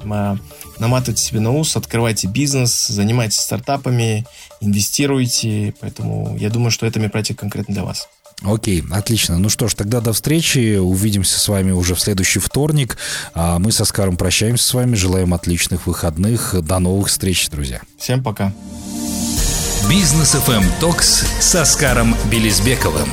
наматывайте 0.78 1.22
себе 1.22 1.40
на 1.40 1.52
ус, 1.52 1.76
открывайте 1.76 2.28
бизнес, 2.28 2.88
занимайтесь 2.88 3.38
стартапами, 3.38 4.26
инвестируйте, 4.60 5.74
поэтому 5.80 6.36
я 6.38 6.50
думаю, 6.50 6.70
что 6.70 6.86
это 6.86 7.00
мероприятие 7.00 7.36
конкретно 7.36 7.74
для 7.74 7.84
вас. 7.84 8.08
Окей, 8.42 8.84
отлично. 8.90 9.38
Ну 9.38 9.48
что 9.48 9.68
ж, 9.68 9.74
тогда 9.74 10.00
до 10.00 10.12
встречи. 10.12 10.76
Увидимся 10.76 11.40
с 11.40 11.48
вами 11.48 11.72
уже 11.72 11.94
в 11.94 12.00
следующий 12.00 12.38
вторник. 12.38 12.96
А 13.34 13.58
мы 13.58 13.72
со 13.72 13.84
Скаром 13.84 14.16
прощаемся 14.16 14.64
с 14.64 14.74
вами. 14.74 14.94
Желаем 14.94 15.34
отличных 15.34 15.86
выходных. 15.86 16.54
До 16.62 16.78
новых 16.78 17.08
встреч, 17.08 17.48
друзья. 17.50 17.80
Всем 17.98 18.22
пока. 18.22 18.52
Бизнес 19.88 20.34
FM 20.34 20.64
Токс 20.80 21.24
с 21.40 21.54
Оскаром 21.54 22.14
Белизбековым. 22.30 23.08